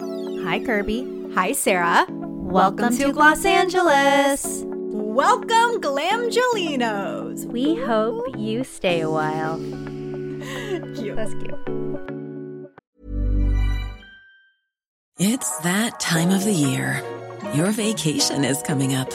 Hi, 0.00 0.58
Kirbie. 0.58 1.32
Hi, 1.34 1.52
Sarah. 1.52 2.06
Welcome, 2.10 2.96
to 2.96 3.12
Gloss 3.12 3.44
Angeles. 3.44 4.64
Welcome, 4.66 5.80
Glamgelinos. 5.80 7.46
We 7.46 7.76
hope 7.76 8.36
you 8.36 8.64
stay 8.64 9.00
a 9.00 9.10
while. 9.10 9.58
Cute. 10.96 11.16
That's 11.16 11.34
cute. 11.34 11.54
It's 15.18 15.58
that 15.58 16.00
time 16.00 16.30
of 16.30 16.44
the 16.44 16.52
year. 16.52 17.00
Your 17.54 17.70
vacation 17.70 18.44
is 18.44 18.60
coming 18.62 18.96
up. 18.96 19.12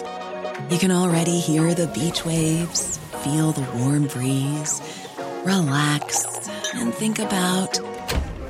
You 0.71 0.77
can 0.77 0.91
already 0.91 1.39
hear 1.39 1.73
the 1.73 1.87
beach 1.87 2.25
waves, 2.25 2.97
feel 3.23 3.51
the 3.51 3.69
warm 3.77 4.07
breeze, 4.07 4.81
relax, 5.43 6.25
and 6.73 6.93
think 6.93 7.19
about 7.19 7.79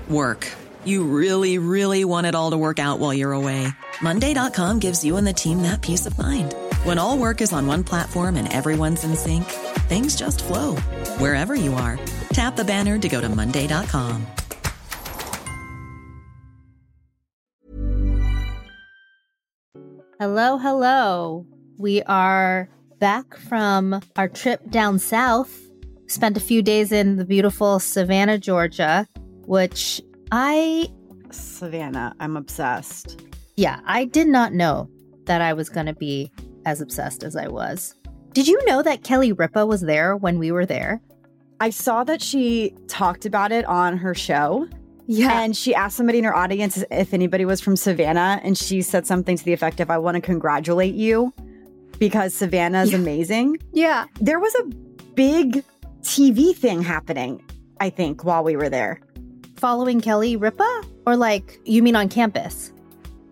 work. 0.09 0.48
You 0.90 1.04
really, 1.04 1.60
really 1.60 2.04
want 2.04 2.26
it 2.26 2.34
all 2.34 2.50
to 2.50 2.58
work 2.58 2.80
out 2.80 2.98
while 2.98 3.13
you're 3.13 3.32
away. 3.32 3.68
Monday.com 4.02 4.80
gives 4.80 5.04
you 5.04 5.18
and 5.18 5.27
the 5.27 5.34
team 5.34 5.62
that 5.62 5.84
peace 5.84 6.08
of 6.08 6.18
mind. 6.18 6.55
When 6.84 6.98
all 6.98 7.16
work 7.16 7.41
is 7.41 7.54
on 7.54 7.68
one 7.68 7.84
platform 7.84 8.36
and 8.36 8.52
everyone's 8.52 9.04
in 9.04 9.16
sync, 9.16 9.46
things 9.86 10.16
just 10.16 10.44
flow 10.44 10.77
wherever 11.20 11.54
you 11.54 11.76
are. 11.76 11.99
Tap 12.34 12.55
the 12.55 12.66
banner 12.66 12.98
to 12.98 13.08
go 13.08 13.22
to 13.22 13.30
Monday.com. 13.30 14.26
Hello, 20.20 20.58
hello. 20.58 21.46
We 21.77 22.02
are 22.02 22.68
back 22.98 23.38
from 23.38 24.02
our 24.16 24.27
trip 24.27 24.71
down 24.71 24.98
south. 24.98 25.55
Spent 26.08 26.35
a 26.35 26.40
few 26.40 26.63
days 26.63 26.91
in 26.91 27.18
the 27.18 27.26
beautiful 27.26 27.77
Savannah, 27.80 28.40
Georgia, 28.40 29.08
which 29.46 30.02
I, 30.32 30.88
Savannah, 31.32 32.16
I'm 32.20 32.38
obsessed. 32.38 33.22
yeah, 33.58 33.80
I 33.86 34.06
did 34.06 34.27
not 34.27 34.54
know 34.54 34.90
that 35.26 35.41
I 35.41 35.54
was 35.54 35.70
going 35.70 35.86
to 35.88 35.94
be 35.94 36.32
as 36.66 36.82
obsessed 36.82 37.24
as 37.24 37.36
I 37.36 37.48
was. 37.48 37.96
Did 38.34 38.48
you 38.48 38.63
know 38.66 38.82
that 38.84 39.04
Kelly 39.04 39.32
Ripa 39.32 39.66
was 39.66 39.82
there 39.82 40.16
when 40.16 40.40
we 40.40 40.52
were 40.52 40.66
there? 40.66 41.02
I 41.60 41.71
saw 41.71 42.04
that 42.05 42.21
she 42.21 42.74
talked 42.88 43.26
about 43.26 43.52
it 43.52 43.66
on 43.66 43.98
her 43.98 44.13
show. 44.13 44.68
Yeah. 45.08 45.41
And 45.41 45.58
she 45.58 45.74
asked 45.74 45.98
somebody 45.98 46.20
in 46.20 46.24
her 46.24 46.36
audience 46.36 46.84
if 46.91 47.14
anybody 47.14 47.43
was 47.43 47.60
from 47.60 47.76
Savannah. 47.76 48.40
And 48.43 48.58
she 48.58 48.82
said 48.84 49.08
something 49.08 49.36
to 49.36 49.43
the 49.43 49.54
effect 49.54 49.80
of, 49.80 49.90
I 49.90 49.98
want 49.98 50.16
to 50.16 50.21
congratulate 50.21 50.93
you 50.93 51.34
because 51.98 52.34
Savannah 52.34 52.84
is 52.84 52.91
Yeah. 52.91 52.99
amazing. 52.99 53.58
yeah. 53.74 54.05
There 54.21 54.40
was 54.40 54.54
a 54.55 54.64
big 55.16 55.64
TV 56.02 56.55
thing 56.55 56.82
happening, 56.84 57.43
I 57.80 57.90
think, 57.90 58.24
while 58.24 58.43
we 58.43 58.55
were 58.55 58.70
there. 58.70 59.02
Following 59.60 59.99
Kelly 59.99 60.38
Ripa? 60.38 60.84
Or 61.05 61.18
like, 61.18 61.60
you 61.65 61.84
mean 61.84 61.96
on 61.96 62.07
campus? 62.07 62.71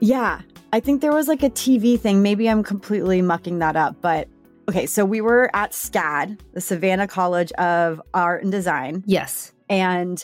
Yeah, 0.01 0.41
I 0.73 0.79
think 0.81 1.01
there 1.01 1.13
was 1.13 1.27
like 1.29 1.41
a 1.41 1.49
TV 1.49 1.97
thing. 1.99 2.21
Maybe 2.21 2.49
I'm 2.49 2.63
completely 2.63 3.21
mucking 3.21 3.59
that 3.59 3.75
up, 3.77 3.95
but 4.01 4.27
okay. 4.67 4.85
So 4.87 5.05
we 5.05 5.21
were 5.21 5.49
at 5.55 5.71
SCAD, 5.71 6.37
the 6.53 6.59
Savannah 6.61 7.07
College 7.07 7.51
of 7.53 8.01
Art 8.13 8.43
and 8.43 8.51
Design, 8.51 9.03
Yes. 9.07 9.53
and 9.69 10.23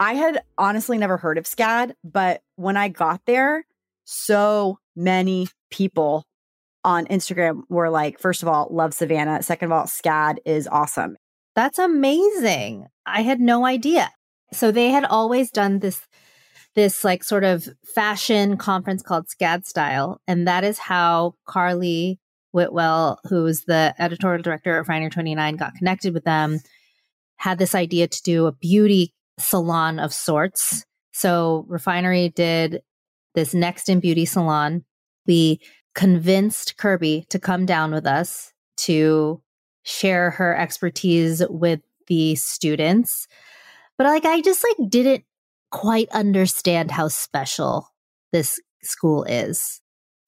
I 0.00 0.14
had 0.14 0.42
honestly 0.56 0.96
never 0.96 1.16
heard 1.18 1.36
of 1.38 1.44
SCAD, 1.44 1.92
but 2.04 2.40
when 2.56 2.76
I 2.78 2.88
got 2.88 3.20
there, 3.26 3.66
so 4.04 4.78
many 4.96 5.48
people 5.70 6.24
on 6.84 7.04
Instagram 7.06 7.62
were 7.68 7.90
like, 7.90 8.18
first 8.18 8.42
of 8.42 8.48
all, 8.48 8.68
love 8.70 8.94
Savannah. 8.94 9.42
Second 9.42 9.66
of 9.66 9.72
all, 9.72 9.84
SCAD 9.84 10.38
is 10.46 10.66
awesome. 10.68 11.16
That's 11.54 11.78
amazing. 11.78 12.86
I 13.04 13.22
had 13.22 13.40
no 13.40 13.66
idea. 13.66 14.10
So 14.52 14.70
they 14.70 14.90
had 14.90 15.04
always 15.04 15.50
done 15.50 15.80
this 15.80 16.00
this 16.74 17.02
like 17.02 17.24
sort 17.24 17.44
of 17.44 17.68
fashion 17.94 18.56
conference 18.56 19.02
called 19.02 19.26
SCAD 19.26 19.66
Style, 19.66 20.20
and 20.28 20.46
that 20.46 20.64
is 20.64 20.78
how 20.78 21.34
Carli 21.48 22.18
Whitwell, 22.52 23.18
who 23.24 23.42
was 23.42 23.64
the 23.64 23.94
editorial 23.98 24.42
director 24.42 24.76
of 24.76 24.86
Refinery 24.86 25.10
29, 25.10 25.56
got 25.56 25.74
connected 25.74 26.14
with 26.14 26.24
them, 26.24 26.60
had 27.36 27.58
this 27.58 27.74
idea 27.74 28.06
to 28.06 28.22
do 28.22 28.46
a 28.46 28.52
beauty 28.52 29.12
salon 29.38 29.98
of 29.98 30.12
sorts. 30.12 30.84
So 31.12 31.64
Refinery 31.68 32.28
did 32.30 32.82
this 33.34 33.54
next 33.54 33.88
in 33.88 34.00
beauty 34.00 34.24
salon. 34.24 34.84
We 35.26 35.60
convinced 35.94 36.76
Kirbie 36.76 37.28
to 37.28 37.38
come 37.38 37.66
down 37.66 37.92
with 37.92 38.06
us 38.06 38.52
to 38.78 39.42
share 39.82 40.30
her 40.30 40.56
expertise 40.56 41.42
with 41.48 41.80
the 42.06 42.34
students. 42.36 43.26
But 43.98 44.06
like 44.06 44.24
I 44.24 44.40
just 44.40 44.64
like 44.64 44.90
didn't 44.90 45.24
quite 45.70 46.08
understand 46.10 46.90
how 46.90 47.08
special 47.08 47.88
this 48.32 48.60
school 48.82 49.24
is. 49.24 49.80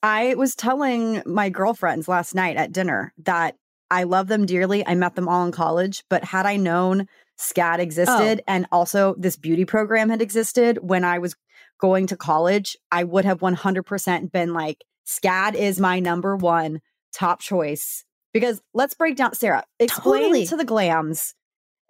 I 0.03 0.35
was 0.35 0.55
telling 0.55 1.23
my 1.27 1.51
girlfriends 1.51 2.09
last 2.09 2.35
night 2.35 2.57
at 2.57 2.73
dinner 2.73 3.13
that 3.25 3.57
I 3.91 4.05
love 4.05 4.29
them 4.29 4.47
dearly. 4.47 4.87
I 4.87 4.95
met 4.95 5.15
them 5.15 5.29
all 5.29 5.45
in 5.45 5.53
college, 5.53 6.05
but 6.09 6.25
had 6.25 6.47
I 6.47 6.57
known 6.57 7.07
SCAD 7.39 7.79
existed 7.79 8.41
oh. 8.41 8.45
and 8.47 8.67
also 8.73 9.15
this 9.19 9.37
beauty 9.37 9.65
program 9.65 10.09
had 10.11 10.23
existed 10.23 10.79
when 10.81 11.05
I 11.05 11.19
was 11.19 11.35
going 11.81 12.07
to 12.09 12.17
college, 12.17 12.77
I 12.93 13.05
would 13.05 13.25
have 13.25 13.41
100% 13.41 14.33
been 14.33 14.53
like, 14.53 14.85
SCAD 15.07 15.55
is 15.55 15.81
my 15.81 15.99
number 15.99 16.37
one 16.37 16.81
top 17.13 17.41
choice. 17.41 18.05
Because 18.33 18.63
let's 18.73 18.95
break 18.95 19.17
down, 19.17 19.35
Sarah, 19.35 19.65
explain 19.81 20.23
Totally. 20.23 20.47
to 20.47 20.57
the 20.57 20.65
glams, 20.65 21.35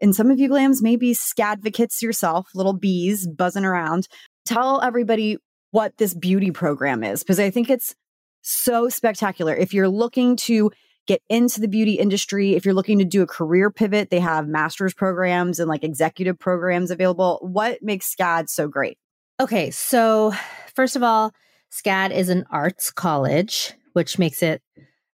and 0.00 0.15
some 0.15 0.31
of 0.31 0.38
you 0.38 0.49
glams 0.49 0.83
may 0.83 0.97
be 0.97 1.12
SCADvocates 1.12 2.03
yourself, 2.03 2.49
little 2.55 2.72
bees 2.72 3.27
buzzing 3.27 3.65
around. 3.65 4.09
Tell 4.44 4.81
everybody 4.81 5.37
what 5.71 5.97
this 5.99 6.15
beauty 6.15 6.50
program 6.50 7.05
is, 7.05 7.22
because 7.22 7.38
I 7.38 7.50
think 7.50 7.71
it's 7.71 7.94
so 8.43 8.89
spectacular. 8.89 9.55
If 9.55 9.75
you're 9.75 9.89
looking 9.89 10.37
to 10.37 10.71
get 11.06 11.22
into 11.28 11.60
the 11.60 11.69
beauty 11.69 11.94
industry, 11.94 12.55
if 12.55 12.65
you're 12.65 12.75
looking 12.75 12.99
to 12.99 13.05
do 13.05 13.22
a 13.22 13.27
career 13.27 13.71
pivot, 13.71 14.10
they 14.10 14.21
have 14.21 14.47
master's 14.49 14.94
programs 14.94 15.59
and 15.59 15.69
like 15.69 15.84
executive 15.84 16.39
programs 16.39 16.91
available. 16.91 17.39
What 17.43 17.83
makes 17.83 18.15
SCAD 18.15 18.49
so 18.49 18.69
great? 18.69 18.99
Okay, 19.41 19.71
so 19.71 20.33
first 20.75 20.97
of 20.97 21.03
all, 21.03 21.33
SCAD 21.72 22.12
is 22.12 22.28
an 22.28 22.44
arts 22.50 22.91
college, 22.91 23.72
which 23.93 24.19
makes 24.19 24.43
it 24.43 24.62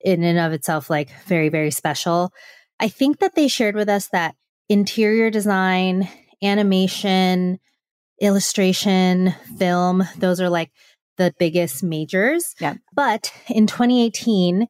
in 0.01 0.23
and 0.23 0.39
of 0.39 0.53
itself 0.53 0.91
like 0.91 1.11
very, 1.27 1.49
very 1.49 1.71
special. 1.71 2.33
I 2.81 2.89
think 2.89 3.19
that 3.19 3.35
they 3.35 3.49
shared 3.49 3.75
with 3.75 3.89
us 3.89 4.09
that 4.09 4.35
interior 4.69 5.31
design, 5.31 6.09
animation, 6.43 7.59
illustration, 8.21 9.35
film, 9.59 10.05
those 10.19 10.41
are 10.41 10.49
like 10.49 10.71
the 11.17 11.35
biggest 11.39 11.83
majors. 11.83 12.55
Yeah. 12.61 12.75
But 12.95 13.33
in 13.49 13.67
2018, 13.67 14.67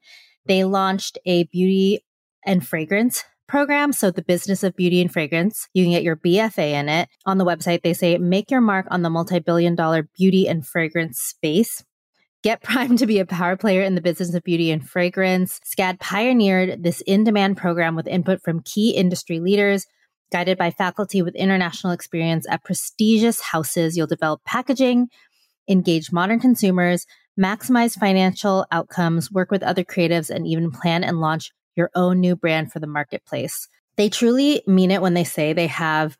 they 0.46 0.64
launched 0.64 1.18
a 1.26 1.44
beauty 1.44 2.00
and 2.44 2.66
fragrance 2.66 3.24
program. 3.48 3.92
So 3.92 4.10
the 4.10 4.22
business 4.22 4.62
of 4.62 4.76
beauty 4.76 5.00
and 5.00 5.12
fragrance, 5.12 5.68
you 5.74 5.84
can 5.84 5.92
get 5.92 6.02
your 6.02 6.16
BFA 6.16 6.72
in 6.72 6.88
it. 6.88 7.08
On 7.26 7.38
the 7.38 7.44
website, 7.44 7.82
they 7.82 7.94
say 7.94 8.18
make 8.18 8.50
your 8.50 8.60
mark 8.60 8.86
on 8.90 9.02
the 9.02 9.10
multi-billion 9.10 9.74
dollar 9.74 10.08
beauty 10.16 10.48
and 10.48 10.66
fragrance 10.66 11.20
space. 11.20 11.84
Get 12.44 12.62
primed 12.62 12.98
to 12.98 13.06
be 13.06 13.20
a 13.20 13.24
power 13.24 13.56
player 13.56 13.80
in 13.80 13.94
the 13.94 14.02
business 14.02 14.34
of 14.34 14.44
beauty 14.44 14.70
and 14.70 14.86
fragrance. 14.86 15.60
SCAD 15.64 15.98
pioneered 15.98 16.82
this 16.82 17.00
in-demand 17.06 17.56
program 17.56 17.96
with 17.96 18.06
input 18.06 18.42
from 18.42 18.60
key 18.60 18.90
industry 18.90 19.40
leaders. 19.40 19.86
Guided 20.30 20.58
by 20.58 20.70
faculty 20.70 21.22
with 21.22 21.34
international 21.36 21.94
experience 21.94 22.46
at 22.50 22.62
prestigious 22.62 23.40
houses, 23.40 23.96
you'll 23.96 24.06
develop 24.06 24.44
packaging, 24.44 25.08
engage 25.70 26.12
modern 26.12 26.38
consumers, 26.38 27.06
maximize 27.40 27.98
financial 27.98 28.66
outcomes, 28.70 29.32
work 29.32 29.50
with 29.50 29.62
other 29.62 29.82
creatives, 29.82 30.28
and 30.28 30.46
even 30.46 30.70
plan 30.70 31.02
and 31.02 31.22
launch 31.22 31.50
your 31.76 31.90
own 31.94 32.20
new 32.20 32.36
brand 32.36 32.70
for 32.70 32.78
the 32.78 32.86
marketplace. 32.86 33.68
They 33.96 34.10
truly 34.10 34.62
mean 34.66 34.90
it 34.90 35.00
when 35.00 35.14
they 35.14 35.24
say 35.24 35.54
they 35.54 35.68
have 35.68 36.18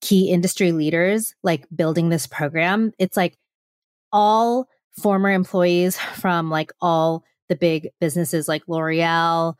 key 0.00 0.30
industry 0.30 0.70
leaders 0.70 1.34
like 1.42 1.66
building 1.74 2.10
this 2.10 2.28
program. 2.28 2.92
It's 2.96 3.16
like 3.16 3.36
all 4.12 4.68
former 5.00 5.30
employees 5.30 5.98
from 5.98 6.50
like 6.50 6.72
all 6.80 7.24
the 7.48 7.56
big 7.56 7.88
businesses 8.00 8.48
like 8.48 8.62
L'Oreal, 8.68 9.54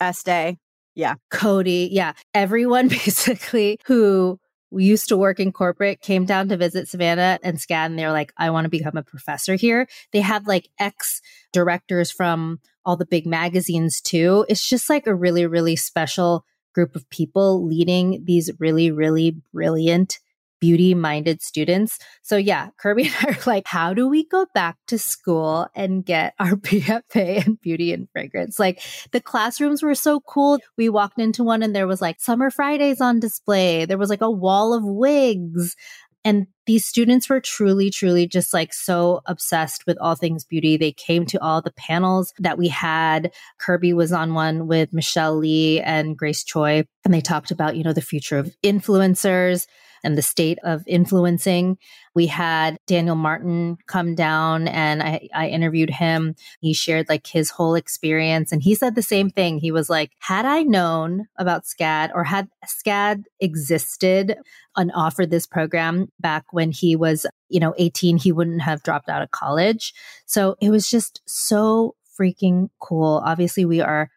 Estee. 0.00 0.58
Yeah, 0.94 1.14
Coty, 1.32 1.88
yeah, 1.90 2.12
everyone 2.34 2.88
basically 2.88 3.78
who 3.86 4.38
used 4.70 5.08
to 5.08 5.16
work 5.16 5.40
in 5.40 5.52
corporate 5.52 6.00
came 6.00 6.24
down 6.24 6.48
to 6.48 6.56
visit 6.56 6.88
Savannah 6.88 7.38
and 7.42 7.58
SCAD, 7.58 7.86
and 7.86 7.98
they're 7.98 8.12
like, 8.12 8.32
I 8.36 8.50
want 8.50 8.64
to 8.64 8.70
become 8.70 8.96
a 8.96 9.02
professor 9.02 9.54
here. 9.54 9.88
They 10.12 10.20
had 10.20 10.46
like 10.46 10.68
ex 10.78 11.20
directors 11.52 12.10
from 12.10 12.60
all 12.84 12.96
the 12.96 13.06
big 13.06 13.26
magazines 13.26 14.00
too. 14.00 14.44
It's 14.48 14.68
just 14.68 14.90
like 14.90 15.06
a 15.06 15.14
really, 15.14 15.46
really 15.46 15.76
special 15.76 16.44
group 16.74 16.96
of 16.96 17.08
people 17.08 17.66
leading 17.66 18.24
these 18.24 18.50
really, 18.58 18.90
really 18.90 19.36
brilliant 19.52 20.18
beauty 20.60 20.94
minded 20.94 21.42
students. 21.42 21.98
So 22.22 22.36
yeah, 22.36 22.68
Kirbie 22.82 23.06
and 23.22 23.36
I 23.36 23.38
are 23.38 23.42
like, 23.46 23.66
how 23.66 23.94
do 23.94 24.08
we 24.08 24.26
go 24.26 24.46
back 24.54 24.76
to 24.88 24.98
school 24.98 25.68
and 25.74 26.04
get 26.04 26.34
our 26.38 26.52
BFA 26.56 27.46
in 27.46 27.58
beauty 27.62 27.92
and 27.92 28.08
fragrance? 28.12 28.58
Like 28.58 28.82
the 29.12 29.20
classrooms 29.20 29.82
were 29.82 29.94
so 29.94 30.20
cool. 30.20 30.58
We 30.76 30.88
walked 30.88 31.18
into 31.18 31.44
one 31.44 31.62
and 31.62 31.74
there 31.74 31.86
was 31.86 32.00
like 32.00 32.20
summer 32.20 32.50
Fridays 32.50 33.00
on 33.00 33.20
display. 33.20 33.84
There 33.84 33.98
was 33.98 34.10
like 34.10 34.22
a 34.22 34.30
wall 34.30 34.72
of 34.74 34.84
wigs. 34.84 35.76
And 36.24 36.46
these 36.66 36.84
students 36.84 37.28
were 37.28 37.40
truly, 37.40 37.90
truly 37.90 38.26
just 38.26 38.54
like 38.54 38.72
so 38.72 39.20
obsessed 39.26 39.86
with 39.86 39.98
all 40.00 40.14
things 40.14 40.44
beauty. 40.44 40.76
They 40.76 40.92
came 40.92 41.26
to 41.26 41.42
all 41.42 41.60
the 41.60 41.72
panels 41.72 42.32
that 42.38 42.58
we 42.58 42.68
had. 42.68 43.32
Kirbie 43.60 43.94
was 43.94 44.12
on 44.12 44.34
one 44.34 44.66
with 44.66 44.92
Michelle 44.92 45.36
Lee 45.36 45.80
and 45.80 46.16
Grace 46.16 46.44
Choi, 46.44 46.84
and 47.04 47.12
they 47.12 47.20
talked 47.20 47.50
about, 47.50 47.76
you 47.76 47.84
know, 47.84 47.92
the 47.92 48.00
future 48.00 48.38
of 48.38 48.54
influencers 48.62 49.66
and 50.04 50.16
the 50.16 50.22
state 50.22 50.58
of 50.62 50.84
influencing. 50.86 51.78
We 52.14 52.26
had 52.26 52.76
Daniel 52.86 53.16
Martin 53.16 53.78
come 53.88 54.14
down 54.14 54.68
and 54.68 55.02
I, 55.02 55.28
I 55.34 55.48
interviewed 55.48 55.90
him. 55.90 56.36
He 56.60 56.74
shared 56.74 57.08
like 57.08 57.26
his 57.26 57.50
whole 57.50 57.74
experience 57.74 58.52
and 58.52 58.62
he 58.62 58.74
said 58.74 58.94
the 58.94 59.02
same 59.02 59.30
thing. 59.30 59.58
He 59.58 59.72
was 59.72 59.90
like, 59.90 60.12
had 60.20 60.44
I 60.44 60.62
known 60.62 61.26
about 61.38 61.64
SCAD 61.64 62.10
or 62.14 62.22
had 62.22 62.48
SCAD 62.64 63.24
existed 63.40 64.36
and 64.76 64.92
offered 64.94 65.30
this 65.30 65.46
program 65.46 66.12
back 66.20 66.52
when 66.54 66.70
he 66.70 66.96
was, 66.96 67.26
you 67.48 67.60
know, 67.60 67.74
18, 67.76 68.16
he 68.16 68.32
wouldn't 68.32 68.62
have 68.62 68.82
dropped 68.82 69.08
out 69.08 69.22
of 69.22 69.30
college. 69.30 69.92
So 70.24 70.56
it 70.60 70.70
was 70.70 70.88
just 70.88 71.20
so 71.26 71.96
freaking 72.18 72.68
cool. 72.80 73.20
Obviously, 73.24 73.64
we 73.64 73.80
are 73.80 74.08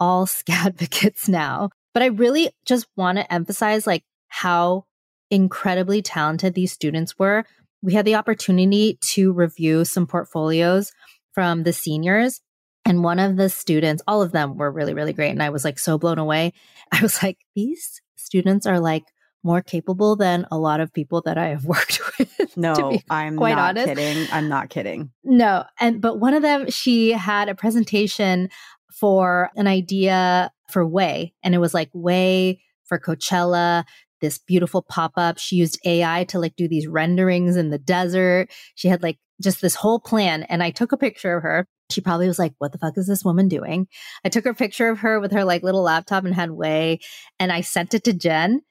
all 0.00 0.26
SCADvocates 0.26 1.28
now, 1.28 1.70
but 1.94 2.02
I 2.02 2.06
really 2.06 2.50
just 2.66 2.86
want 2.96 3.18
to 3.18 3.32
emphasize 3.32 3.86
like 3.86 4.02
how 4.28 4.84
incredibly 5.30 6.02
talented 6.02 6.54
these 6.54 6.72
students 6.72 7.18
were. 7.18 7.44
We 7.82 7.94
had 7.94 8.04
the 8.04 8.16
opportunity 8.16 8.98
to 9.12 9.32
review 9.32 9.84
some 9.84 10.06
portfolios 10.06 10.92
from 11.32 11.62
the 11.62 11.72
seniors. 11.72 12.40
And 12.84 13.02
one 13.02 13.18
of 13.18 13.36
the 13.36 13.48
students, 13.48 14.02
all 14.06 14.22
of 14.22 14.32
them 14.32 14.56
were 14.56 14.70
really, 14.70 14.94
really 14.94 15.12
great. 15.12 15.30
And 15.30 15.42
I 15.42 15.50
was 15.50 15.64
like 15.64 15.78
so 15.78 15.98
blown 15.98 16.18
away. 16.18 16.52
I 16.92 17.00
was 17.00 17.22
like, 17.22 17.38
these 17.54 18.00
students 18.16 18.66
are 18.66 18.80
like 18.80 19.04
more 19.46 19.62
capable 19.62 20.16
than 20.16 20.46
a 20.50 20.58
lot 20.58 20.80
of 20.80 20.92
people 20.92 21.22
that 21.22 21.38
I 21.38 21.48
have 21.48 21.64
worked 21.64 22.00
with. 22.18 22.56
No, 22.56 22.98
I'm 23.08 23.36
quite 23.36 23.54
not 23.56 23.78
honest. 23.78 23.86
kidding. 23.86 24.26
I'm 24.30 24.48
not 24.48 24.68
kidding. 24.68 25.10
No. 25.24 25.64
And, 25.80 26.02
but 26.02 26.18
one 26.18 26.34
of 26.34 26.42
them, 26.42 26.68
she 26.70 27.12
had 27.12 27.48
a 27.48 27.54
presentation 27.54 28.50
for 28.92 29.50
an 29.56 29.66
idea 29.66 30.50
for 30.68 30.84
Ouai. 30.84 31.32
And 31.42 31.54
it 31.54 31.58
was 31.58 31.72
like 31.72 31.90
Ouai 31.92 32.58
for 32.84 32.98
Coachella 32.98 33.84
this 34.20 34.38
beautiful 34.38 34.82
pop 34.82 35.12
up. 35.16 35.38
She 35.38 35.56
used 35.56 35.78
AI 35.84 36.24
to 36.24 36.38
like 36.38 36.56
do 36.56 36.68
these 36.68 36.86
renderings 36.86 37.56
in 37.56 37.70
the 37.70 37.78
desert. 37.78 38.48
She 38.74 38.88
had 38.88 39.02
like 39.02 39.18
just 39.42 39.60
this 39.60 39.74
whole 39.74 40.00
plan. 40.00 40.44
And 40.44 40.62
I 40.62 40.70
took 40.70 40.92
a 40.92 40.96
picture 40.96 41.36
of 41.36 41.42
her. 41.42 41.66
She 41.90 42.00
probably 42.00 42.26
was 42.26 42.38
like, 42.38 42.54
what 42.58 42.72
the 42.72 42.78
fuck 42.78 42.96
is 42.96 43.06
this 43.06 43.24
woman 43.24 43.48
doing? 43.48 43.86
I 44.24 44.28
took 44.28 44.46
a 44.46 44.54
picture 44.54 44.88
of 44.88 45.00
her 45.00 45.20
with 45.20 45.32
her 45.32 45.44
like 45.44 45.62
little 45.62 45.82
laptop 45.82 46.24
and 46.24 46.34
had 46.34 46.50
Ouai, 46.50 46.98
and 47.38 47.52
I 47.52 47.60
sent 47.60 47.94
it 47.94 48.02
to 48.04 48.12
Jen 48.12 48.62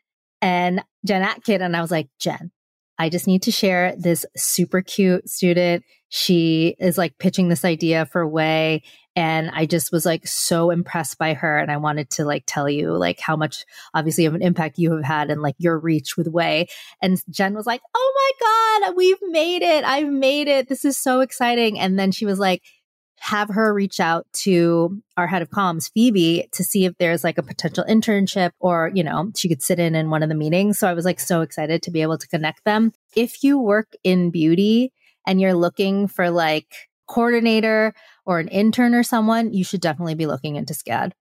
and 0.45 0.83
Jen 1.03 1.23
Atkin. 1.23 1.63
And 1.63 1.75
I 1.75 1.81
was 1.81 1.89
like, 1.89 2.07
Jen, 2.19 2.51
I 2.99 3.09
just 3.09 3.25
need 3.25 3.41
to 3.43 3.51
share 3.51 3.95
this 3.97 4.27
super 4.37 4.83
cute 4.83 5.27
student. 5.27 5.83
She 6.09 6.75
is 6.79 6.99
like 6.99 7.17
pitching 7.17 7.49
this 7.49 7.65
idea 7.65 8.05
for 8.05 8.29
Ouai. 8.29 8.83
and 9.15 9.49
I 9.49 9.65
just 9.65 9.91
was 9.91 10.05
like 10.05 10.27
so 10.27 10.69
impressed 10.69 11.17
by 11.17 11.33
her. 11.33 11.57
And 11.57 11.71
I 11.71 11.77
wanted 11.77 12.11
to 12.11 12.25
like 12.25 12.43
tell 12.45 12.69
you 12.69 12.95
like 12.95 13.19
how 13.19 13.35
much 13.35 13.65
obviously 13.95 14.25
of 14.25 14.35
an 14.35 14.43
impact 14.43 14.77
you 14.77 14.91
have 14.91 15.03
had 15.03 15.31
and 15.31 15.41
like 15.41 15.55
your 15.57 15.79
reach 15.79 16.15
with 16.15 16.31
Ouai. 16.31 16.67
And 17.01 17.19
Jen 17.31 17.55
was 17.55 17.65
like, 17.65 17.81
Oh 17.95 18.13
my 18.39 18.85
God, 18.85 18.95
we've 18.95 19.17
made 19.23 19.63
it. 19.63 19.83
I've 19.83 20.09
made 20.09 20.47
it. 20.47 20.69
This 20.69 20.85
is 20.85 20.95
so 20.95 21.21
exciting. 21.21 21.79
And 21.79 21.97
then 21.97 22.11
she 22.11 22.27
was 22.27 22.37
like, 22.37 22.61
have 23.25 23.49
her 23.49 23.73
reach 23.73 23.99
out 23.99 24.27
to 24.33 25.01
our 25.17 25.25
head 25.25 25.41
of 25.41 25.49
comms, 25.49 25.91
Phoebe, 25.91 26.47
to 26.51 26.63
see 26.63 26.85
if 26.85 26.93
there's 26.99 27.23
like 27.23 27.39
a 27.39 27.43
potential 27.43 27.83
internship 27.89 28.51
or, 28.59 28.91
you 28.93 29.03
know, 29.03 29.31
she 29.35 29.49
could 29.49 29.63
sit 29.63 29.79
in 29.79 29.95
in 29.95 30.11
one 30.11 30.21
of 30.21 30.29
the 30.29 30.35
meetings. 30.35 30.77
So 30.77 30.87
I 30.87 30.93
was 30.93 31.05
like 31.05 31.19
so 31.19 31.41
excited 31.41 31.81
to 31.81 31.91
be 31.91 32.03
able 32.03 32.19
to 32.19 32.27
connect 32.27 32.63
them. 32.65 32.93
If 33.15 33.43
you 33.43 33.57
work 33.57 33.93
in 34.03 34.29
beauty 34.29 34.93
and 35.25 35.41
you're 35.41 35.55
looking 35.55 36.07
for 36.07 36.29
like 36.29 36.67
coordinator 37.07 37.95
or 38.27 38.37
an 38.37 38.47
intern 38.49 38.93
or 38.93 39.01
someone, 39.01 39.51
you 39.51 39.63
should 39.63 39.81
definitely 39.81 40.15
be 40.15 40.27
looking 40.27 40.55
into 40.55 40.75
SCAD. 40.75 41.13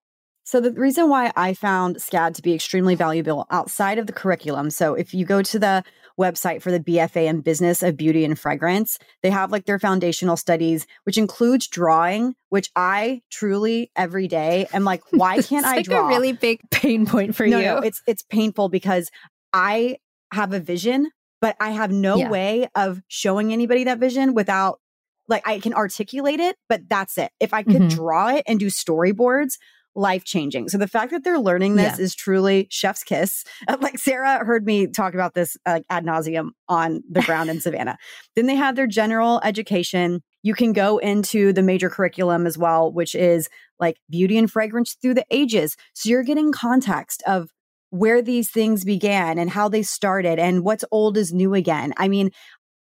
So, 0.46 0.60
the 0.60 0.72
reason 0.72 1.08
why 1.08 1.32
I 1.36 1.54
found 1.54 1.96
SCAD 1.96 2.34
to 2.34 2.42
be 2.42 2.52
extremely 2.52 2.96
valuable 2.96 3.46
outside 3.50 3.96
of 3.96 4.06
the 4.06 4.12
curriculum. 4.12 4.68
So, 4.68 4.92
if 4.92 5.14
you 5.14 5.24
go 5.24 5.40
to 5.40 5.58
the 5.58 5.84
website 6.18 6.62
for 6.62 6.70
the 6.70 6.80
BFA 6.80 7.26
in 7.26 7.40
Business 7.40 7.82
of 7.82 7.96
Beauty 7.96 8.24
and 8.24 8.38
Fragrance, 8.38 8.98
they 9.22 9.30
have 9.30 9.52
like 9.52 9.64
their 9.64 9.78
foundational 9.78 10.36
studies, 10.36 10.86
which 11.04 11.18
includes 11.18 11.66
drawing, 11.66 12.34
which 12.48 12.70
I 12.76 13.22
truly 13.30 13.90
every 13.96 14.28
day 14.28 14.66
am 14.72 14.84
like, 14.84 15.02
why 15.10 15.42
can't 15.42 15.66
I 15.66 15.76
like 15.76 15.86
draw? 15.86 16.06
a 16.06 16.08
really 16.08 16.32
big 16.32 16.60
pain 16.70 17.06
point 17.06 17.34
for 17.34 17.46
no, 17.46 17.58
you. 17.58 17.64
No, 17.64 17.78
it's 17.78 18.02
it's 18.06 18.22
painful 18.22 18.68
because 18.68 19.10
I 19.52 19.98
have 20.32 20.52
a 20.52 20.60
vision, 20.60 21.10
but 21.40 21.56
I 21.60 21.70
have 21.70 21.90
no 21.90 22.16
yeah. 22.16 22.30
way 22.30 22.68
of 22.74 23.00
showing 23.08 23.52
anybody 23.52 23.84
that 23.84 23.98
vision 23.98 24.34
without 24.34 24.80
like 25.28 25.46
I 25.46 25.58
can 25.58 25.74
articulate 25.74 26.40
it, 26.40 26.56
but 26.68 26.82
that's 26.88 27.18
it. 27.18 27.30
If 27.40 27.54
I 27.54 27.62
could 27.62 27.76
mm-hmm. 27.76 27.88
draw 27.88 28.28
it 28.28 28.44
and 28.46 28.60
do 28.60 28.66
storyboards, 28.66 29.54
life 29.94 30.24
changing. 30.24 30.68
So 30.68 30.78
the 30.78 30.88
fact 30.88 31.12
that 31.12 31.24
they're 31.24 31.38
learning 31.38 31.76
this 31.76 31.98
yeah. 31.98 32.04
is 32.04 32.14
truly 32.14 32.66
chef's 32.70 33.02
kiss. 33.02 33.44
Like 33.84 33.98
Sarah 33.98 34.44
heard 34.44 34.64
me 34.64 34.86
talk 34.86 35.14
about 35.14 35.34
this 35.34 35.56
uh, 35.66 35.80
ad 35.90 36.06
nauseum 36.06 36.50
on 36.68 37.02
the 37.10 37.22
ground 37.22 37.50
in 37.50 37.60
Savannah. 37.60 37.98
Then 38.34 38.46
they 38.46 38.54
have 38.54 38.76
their 38.76 38.86
general 38.86 39.40
education. 39.44 40.22
You 40.42 40.54
can 40.54 40.72
go 40.72 40.98
into 40.98 41.52
the 41.52 41.62
major 41.62 41.90
curriculum 41.90 42.46
as 42.46 42.56
well, 42.56 42.90
which 42.90 43.14
is 43.14 43.48
like 43.78 43.98
beauty 44.08 44.38
and 44.38 44.50
fragrance 44.50 44.96
through 45.02 45.14
the 45.14 45.26
ages. 45.30 45.76
So 45.94 46.08
you're 46.08 46.22
getting 46.22 46.50
context 46.50 47.22
of 47.26 47.50
where 47.90 48.22
these 48.22 48.50
things 48.50 48.84
began 48.84 49.38
and 49.38 49.50
how 49.50 49.68
they 49.68 49.82
started 49.82 50.38
and 50.38 50.64
what's 50.64 50.84
old 50.90 51.16
is 51.16 51.32
new 51.32 51.52
again. 51.52 51.92
I 51.96 52.08
mean, 52.08 52.30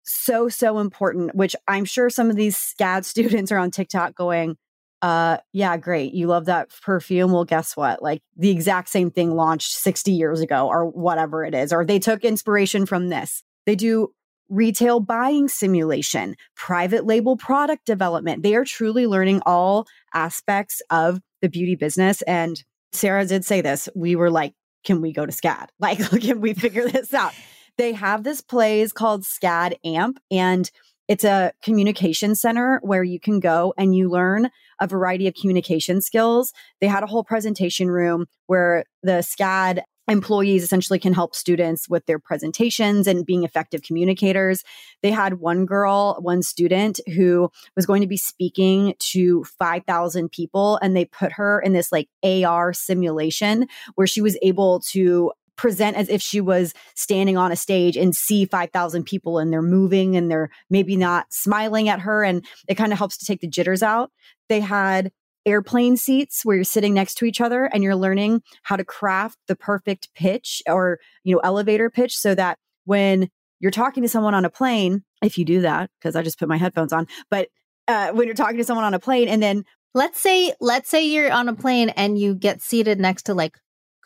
so 0.10 0.48
so 0.48 0.80
important 0.80 1.36
which 1.36 1.54
i'm 1.68 1.84
sure 1.84 2.10
some 2.10 2.30
of 2.30 2.38
these 2.38 2.56
scad 2.56 3.04
students 3.06 3.52
are 3.52 3.58
on 3.58 3.70
tiktok 3.70 4.16
going 4.16 4.56
uh 5.02 5.38
yeah 5.54 5.78
great 5.78 6.14
you 6.14 6.28
love 6.28 6.46
that 6.46 6.70
perfume 6.82 7.32
well 7.32 7.46
guess 7.46 7.78
what? 7.78 8.02
Like 8.02 8.22
the 8.36 8.50
exact 8.50 8.90
same 8.90 9.12
thing 9.12 9.36
launched 9.36 9.74
60 9.74 10.12
years 10.12 10.42
ago 10.42 10.68
or 10.68 10.90
whatever 10.90 11.46
it 11.46 11.54
is 11.54 11.72
or 11.72 11.86
they 11.86 12.00
took 12.00 12.24
inspiration 12.24 12.86
from 12.86 13.10
this. 13.10 13.44
They 13.66 13.76
do 13.76 14.10
retail 14.50 15.00
buying 15.00 15.50
simulation 15.50 16.36
private 16.56 17.06
label 17.06 17.38
product 17.38 17.86
development. 17.86 18.44
They 18.44 18.56
are 18.56 18.64
truly 18.64 19.06
learning 19.06 19.42
all 19.46 19.88
aspects 20.14 20.82
of 20.90 21.20
the 21.42 21.50
beauty 21.50 21.76
business 21.76 22.22
and 22.24 22.64
sarah 22.94 23.26
did 23.26 23.46
say 23.46 23.62
this 23.62 23.90
we 23.96 24.16
were 24.16 24.32
like 24.32 24.54
can 24.84 25.02
we 25.02 25.12
go 25.12 25.26
to 25.26 25.32
scad? 25.32 25.68
Like 25.80 26.00
can 26.22 26.42
we 26.42 26.54
figure 26.54 26.88
this 26.88 27.14
out? 27.14 27.34
They 27.78 27.94
have 27.94 28.24
this 28.24 28.42
plays 28.42 28.92
called 28.92 29.22
SCAD 29.22 29.76
AMP, 29.86 30.18
and 30.32 30.70
it's 31.08 31.24
a 31.24 31.54
communication 31.64 32.36
center 32.36 32.80
where 32.84 33.04
you 33.04 33.20
can 33.20 33.40
go 33.40 33.74
and 33.78 33.96
you 33.96 34.10
learn 34.10 34.50
a 34.80 34.88
variety 34.88 35.28
of 35.28 35.34
communication 35.34 36.02
skills. 36.02 36.54
They 36.82 36.88
had 36.88 37.04
a 37.04 37.08
whole 37.08 37.24
presentation 37.24 37.90
room 37.90 38.26
where 38.48 38.86
the 39.04 39.24
SCAD 39.24 39.84
employees 40.10 40.64
essentially 40.64 41.00
can 41.00 41.14
help 41.14 41.36
students 41.36 41.90
with 41.90 42.06
their 42.06 42.20
presentations 42.20 43.08
and 43.08 43.26
being 43.26 43.44
effective 43.44 43.82
communicators. 43.82 44.64
They 45.02 45.12
had 45.12 45.36
one 45.36 45.66
girl, 45.66 46.18
one 46.22 46.42
student 46.44 47.00
who 47.14 47.50
was 47.76 47.86
going 47.86 48.02
to 48.02 48.08
be 48.08 48.18
speaking 48.18 48.94
to 49.12 49.44
5,000 49.60 50.32
people 50.32 50.80
and 50.82 50.96
they 50.96 51.06
put 51.06 51.34
her 51.34 51.60
in 51.60 51.74
this 51.74 51.92
like 51.92 52.08
AR 52.24 52.74
simulation 52.74 53.68
where 53.96 54.08
she 54.08 54.22
was 54.22 54.38
able 54.42 54.80
to 54.92 55.32
present 55.58 55.98
as 55.98 56.08
if 56.10 56.22
she 56.22 56.40
was 56.40 56.74
standing 56.96 57.38
on 57.38 57.52
a 57.52 57.56
stage 57.56 57.98
and 57.98 58.16
see 58.16 58.46
5,000 58.46 59.04
people 59.04 59.40
and 59.40 59.52
they're 59.52 59.62
moving 59.62 60.16
and 60.16 60.32
they're 60.32 60.50
maybe 60.70 60.96
not 60.96 61.26
smiling 61.30 61.90
at 61.90 62.00
her. 62.02 62.24
And 62.24 62.46
it 62.68 62.76
kind 62.76 62.92
of 62.92 62.98
helps 62.98 63.18
to 63.18 63.26
take 63.26 63.42
the 63.42 63.48
jitters 63.48 63.84
out. 63.84 64.12
They 64.50 64.62
had 64.62 65.12
airplane 65.46 65.98
seats 65.98 66.44
where 66.44 66.56
you're 66.56 66.64
sitting 66.64 66.94
next 66.94 67.16
to 67.16 67.26
each 67.26 67.42
other 67.42 67.66
and 67.66 67.84
you're 67.84 67.96
learning 67.96 68.42
how 68.64 68.76
to 68.76 68.84
craft 68.84 69.38
the 69.48 69.56
perfect 69.56 70.10
pitch 70.14 70.62
or, 70.68 71.00
you 71.24 71.34
know, 71.34 71.42
elevator 71.44 71.90
pitch 71.90 72.16
so 72.16 72.36
that 72.36 72.60
when 72.86 73.30
you're 73.60 73.72
talking 73.72 74.04
to 74.04 74.10
someone 74.10 74.34
on 74.34 74.46
a 74.46 74.50
plane, 74.50 75.04
if 75.24 75.38
you 75.38 75.46
do 75.46 75.62
that, 75.62 75.90
because 76.00 76.16
I 76.16 76.22
just 76.22 76.38
put 76.38 76.50
my 76.50 76.58
headphones 76.58 76.94
on, 76.94 77.08
but 77.32 77.48
uh, 77.88 78.12
when 78.12 78.28
you're 78.28 78.36
talking 78.36 78.58
to 78.58 78.64
someone 78.64 78.86
on 78.86 78.94
a 78.94 79.00
plane 79.00 79.30
and 79.30 79.42
then 79.42 79.64
let's 79.94 80.20
say 80.20 80.54
let's 80.60 80.90
say 80.90 81.06
you're 81.06 81.32
on 81.32 81.48
a 81.48 81.56
plane 81.56 81.90
and 81.90 82.20
you 82.20 82.36
get 82.36 82.62
seated 82.62 83.00
next 83.00 83.24
to 83.24 83.34
like 83.34 83.58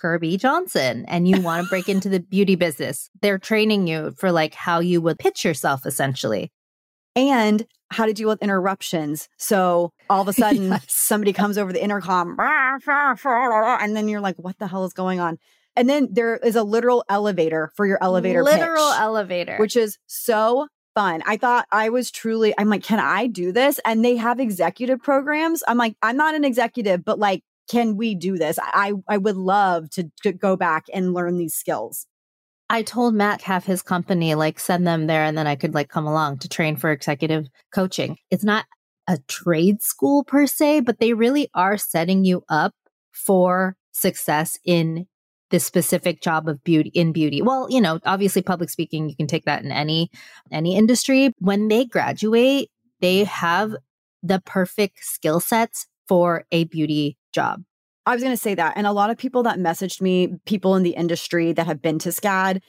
Kirbie 0.01 0.39
Johnson 0.39 1.05
and 1.07 1.27
you 1.27 1.41
want 1.41 1.63
to 1.63 1.69
break 1.69 1.89
into 1.89 2.09
the 2.09 2.19
beauty 2.19 2.55
business. 2.55 3.09
They're 3.21 3.37
training 3.37 3.87
you 3.87 4.13
for 4.17 4.31
like 4.31 4.53
how 4.53 4.79
you 4.79 5.01
would 5.01 5.19
pitch 5.19 5.45
yourself 5.45 5.85
essentially. 5.85 6.51
And 7.15 7.65
how 7.91 8.05
to 8.05 8.13
deal 8.13 8.29
with 8.29 8.41
interruptions. 8.41 9.27
So 9.37 9.91
all 10.09 10.21
of 10.21 10.27
a 10.27 10.33
sudden 10.41 10.69
yes. 10.69 10.85
somebody 10.87 11.33
comes 11.33 11.57
over 11.57 11.73
the 11.73 11.83
intercom 11.83 12.37
and 13.81 13.95
then 13.95 14.07
you're 14.07 14.21
like, 14.21 14.37
what 14.37 14.57
the 14.59 14.67
hell 14.67 14.85
is 14.85 14.93
going 14.93 15.19
on? 15.19 15.37
And 15.75 15.89
then 15.89 16.09
there 16.11 16.37
is 16.37 16.55
a 16.55 16.63
literal 16.63 17.03
elevator 17.09 17.71
for 17.75 17.85
your 17.85 17.97
elevator 18.01 18.43
literal 18.43 18.91
pitch, 18.91 18.99
elevator, 18.99 19.57
which 19.57 19.75
is 19.75 19.97
so 20.07 20.67
fun. 20.95 21.21
I 21.25 21.37
thought 21.37 21.65
I 21.71 21.89
was 21.89 22.11
truly, 22.11 22.53
I'm 22.57 22.69
like, 22.69 22.83
can 22.83 22.99
I 22.99 23.27
do 23.27 23.51
this? 23.51 23.79
And 23.85 24.03
they 24.03 24.17
have 24.17 24.39
executive 24.39 25.01
programs. 25.01 25.63
I'm 25.67 25.77
like, 25.77 25.95
I'm 26.01 26.17
not 26.17 26.35
an 26.35 26.43
executive, 26.43 27.05
but 27.05 27.19
like 27.19 27.43
can 27.71 27.95
we 27.95 28.15
do 28.15 28.37
this? 28.37 28.59
I, 28.61 28.93
I 29.07 29.17
would 29.17 29.37
love 29.37 29.89
to, 29.91 30.11
to 30.23 30.33
go 30.33 30.57
back 30.57 30.85
and 30.93 31.13
learn 31.13 31.37
these 31.37 31.55
skills. 31.55 32.05
I 32.69 32.83
told 32.83 33.13
Matt 33.13 33.43
have 33.43 33.65
his 33.65 33.81
company 33.81 34.35
like 34.35 34.59
send 34.59 34.85
them 34.85 35.07
there 35.07 35.23
and 35.23 35.37
then 35.37 35.47
I 35.47 35.55
could 35.55 35.73
like 35.73 35.89
come 35.89 36.05
along 36.05 36.39
to 36.39 36.49
train 36.49 36.75
for 36.75 36.91
executive 36.91 37.47
coaching. 37.73 38.17
It's 38.29 38.43
not 38.43 38.65
a 39.07 39.19
trade 39.29 39.81
school 39.81 40.25
per 40.25 40.47
se, 40.47 40.81
but 40.81 40.99
they 40.99 41.13
really 41.13 41.49
are 41.53 41.77
setting 41.77 42.25
you 42.25 42.43
up 42.49 42.73
for 43.11 43.77
success 43.93 44.59
in 44.65 45.07
the 45.49 45.59
specific 45.59 46.21
job 46.21 46.49
of 46.49 46.63
beauty 46.63 46.91
in 46.93 47.13
beauty. 47.13 47.41
Well, 47.41 47.67
you 47.69 47.79
know, 47.79 47.99
obviously 48.05 48.41
public 48.41 48.69
speaking, 48.69 49.09
you 49.09 49.15
can 49.15 49.27
take 49.27 49.45
that 49.45 49.63
in 49.63 49.71
any 49.71 50.09
any 50.51 50.75
industry. 50.75 51.33
When 51.39 51.69
they 51.69 51.85
graduate, 51.85 52.69
they 52.99 53.23
have 53.25 53.75
the 54.23 54.41
perfect 54.45 55.03
skill 55.03 55.39
sets 55.39 55.87
for 56.07 56.45
a 56.51 56.65
beauty 56.65 57.17
job. 57.31 57.63
I 58.05 58.13
was 58.13 58.23
going 58.23 58.35
to 58.35 58.41
say 58.41 58.55
that. 58.55 58.73
And 58.75 58.87
a 58.87 58.91
lot 58.91 59.09
of 59.09 59.17
people 59.17 59.43
that 59.43 59.59
messaged 59.59 60.01
me, 60.01 60.35
people 60.45 60.75
in 60.75 60.83
the 60.83 60.91
industry 60.91 61.53
that 61.53 61.67
have 61.67 61.81
been 61.81 61.99
to 61.99 62.09
SCAD, 62.09 62.61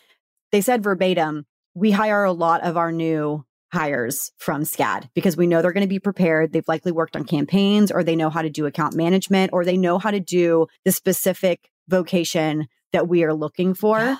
they 0.50 0.60
said 0.60 0.82
verbatim, 0.82 1.46
we 1.74 1.90
hire 1.90 2.24
a 2.24 2.32
lot 2.32 2.62
of 2.62 2.76
our 2.76 2.92
new 2.92 3.44
hires 3.72 4.30
from 4.36 4.62
SCAD 4.62 5.08
because 5.14 5.36
we 5.36 5.46
know 5.46 5.62
they're 5.62 5.72
going 5.72 5.80
to 5.82 5.88
be 5.88 5.98
prepared. 5.98 6.52
They've 6.52 6.68
likely 6.68 6.92
worked 6.92 7.16
on 7.16 7.24
campaigns 7.24 7.90
or 7.90 8.04
they 8.04 8.16
know 8.16 8.28
how 8.28 8.42
to 8.42 8.50
do 8.50 8.66
account 8.66 8.94
management 8.94 9.52
or 9.54 9.64
they 9.64 9.78
know 9.78 9.98
how 9.98 10.10
to 10.10 10.20
do 10.20 10.66
the 10.84 10.92
specific 10.92 11.70
vocation 11.88 12.68
that 12.92 13.08
we 13.08 13.24
are 13.24 13.32
looking 13.32 13.72
for. 13.72 13.98
Yeah. 13.98 14.16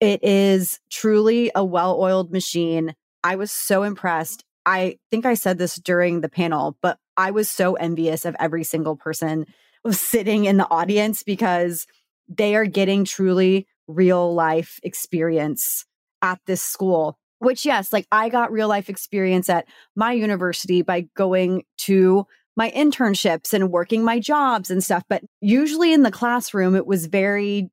It 0.00 0.22
is 0.22 0.80
truly 0.90 1.50
a 1.54 1.64
well 1.64 1.98
oiled 2.00 2.30
machine. 2.30 2.94
I 3.24 3.36
was 3.36 3.50
so 3.50 3.82
impressed. 3.82 4.44
I 4.64 4.98
think 5.10 5.26
I 5.26 5.34
said 5.34 5.58
this 5.58 5.76
during 5.76 6.20
the 6.20 6.28
panel, 6.28 6.76
but 6.80 6.98
I 7.16 7.32
was 7.32 7.50
so 7.50 7.74
envious 7.74 8.24
of 8.24 8.36
every 8.38 8.64
single 8.64 8.96
person 8.96 9.46
sitting 9.90 10.44
in 10.44 10.56
the 10.56 10.70
audience 10.70 11.22
because 11.22 11.86
they 12.28 12.54
are 12.54 12.66
getting 12.66 13.04
truly 13.04 13.66
real 13.86 14.34
life 14.34 14.80
experience 14.82 15.84
at 16.22 16.40
this 16.46 16.62
school. 16.62 17.18
Which, 17.40 17.66
yes, 17.66 17.92
like 17.92 18.06
I 18.10 18.30
got 18.30 18.52
real 18.52 18.68
life 18.68 18.88
experience 18.88 19.50
at 19.50 19.66
my 19.94 20.12
university 20.12 20.80
by 20.80 21.08
going 21.14 21.64
to 21.78 22.26
my 22.56 22.70
internships 22.70 23.52
and 23.52 23.70
working 23.70 24.04
my 24.04 24.20
jobs 24.20 24.70
and 24.70 24.82
stuff. 24.82 25.02
But 25.08 25.22
usually 25.40 25.92
in 25.92 26.02
the 26.02 26.10
classroom, 26.10 26.74
it 26.74 26.86
was 26.86 27.06
very, 27.06 27.70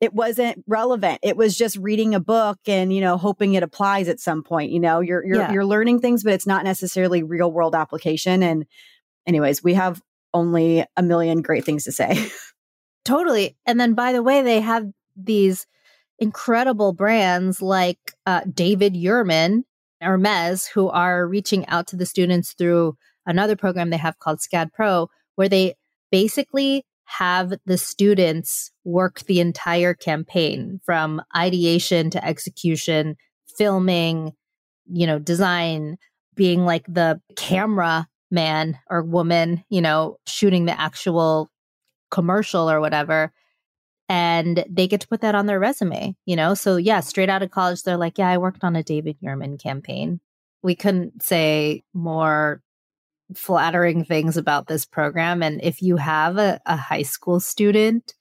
it 0.00 0.12
wasn't 0.14 0.64
relevant. 0.66 1.20
It 1.22 1.36
was 1.36 1.56
just 1.56 1.76
reading 1.76 2.14
a 2.14 2.20
book 2.20 2.58
and, 2.66 2.92
you 2.92 3.00
know, 3.00 3.16
hoping 3.16 3.54
it 3.54 3.62
applies 3.62 4.08
at 4.08 4.18
some 4.18 4.42
point. 4.42 4.72
You 4.72 4.80
know, 4.80 5.00
you're, 5.00 5.24
you're, 5.24 5.36
yeah. 5.36 5.52
you're 5.52 5.66
learning 5.66 6.00
things, 6.00 6.24
but 6.24 6.32
it's 6.32 6.46
not 6.46 6.64
necessarily 6.64 7.22
real 7.22 7.52
world 7.52 7.76
application. 7.76 8.42
And, 8.42 8.64
anyways, 9.26 9.62
we 9.62 9.74
have 9.74 10.00
only 10.34 10.84
a 10.96 11.02
million 11.02 11.42
great 11.42 11.64
things 11.64 11.84
to 11.84 11.92
say. 11.92 12.30
totally. 13.04 13.56
And 13.66 13.80
then, 13.80 13.94
by 13.94 14.12
the 14.12 14.22
way, 14.22 14.42
they 14.42 14.60
have 14.60 14.86
these 15.16 15.66
incredible 16.18 16.92
brands 16.92 17.60
like 17.60 17.98
uh, 18.26 18.42
David 18.52 18.94
Yurman, 18.94 19.64
Hermes, 20.00 20.66
who 20.66 20.88
are 20.88 21.26
reaching 21.26 21.66
out 21.66 21.86
to 21.88 21.96
the 21.96 22.06
students 22.06 22.52
through 22.52 22.96
another 23.26 23.56
program 23.56 23.90
they 23.90 23.96
have 23.96 24.18
called 24.18 24.40
SCAD 24.40 24.72
Pro, 24.72 25.08
where 25.36 25.48
they 25.48 25.74
basically 26.10 26.84
have 27.04 27.52
the 27.66 27.78
students 27.78 28.70
work 28.84 29.20
the 29.20 29.40
entire 29.40 29.94
campaign 29.94 30.80
from 30.84 31.20
ideation 31.36 32.10
to 32.10 32.24
execution, 32.24 33.16
filming, 33.56 34.32
you 34.86 35.06
know, 35.06 35.18
design, 35.18 35.98
being 36.34 36.64
like 36.64 36.86
the 36.86 37.20
camera 37.36 38.08
man 38.32 38.78
or 38.90 39.02
woman, 39.02 39.64
you 39.68 39.80
know, 39.80 40.18
shooting 40.26 40.64
the 40.64 40.80
actual 40.80 41.50
commercial 42.10 42.70
or 42.70 42.80
whatever. 42.80 43.32
And 44.08 44.64
they 44.68 44.88
get 44.88 45.00
to 45.02 45.08
put 45.08 45.20
that 45.20 45.34
on 45.34 45.46
their 45.46 45.60
resume, 45.60 46.16
you 46.26 46.36
know? 46.36 46.54
So, 46.54 46.76
yeah, 46.76 47.00
straight 47.00 47.30
out 47.30 47.42
of 47.42 47.50
college, 47.50 47.82
they're 47.82 47.96
like, 47.96 48.18
yeah, 48.18 48.28
I 48.28 48.38
worked 48.38 48.64
on 48.64 48.76
a 48.76 48.82
David 48.82 49.16
Yurman 49.22 49.62
campaign. 49.62 50.20
We 50.62 50.74
couldn't 50.74 51.22
say 51.22 51.84
more 51.94 52.62
flattering 53.34 54.04
things 54.04 54.36
about 54.36 54.66
this 54.66 54.84
program. 54.84 55.42
And 55.42 55.62
if 55.62 55.80
you 55.80 55.96
have 55.96 56.36
a, 56.38 56.60
a 56.66 56.76
high 56.76 57.02
school 57.02 57.40
student 57.40 58.14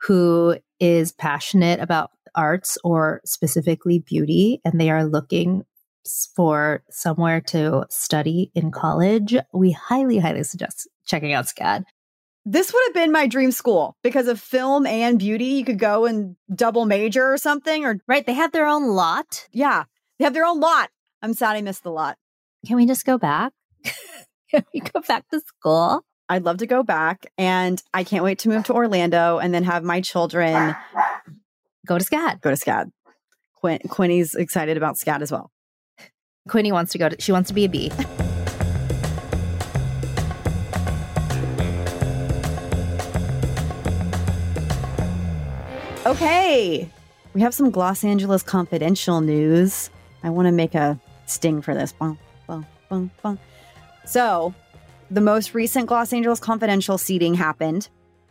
who 0.00 0.56
is 0.80 1.12
passionate 1.12 1.80
about 1.80 2.10
arts 2.34 2.78
or 2.84 3.20
specifically 3.24 3.98
beauty 3.98 4.60
and 4.64 4.80
they 4.80 4.90
are 4.90 5.04
looking 5.04 5.64
for 6.34 6.82
somewhere 6.90 7.40
to 7.42 7.84
study 7.90 8.50
in 8.54 8.70
college, 8.70 9.36
we 9.52 9.72
highly, 9.72 10.18
highly 10.18 10.42
suggest 10.42 10.88
checking 11.04 11.32
out 11.32 11.46
SCAD. 11.46 11.84
This 12.44 12.72
would 12.72 12.82
have 12.86 12.94
been 12.94 13.12
my 13.12 13.26
dream 13.26 13.50
school 13.50 13.96
because 14.02 14.26
of 14.26 14.40
film 14.40 14.86
and 14.86 15.18
beauty. 15.18 15.44
You 15.44 15.64
could 15.64 15.78
go 15.78 16.06
and 16.06 16.36
double 16.54 16.86
major 16.86 17.32
or 17.32 17.36
something, 17.36 17.84
or 17.84 18.00
right. 18.08 18.24
They 18.24 18.32
have 18.32 18.52
their 18.52 18.66
own 18.66 18.88
lot. 18.88 19.46
Yeah, 19.52 19.84
they 20.18 20.24
have 20.24 20.34
their 20.34 20.46
own 20.46 20.60
lot. 20.60 20.88
I'm 21.20 21.34
sad 21.34 21.56
I 21.56 21.62
missed 21.62 21.82
the 21.82 21.90
lot. 21.90 22.16
Can 22.66 22.76
we 22.76 22.86
just 22.86 23.04
go 23.04 23.18
back? 23.18 23.52
Can 24.50 24.64
we 24.72 24.80
go 24.80 25.00
back 25.00 25.28
to 25.28 25.40
school? 25.40 26.04
I'd 26.30 26.44
love 26.44 26.58
to 26.58 26.66
go 26.66 26.82
back, 26.82 27.26
and 27.36 27.82
I 27.92 28.04
can't 28.04 28.24
wait 28.24 28.38
to 28.40 28.48
move 28.48 28.64
to 28.64 28.74
Orlando 28.74 29.38
and 29.38 29.52
then 29.52 29.64
have 29.64 29.82
my 29.82 30.00
children 30.00 30.74
go 31.86 31.98
to 31.98 32.04
SCAD. 32.04 32.40
Go 32.40 32.50
to 32.50 32.56
SCAD. 32.56 32.90
Quin- 33.54 33.80
Quinny's 33.88 34.34
excited 34.34 34.76
about 34.76 34.96
SCAD 34.96 35.22
as 35.22 35.32
well. 35.32 35.50
Quinny 36.48 36.72
wants 36.72 36.92
to 36.92 36.98
go 36.98 37.08
to, 37.08 37.20
she 37.20 37.32
wants 37.32 37.48
to 37.48 37.54
be 37.54 37.64
a 37.64 37.68
bee. 37.68 37.92
okay. 46.06 46.88
We 47.34 47.40
have 47.40 47.54
some 47.54 47.70
Gloss 47.70 48.02
Angeles 48.02 48.42
confidential 48.42 49.20
news. 49.20 49.90
I 50.22 50.30
want 50.30 50.46
to 50.46 50.52
make 50.52 50.74
a 50.74 50.98
sting 51.26 51.62
for 51.62 51.74
this. 51.74 51.92
Bum, 51.92 52.18
bum, 52.46 52.66
bum, 52.88 53.10
bum. 53.22 53.38
So, 54.04 54.54
the 55.10 55.20
most 55.20 55.54
recent 55.54 55.86
Gloss 55.86 56.12
Angeles 56.12 56.40
confidential 56.40 56.98
seeding 56.98 57.34
happened, 57.34 57.88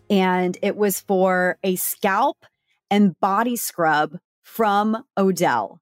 and 0.09 0.57
it 0.61 0.75
was 0.75 0.99
for 0.99 1.57
a 1.63 1.75
scalp 1.75 2.37
and 2.89 3.17
body 3.19 3.55
scrub 3.55 4.17
from 4.43 5.03
Odele. 5.17 5.79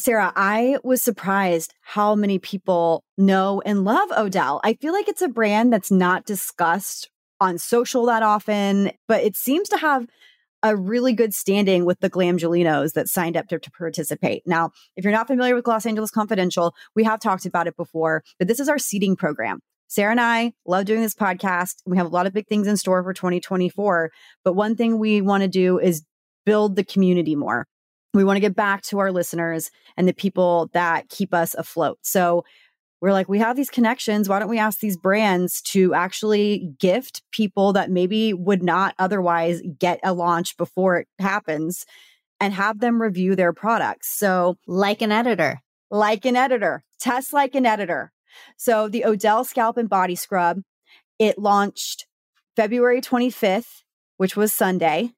Sarah, 0.00 0.32
I 0.36 0.78
was 0.84 1.02
surprised 1.02 1.74
how 1.80 2.14
many 2.14 2.38
people 2.38 3.02
know 3.16 3.60
and 3.66 3.84
love 3.84 4.08
Odele. 4.10 4.60
I 4.62 4.74
feel 4.74 4.92
like 4.92 5.08
it's 5.08 5.22
a 5.22 5.28
brand 5.28 5.72
that's 5.72 5.90
not 5.90 6.24
discussed 6.24 7.10
on 7.40 7.58
social 7.58 8.06
that 8.06 8.22
often, 8.22 8.92
but 9.08 9.24
it 9.24 9.36
seems 9.36 9.68
to 9.70 9.76
have 9.76 10.06
a 10.62 10.76
really 10.76 11.12
good 11.12 11.34
standing 11.34 11.84
with 11.84 11.98
the 11.98 12.10
Glamgelinos 12.10 12.92
that 12.92 13.08
signed 13.08 13.36
up 13.36 13.48
to, 13.48 13.58
to, 13.58 13.70
participate. 13.72 14.44
Now, 14.46 14.70
if 14.96 15.02
you're 15.02 15.12
not 15.12 15.26
familiar 15.26 15.56
with 15.56 15.64
Gloss 15.64 15.84
Angeles 15.84 16.12
Confidential, 16.12 16.74
we 16.94 17.02
have 17.02 17.18
talked 17.18 17.44
about 17.44 17.66
it 17.66 17.76
before, 17.76 18.22
but 18.38 18.46
this 18.46 18.60
is 18.60 18.68
our 18.68 18.78
seeding 18.78 19.16
program. 19.16 19.58
Sarah 19.88 20.12
and 20.12 20.20
I 20.20 20.52
love 20.64 20.84
doing 20.84 21.00
this 21.00 21.14
podcast. 21.14 21.76
We 21.86 21.96
have 21.96 22.06
a 22.06 22.10
lot 22.10 22.26
of 22.26 22.32
big 22.32 22.46
things 22.46 22.68
in 22.68 22.76
store 22.76 23.02
for 23.02 23.14
2024, 23.14 24.10
but 24.44 24.52
one 24.52 24.76
thing 24.76 24.98
we 24.98 25.20
want 25.20 25.42
to 25.42 25.48
do 25.48 25.78
is 25.80 26.04
build 26.44 26.76
the 26.76 26.84
community 26.84 27.34
more 27.34 27.66
we 28.14 28.24
want 28.24 28.36
to 28.36 28.40
get 28.40 28.56
back 28.56 28.82
to 28.82 28.98
our 28.98 29.12
listeners 29.12 29.70
and 29.96 30.08
the 30.08 30.14
people 30.14 30.70
that 30.72 31.08
keep 31.08 31.34
us 31.34 31.54
afloat. 31.54 31.98
So 32.02 32.44
we're 33.00 33.12
like, 33.12 33.28
we 33.28 33.38
have 33.38 33.56
these 33.56 33.70
connections. 33.70 34.28
Why 34.28 34.38
don't 34.38 34.48
we 34.48 34.58
ask 34.58 34.80
these 34.80 34.96
brands 34.96 35.62
to 35.62 35.94
actually 35.94 36.70
gift 36.78 37.22
people 37.30 37.72
that 37.74 37.90
maybe 37.90 38.32
would 38.32 38.62
not 38.62 38.94
otherwise 38.98 39.62
get 39.78 40.00
a 40.02 40.12
launch 40.12 40.56
before 40.56 40.98
it 40.98 41.08
happens 41.18 41.86
and 42.40 42.52
have 42.52 42.80
them 42.80 43.00
review 43.00 43.36
their 43.36 43.52
products? 43.52 44.08
So, 44.08 44.56
like 44.66 45.00
an 45.00 45.12
editor, 45.12 45.60
like 45.90 46.24
an 46.24 46.34
editor, 46.34 46.82
test 46.98 47.32
like 47.32 47.54
an 47.54 47.66
editor. 47.66 48.10
So, 48.56 48.88
the 48.88 49.04
Odele 49.06 49.46
Scalp 49.46 49.76
and 49.76 49.88
Body 49.88 50.16
Scrub, 50.16 50.62
it 51.20 51.38
launched 51.38 52.06
February 52.56 53.00
25th, 53.00 53.82
which 54.16 54.36
was 54.36 54.52
Sunday. 54.52 55.10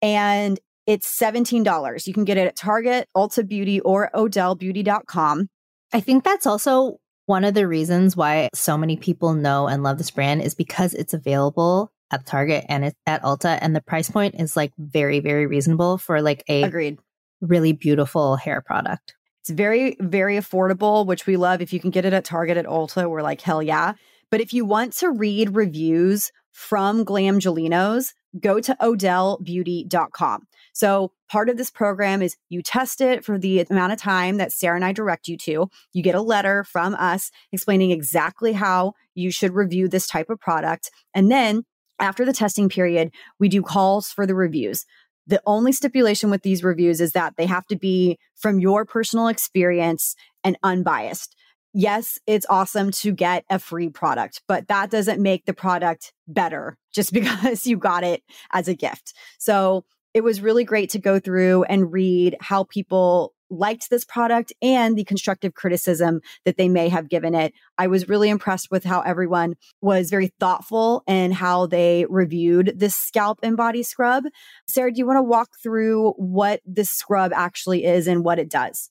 And 0.00 0.60
it's 0.92 1.18
$17. 1.18 2.06
You 2.06 2.12
can 2.12 2.24
get 2.24 2.36
it 2.36 2.46
at 2.46 2.54
Target, 2.54 3.08
Ulta 3.16 3.48
Beauty, 3.48 3.80
or 3.80 4.10
OdeleBeauty.com. 4.14 5.48
I 5.90 6.00
think 6.00 6.22
that's 6.22 6.46
also 6.46 6.98
one 7.24 7.44
of 7.44 7.54
the 7.54 7.66
reasons 7.66 8.14
why 8.14 8.50
so 8.52 8.76
many 8.76 8.98
people 8.98 9.32
know 9.32 9.68
and 9.68 9.82
love 9.82 9.96
this 9.96 10.10
brand 10.10 10.42
is 10.42 10.54
because 10.54 10.92
it's 10.92 11.14
available 11.14 11.90
at 12.10 12.26
Target 12.26 12.66
and 12.68 12.84
it's 12.84 12.96
at 13.06 13.22
Ulta 13.22 13.58
and 13.62 13.74
the 13.74 13.80
price 13.80 14.10
point 14.10 14.34
is 14.38 14.54
like 14.54 14.72
very 14.76 15.20
very 15.20 15.46
reasonable 15.46 15.96
for 15.96 16.20
like 16.20 16.44
a 16.46 16.64
Agreed. 16.64 16.98
really 17.40 17.72
beautiful 17.72 18.36
hair 18.36 18.60
product. 18.60 19.14
It's 19.40 19.50
very 19.50 19.96
very 19.98 20.36
affordable, 20.36 21.06
which 21.06 21.26
we 21.26 21.38
love. 21.38 21.62
If 21.62 21.72
you 21.72 21.80
can 21.80 21.90
get 21.90 22.04
it 22.04 22.12
at 22.12 22.26
Target 22.26 22.58
at 22.58 22.66
Ulta, 22.66 23.08
we're 23.08 23.22
like 23.22 23.40
hell 23.40 23.62
yeah. 23.62 23.94
But 24.30 24.42
if 24.42 24.52
you 24.52 24.66
want 24.66 24.92
to 24.94 25.10
read 25.10 25.56
reviews 25.56 26.32
from 26.50 27.06
Glamgelinos, 27.06 28.12
go 28.38 28.60
to 28.60 28.76
odelebeauty.com. 28.80 30.46
So 30.72 31.12
part 31.30 31.48
of 31.48 31.56
this 31.56 31.70
program 31.70 32.22
is 32.22 32.36
you 32.48 32.62
test 32.62 33.00
it 33.00 33.24
for 33.24 33.38
the 33.38 33.60
amount 33.60 33.92
of 33.92 34.00
time 34.00 34.38
that 34.38 34.52
Sarah 34.52 34.76
and 34.76 34.84
I 34.84 34.92
direct 34.92 35.28
you 35.28 35.36
to. 35.38 35.68
You 35.92 36.02
get 36.02 36.14
a 36.14 36.22
letter 36.22 36.64
from 36.64 36.94
us 36.94 37.30
explaining 37.52 37.90
exactly 37.90 38.52
how 38.52 38.94
you 39.14 39.30
should 39.30 39.54
review 39.54 39.88
this 39.88 40.06
type 40.06 40.30
of 40.30 40.40
product. 40.40 40.90
And 41.14 41.30
then 41.30 41.64
after 41.98 42.24
the 42.24 42.32
testing 42.32 42.68
period, 42.68 43.12
we 43.38 43.48
do 43.48 43.62
calls 43.62 44.10
for 44.10 44.26
the 44.26 44.34
reviews. 44.34 44.84
The 45.26 45.42
only 45.46 45.72
stipulation 45.72 46.30
with 46.30 46.42
these 46.42 46.64
reviews 46.64 47.00
is 47.00 47.12
that 47.12 47.34
they 47.36 47.46
have 47.46 47.66
to 47.66 47.76
be 47.76 48.18
from 48.34 48.58
your 48.58 48.84
personal 48.84 49.28
experience 49.28 50.16
and 50.42 50.58
unbiased. 50.62 51.36
Yes, 51.74 52.18
it's 52.26 52.46
awesome 52.50 52.90
to 52.90 53.12
get 53.12 53.44
a 53.48 53.58
free 53.58 53.88
product, 53.88 54.42
but 54.46 54.68
that 54.68 54.90
doesn't 54.90 55.22
make 55.22 55.46
the 55.46 55.54
product 55.54 56.12
better 56.26 56.76
just 56.92 57.12
because 57.14 57.66
you 57.66 57.76
got 57.76 58.04
it 58.04 58.22
as 58.52 58.68
a 58.68 58.74
gift. 58.74 59.14
So 59.38 59.84
it 60.14 60.22
was 60.22 60.40
really 60.40 60.64
great 60.64 60.90
to 60.90 60.98
go 60.98 61.18
through 61.18 61.64
and 61.64 61.92
read 61.92 62.36
how 62.40 62.64
people 62.64 63.34
liked 63.52 63.90
this 63.90 64.04
product 64.04 64.52
and 64.62 64.96
the 64.96 65.04
constructive 65.04 65.54
criticism 65.54 66.20
that 66.44 66.56
they 66.56 66.68
may 66.68 66.88
have 66.88 67.08
given 67.08 67.34
it. 67.34 67.52
I 67.78 67.86
was 67.86 68.08
really 68.08 68.30
impressed 68.30 68.70
with 68.70 68.84
how 68.84 69.02
everyone 69.02 69.54
was 69.80 70.10
very 70.10 70.32
thoughtful 70.40 71.02
and 71.06 71.34
how 71.34 71.66
they 71.66 72.06
reviewed 72.08 72.72
this 72.76 72.96
scalp 72.96 73.40
and 73.42 73.56
body 73.56 73.82
scrub. 73.82 74.24
Sarah, 74.66 74.90
do 74.90 74.98
you 74.98 75.06
want 75.06 75.18
to 75.18 75.22
walk 75.22 75.50
through 75.62 76.12
what 76.12 76.60
this 76.64 76.90
scrub 76.90 77.32
actually 77.34 77.84
is 77.84 78.06
and 78.06 78.24
what 78.24 78.38
it 78.38 78.50
does? 78.50 78.90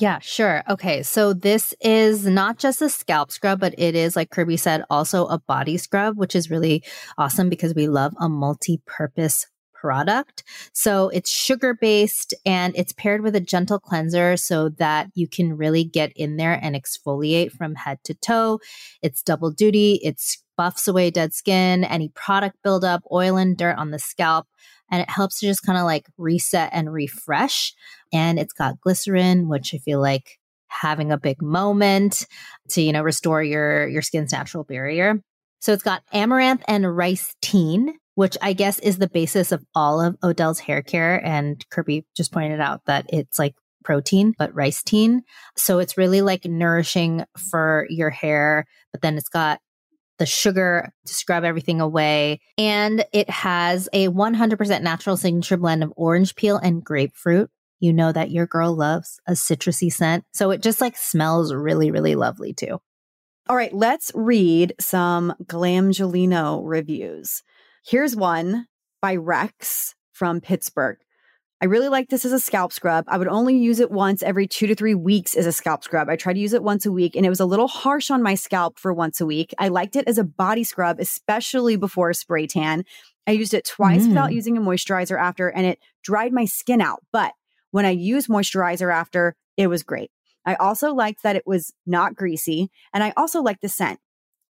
Yeah, 0.00 0.18
sure. 0.18 0.64
Okay. 0.68 1.04
So 1.04 1.32
this 1.32 1.72
is 1.80 2.26
not 2.26 2.58
just 2.58 2.82
a 2.82 2.88
scalp 2.88 3.30
scrub, 3.30 3.60
but 3.60 3.74
it 3.78 3.94
is, 3.94 4.16
like 4.16 4.30
Kirbie 4.30 4.58
said, 4.58 4.82
also 4.90 5.26
a 5.26 5.38
body 5.38 5.76
scrub, 5.76 6.18
which 6.18 6.34
is 6.34 6.50
really 6.50 6.82
awesome 7.16 7.48
because 7.48 7.74
we 7.74 7.86
love 7.86 8.12
a 8.18 8.28
multi 8.28 8.80
purpose 8.86 9.46
product. 9.84 10.44
So 10.72 11.10
it's 11.10 11.28
sugar 11.28 11.74
based 11.74 12.32
and 12.46 12.74
it's 12.74 12.94
paired 12.94 13.20
with 13.20 13.36
a 13.36 13.40
gentle 13.40 13.78
cleanser 13.78 14.38
so 14.38 14.70
that 14.78 15.08
you 15.14 15.28
can 15.28 15.58
really 15.58 15.84
get 15.84 16.10
in 16.16 16.38
there 16.38 16.58
and 16.62 16.74
exfoliate 16.74 17.52
from 17.52 17.74
head 17.74 17.98
to 18.04 18.14
toe. 18.14 18.60
It's 19.02 19.22
double 19.22 19.50
duty. 19.50 20.00
It 20.02 20.22
buffs 20.56 20.88
away 20.88 21.10
dead 21.10 21.34
skin, 21.34 21.84
any 21.84 22.08
product 22.08 22.56
buildup, 22.64 23.02
oil 23.12 23.36
and 23.36 23.58
dirt 23.58 23.76
on 23.76 23.90
the 23.90 23.98
scalp. 23.98 24.46
And 24.90 25.02
it 25.02 25.10
helps 25.10 25.40
to 25.40 25.46
just 25.46 25.66
kind 25.66 25.76
of 25.76 25.84
like 25.84 26.06
reset 26.16 26.70
and 26.72 26.90
refresh. 26.90 27.74
And 28.10 28.38
it's 28.38 28.54
got 28.54 28.80
glycerin, 28.80 29.50
which 29.50 29.74
I 29.74 29.78
feel 29.78 30.00
like 30.00 30.38
having 30.68 31.12
a 31.12 31.18
big 31.18 31.42
moment 31.42 32.26
to, 32.70 32.80
you 32.80 32.92
know, 32.92 33.02
restore 33.02 33.42
your, 33.42 33.86
your 33.86 34.00
skin's 34.00 34.32
natural 34.32 34.64
barrier. 34.64 35.20
So 35.60 35.74
it's 35.74 35.82
got 35.82 36.02
amaranth 36.10 36.62
and 36.68 36.84
ricin, 36.84 37.92
which 38.14 38.36
I 38.40 38.52
guess 38.52 38.78
is 38.78 38.98
the 38.98 39.08
basis 39.08 39.52
of 39.52 39.64
all 39.74 40.00
of 40.00 40.18
Odele's 40.20 40.60
hair 40.60 40.82
care. 40.82 41.24
And 41.24 41.64
Kirbie 41.70 42.04
just 42.16 42.32
pointed 42.32 42.60
out 42.60 42.84
that 42.86 43.06
it's 43.08 43.38
like 43.38 43.54
protein, 43.84 44.34
but 44.38 44.54
ricin. 44.54 45.20
So 45.56 45.78
it's 45.78 45.98
really 45.98 46.22
like 46.22 46.44
nourishing 46.44 47.24
for 47.50 47.86
your 47.90 48.10
hair, 48.10 48.66
but 48.92 49.02
then 49.02 49.16
it's 49.16 49.28
got 49.28 49.60
the 50.18 50.26
sugar 50.26 50.92
to 51.06 51.14
scrub 51.14 51.44
everything 51.44 51.80
away. 51.80 52.40
And 52.56 53.04
it 53.12 53.28
has 53.28 53.88
a 53.92 54.08
100% 54.08 54.82
natural 54.82 55.16
signature 55.16 55.56
blend 55.56 55.82
of 55.82 55.92
orange 55.96 56.34
peel 56.36 56.56
and 56.56 56.84
grapefruit. 56.84 57.50
You 57.80 57.92
know 57.92 58.12
that 58.12 58.30
your 58.30 58.46
girl 58.46 58.76
loves 58.76 59.18
a 59.26 59.32
citrusy 59.32 59.92
scent. 59.92 60.24
So 60.32 60.50
it 60.50 60.62
just 60.62 60.80
like 60.80 60.96
smells 60.96 61.52
really, 61.52 61.90
really 61.90 62.14
lovely 62.14 62.54
too. 62.54 62.78
All 63.46 63.56
right, 63.56 63.74
let's 63.74 64.10
read 64.14 64.74
some 64.80 65.34
Glamgelino 65.44 66.62
reviews. 66.64 67.42
Here's 67.86 68.16
one 68.16 68.66
by 69.02 69.16
Rex 69.16 69.94
from 70.12 70.40
Pittsburgh. 70.40 70.96
I 71.60 71.66
really 71.66 71.90
like 71.90 72.08
this 72.08 72.24
as 72.24 72.32
a 72.32 72.40
scalp 72.40 72.72
scrub. 72.72 73.04
I 73.08 73.18
would 73.18 73.28
only 73.28 73.58
use 73.58 73.78
it 73.78 73.90
once 73.90 74.22
every 74.22 74.46
two 74.46 74.66
to 74.68 74.74
three 74.74 74.94
weeks 74.94 75.34
as 75.34 75.44
a 75.44 75.52
scalp 75.52 75.84
scrub. 75.84 76.08
I 76.08 76.16
tried 76.16 76.32
to 76.32 76.40
use 76.40 76.54
it 76.54 76.62
once 76.62 76.86
a 76.86 76.92
week 76.92 77.14
and 77.14 77.26
it 77.26 77.28
was 77.28 77.40
a 77.40 77.44
little 77.44 77.68
harsh 77.68 78.10
on 78.10 78.22
my 78.22 78.36
scalp 78.36 78.78
for 78.78 78.94
once 78.94 79.20
a 79.20 79.26
week. 79.26 79.52
I 79.58 79.68
liked 79.68 79.96
it 79.96 80.08
as 80.08 80.16
a 80.16 80.24
body 80.24 80.64
scrub, 80.64 80.98
especially 80.98 81.76
before 81.76 82.08
a 82.08 82.14
spray 82.14 82.46
tan. 82.46 82.86
I 83.26 83.32
used 83.32 83.52
it 83.52 83.66
twice 83.66 84.04
mm. 84.04 84.08
without 84.08 84.32
using 84.32 84.56
a 84.56 84.62
moisturizer 84.62 85.20
after 85.20 85.48
and 85.48 85.66
it 85.66 85.78
dried 86.02 86.32
my 86.32 86.46
skin 86.46 86.80
out. 86.80 87.02
But 87.12 87.34
when 87.70 87.84
I 87.84 87.90
used 87.90 88.28
moisturizer 88.28 88.90
after, 88.90 89.36
it 89.58 89.66
was 89.66 89.82
great. 89.82 90.10
I 90.46 90.54
also 90.54 90.94
liked 90.94 91.22
that 91.22 91.36
it 91.36 91.46
was 91.46 91.74
not 91.84 92.14
greasy 92.14 92.70
and 92.94 93.04
I 93.04 93.12
also 93.14 93.42
liked 93.42 93.60
the 93.60 93.68
scent. 93.68 94.00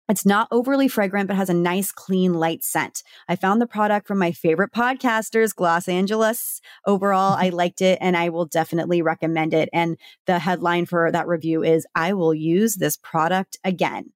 It's 0.09 0.25
not 0.25 0.49
overly 0.51 0.87
fragrant, 0.87 1.27
but 1.27 1.37
has 1.37 1.49
a 1.49 1.53
nice, 1.53 1.91
clean, 1.91 2.33
light 2.33 2.63
scent. 2.63 3.03
I 3.29 3.35
found 3.35 3.61
the 3.61 3.67
product 3.67 4.07
from 4.07 4.17
my 4.17 4.31
favorite 4.31 4.71
podcasters, 4.71 5.55
Gloss 5.55 5.87
Angeles. 5.87 6.59
Overall, 6.85 7.33
I 7.33 7.47
mm-hmm. 7.47 7.55
liked 7.55 7.81
it 7.81 7.97
and 8.01 8.17
I 8.17 8.29
will 8.29 8.45
definitely 8.45 9.01
recommend 9.01 9.53
it. 9.53 9.69
And 9.71 9.97
the 10.27 10.39
headline 10.39 10.85
for 10.85 11.11
that 11.11 11.27
review 11.27 11.63
is 11.63 11.87
I 11.95 12.13
will 12.13 12.33
use 12.33 12.75
this 12.75 12.97
product 12.97 13.57
again. 13.63 14.11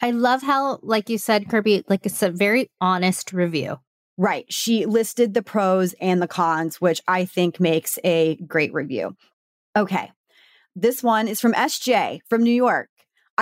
I 0.00 0.10
love 0.10 0.42
how, 0.42 0.80
like 0.82 1.08
you 1.08 1.18
said, 1.18 1.46
Kirbie, 1.46 1.84
like 1.88 2.04
it's 2.04 2.22
a 2.22 2.30
very 2.30 2.68
honest 2.80 3.32
review. 3.32 3.78
Right. 4.18 4.44
She 4.52 4.84
listed 4.84 5.32
the 5.32 5.42
pros 5.42 5.94
and 6.00 6.20
the 6.20 6.28
cons, 6.28 6.80
which 6.80 7.00
I 7.06 7.24
think 7.24 7.60
makes 7.60 7.98
a 8.02 8.36
great 8.46 8.72
review. 8.74 9.16
Okay. 9.76 10.10
This 10.74 11.02
one 11.02 11.28
is 11.28 11.40
from 11.40 11.52
SJ 11.52 12.20
from 12.28 12.42
New 12.42 12.52
York. 12.54 12.88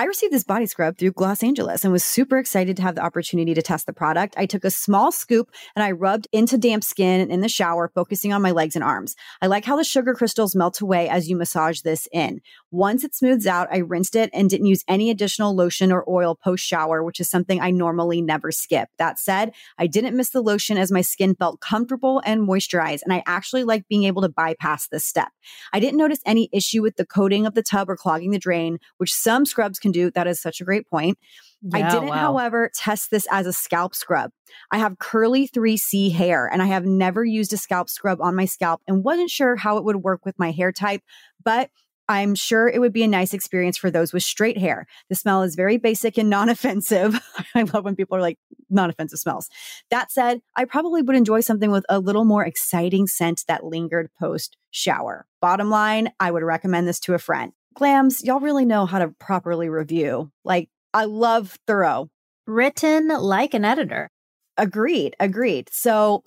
I 0.01 0.05
received 0.05 0.33
this 0.33 0.43
body 0.43 0.65
scrub 0.65 0.97
through 0.97 1.11
Gloss 1.11 1.43
Angeles 1.43 1.83
and 1.83 1.93
was 1.93 2.03
super 2.03 2.39
excited 2.39 2.75
to 2.75 2.81
have 2.81 2.95
the 2.95 3.03
opportunity 3.03 3.53
to 3.53 3.61
test 3.61 3.85
the 3.85 3.93
product. 3.93 4.33
I 4.35 4.47
took 4.47 4.65
a 4.65 4.71
small 4.71 5.11
scoop 5.11 5.51
and 5.75 5.83
I 5.83 5.91
rubbed 5.91 6.27
into 6.31 6.57
damp 6.57 6.83
skin 6.83 7.29
in 7.29 7.41
the 7.41 7.47
shower, 7.47 7.91
focusing 7.93 8.33
on 8.33 8.41
my 8.41 8.49
legs 8.49 8.75
and 8.75 8.83
arms. 8.83 9.15
I 9.43 9.45
like 9.45 9.63
how 9.63 9.75
the 9.75 9.83
sugar 9.83 10.15
crystals 10.15 10.55
melt 10.55 10.81
away 10.81 11.07
as 11.07 11.29
you 11.29 11.35
massage 11.35 11.81
this 11.81 12.07
in. 12.11 12.41
Once 12.71 13.03
it 13.03 13.13
smooths 13.13 13.45
out, 13.45 13.67
I 13.71 13.77
rinsed 13.77 14.15
it 14.15 14.31
and 14.33 14.49
didn't 14.49 14.65
use 14.65 14.83
any 14.87 15.11
additional 15.11 15.53
lotion 15.53 15.91
or 15.91 16.03
oil 16.09 16.33
post 16.33 16.65
shower, 16.65 17.03
which 17.03 17.19
is 17.19 17.29
something 17.29 17.61
I 17.61 17.69
normally 17.69 18.23
never 18.23 18.51
skip. 18.51 18.89
That 18.97 19.19
said, 19.19 19.53
I 19.77 19.85
didn't 19.85 20.17
miss 20.17 20.31
the 20.31 20.41
lotion 20.41 20.79
as 20.79 20.91
my 20.91 21.01
skin 21.01 21.35
felt 21.35 21.61
comfortable 21.61 22.23
and 22.25 22.41
moisturized, 22.41 23.01
and 23.03 23.13
I 23.13 23.21
actually 23.27 23.65
like 23.65 23.87
being 23.87 24.05
able 24.05 24.23
to 24.23 24.29
bypass 24.29 24.87
this 24.87 25.05
step. 25.05 25.29
I 25.73 25.79
didn't 25.79 25.99
notice 25.99 26.21
any 26.25 26.49
issue 26.51 26.81
with 26.81 26.95
the 26.95 27.05
coating 27.05 27.45
of 27.45 27.53
the 27.53 27.61
tub 27.61 27.87
or 27.87 27.95
clogging 27.95 28.31
the 28.31 28.39
drain, 28.39 28.79
which 28.97 29.13
some 29.13 29.45
scrubs 29.45 29.77
can 29.91 30.01
do. 30.01 30.11
That 30.11 30.27
is 30.27 30.41
such 30.41 30.61
a 30.61 30.63
great 30.63 30.87
point. 30.87 31.17
Yeah, 31.61 31.87
I 31.87 31.91
didn't, 31.91 32.09
wow. 32.09 32.15
however, 32.15 32.71
test 32.73 33.11
this 33.11 33.27
as 33.31 33.45
a 33.45 33.53
scalp 33.53 33.93
scrub. 33.93 34.31
I 34.71 34.77
have 34.77 34.97
curly 34.99 35.47
3C 35.47 36.11
hair 36.11 36.47
and 36.51 36.61
I 36.61 36.65
have 36.67 36.85
never 36.85 37.23
used 37.23 37.53
a 37.53 37.57
scalp 37.57 37.89
scrub 37.89 38.19
on 38.21 38.35
my 38.35 38.45
scalp 38.45 38.81
and 38.87 39.03
wasn't 39.03 39.29
sure 39.29 39.55
how 39.55 39.77
it 39.77 39.83
would 39.83 39.97
work 39.97 40.25
with 40.25 40.39
my 40.39 40.51
hair 40.51 40.71
type, 40.71 41.01
but 41.43 41.69
I'm 42.09 42.35
sure 42.35 42.67
it 42.67 42.79
would 42.79 42.91
be 42.91 43.03
a 43.03 43.07
nice 43.07 43.33
experience 43.33 43.77
for 43.77 43.89
those 43.89 44.11
with 44.11 44.23
straight 44.23 44.57
hair. 44.57 44.85
The 45.07 45.15
smell 45.15 45.43
is 45.43 45.55
very 45.55 45.77
basic 45.77 46.17
and 46.17 46.29
non 46.29 46.49
offensive. 46.49 47.17
I 47.55 47.61
love 47.61 47.85
when 47.85 47.95
people 47.95 48.17
are 48.17 48.21
like 48.21 48.37
non 48.69 48.89
offensive 48.89 49.19
smells. 49.19 49.47
That 49.91 50.11
said, 50.11 50.41
I 50.55 50.65
probably 50.65 51.01
would 51.03 51.15
enjoy 51.15 51.39
something 51.39 51.71
with 51.71 51.85
a 51.87 51.99
little 51.99 52.25
more 52.25 52.45
exciting 52.45 53.07
scent 53.07 53.45
that 53.47 53.63
lingered 53.63 54.09
post 54.19 54.57
shower. 54.71 55.25
Bottom 55.41 55.69
line, 55.69 56.11
I 56.19 56.31
would 56.31 56.43
recommend 56.43 56.85
this 56.85 56.99
to 57.01 57.13
a 57.13 57.19
friend. 57.19 57.53
Glams, 57.77 58.23
y'all 58.23 58.39
really 58.39 58.65
know 58.65 58.85
how 58.85 58.99
to 58.99 59.09
properly 59.19 59.69
review. 59.69 60.31
Like, 60.43 60.69
I 60.93 61.05
love 61.05 61.57
thorough. 61.67 62.09
Written 62.47 63.07
like 63.07 63.53
an 63.53 63.65
editor. 63.65 64.09
Agreed. 64.57 65.15
Agreed. 65.19 65.69
So 65.71 66.23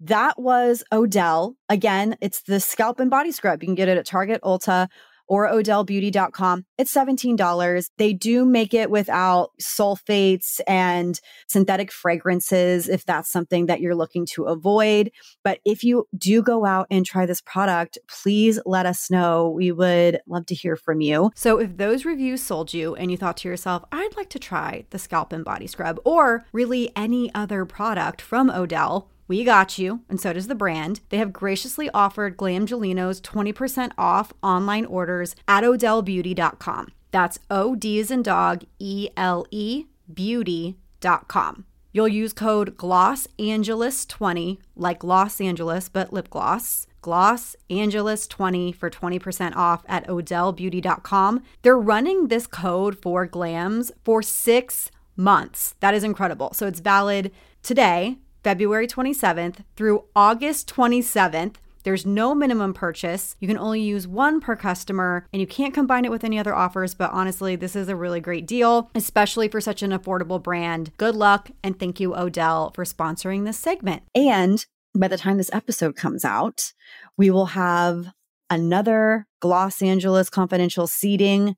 that 0.00 0.38
was 0.38 0.84
Odele. 0.92 1.54
Again, 1.68 2.16
it's 2.20 2.42
the 2.42 2.60
scalp 2.60 3.00
and 3.00 3.10
body 3.10 3.32
scrub. 3.32 3.62
You 3.62 3.68
can 3.68 3.74
get 3.74 3.88
it 3.88 3.96
at 3.96 4.06
Target, 4.06 4.42
Ulta, 4.42 4.88
or 5.32 5.48
odelebeauty.com. 5.48 6.66
It's 6.76 6.92
$17. 6.92 7.90
They 7.96 8.12
do 8.12 8.44
make 8.44 8.74
it 8.74 8.90
without 8.90 9.48
sulfates 9.62 10.60
and 10.68 11.18
synthetic 11.48 11.90
fragrances 11.90 12.86
if 12.86 13.06
that's 13.06 13.32
something 13.32 13.64
that 13.64 13.80
you're 13.80 13.94
looking 13.94 14.26
to 14.34 14.44
avoid. 14.44 15.10
But 15.42 15.60
if 15.64 15.84
you 15.84 16.06
do 16.18 16.42
go 16.42 16.66
out 16.66 16.86
and 16.90 17.06
try 17.06 17.24
this 17.24 17.40
product, 17.40 17.96
please 18.10 18.60
let 18.66 18.84
us 18.84 19.10
know. 19.10 19.48
We 19.48 19.72
would 19.72 20.20
love 20.28 20.44
to 20.46 20.54
hear 20.54 20.76
from 20.76 21.00
you. 21.00 21.30
So 21.34 21.58
if 21.58 21.78
those 21.78 22.04
reviews 22.04 22.42
sold 22.42 22.74
you 22.74 22.94
and 22.94 23.10
you 23.10 23.16
thought 23.16 23.38
to 23.38 23.48
yourself, 23.48 23.84
I'd 23.90 24.14
like 24.18 24.28
to 24.30 24.38
try 24.38 24.84
the 24.90 24.98
scalp 24.98 25.32
and 25.32 25.46
body 25.46 25.66
scrub 25.66 25.98
or 26.04 26.44
really 26.52 26.92
any 26.94 27.34
other 27.34 27.64
product 27.64 28.20
from 28.20 28.50
Odele, 28.50 29.06
we 29.32 29.44
got 29.44 29.78
you, 29.78 30.02
and 30.10 30.20
so 30.20 30.34
does 30.34 30.46
the 30.46 30.54
brand. 30.54 31.00
They 31.08 31.16
have 31.16 31.32
graciously 31.32 31.88
offered 31.94 32.36
Glamgelino's 32.36 33.18
20% 33.22 33.92
off 33.96 34.34
online 34.42 34.84
orders 34.84 35.34
at 35.48 35.64
odelebeauty.com. 35.64 36.88
That's 37.12 37.38
O 37.50 37.74
D 37.74 37.98
as 37.98 38.10
in 38.10 38.22
dog, 38.22 38.64
E 38.78 39.08
L 39.16 39.46
E, 39.50 39.86
beauty.com. 40.12 41.64
You'll 41.94 42.08
use 42.08 42.34
code 42.34 42.76
Gloss 42.76 43.26
Angeles 43.38 44.04
20 44.04 44.60
like 44.76 45.02
Los 45.02 45.40
Angeles, 45.40 45.88
but 45.88 46.12
lip 46.12 46.28
gloss. 46.28 46.86
Gloss 47.00 47.56
Angeles 47.70 48.26
20 48.26 48.70
for 48.72 48.90
20% 48.90 49.56
off 49.56 49.82
at 49.88 50.06
odelebeauty.com. 50.08 51.42
They're 51.62 51.78
running 51.78 52.28
this 52.28 52.46
code 52.46 52.98
for 53.00 53.26
glams 53.26 53.92
for 54.04 54.20
six 54.20 54.90
months. 55.16 55.74
That 55.80 55.94
is 55.94 56.04
incredible. 56.04 56.52
So 56.52 56.66
it's 56.66 56.80
valid 56.80 57.32
today 57.62 58.18
February 58.42 58.86
27th 58.86 59.64
through 59.76 60.04
August 60.16 60.72
27th. 60.74 61.56
There's 61.84 62.06
no 62.06 62.34
minimum 62.34 62.74
purchase. 62.74 63.34
You 63.40 63.48
can 63.48 63.58
only 63.58 63.80
use 63.80 64.06
one 64.06 64.40
per 64.40 64.54
customer 64.54 65.26
and 65.32 65.40
you 65.40 65.46
can't 65.46 65.74
combine 65.74 66.04
it 66.04 66.10
with 66.10 66.24
any 66.24 66.38
other 66.38 66.54
offers. 66.54 66.94
But 66.94 67.10
honestly, 67.12 67.56
this 67.56 67.74
is 67.74 67.88
a 67.88 67.96
really 67.96 68.20
great 68.20 68.46
deal, 68.46 68.90
especially 68.94 69.48
for 69.48 69.60
such 69.60 69.82
an 69.82 69.90
affordable 69.90 70.42
brand. 70.42 70.92
Good 70.96 71.16
luck 71.16 71.50
and 71.62 71.78
thank 71.78 71.98
you, 71.98 72.10
Odele, 72.10 72.74
for 72.74 72.84
sponsoring 72.84 73.44
this 73.44 73.58
segment. 73.58 74.02
And 74.14 74.64
by 74.96 75.08
the 75.08 75.18
time 75.18 75.38
this 75.38 75.50
episode 75.52 75.96
comes 75.96 76.24
out, 76.24 76.72
we 77.16 77.30
will 77.30 77.46
have 77.46 78.12
another 78.50 79.26
Gloss 79.40 79.82
Angeles 79.82 80.28
confidential 80.28 80.86
seeding 80.86 81.56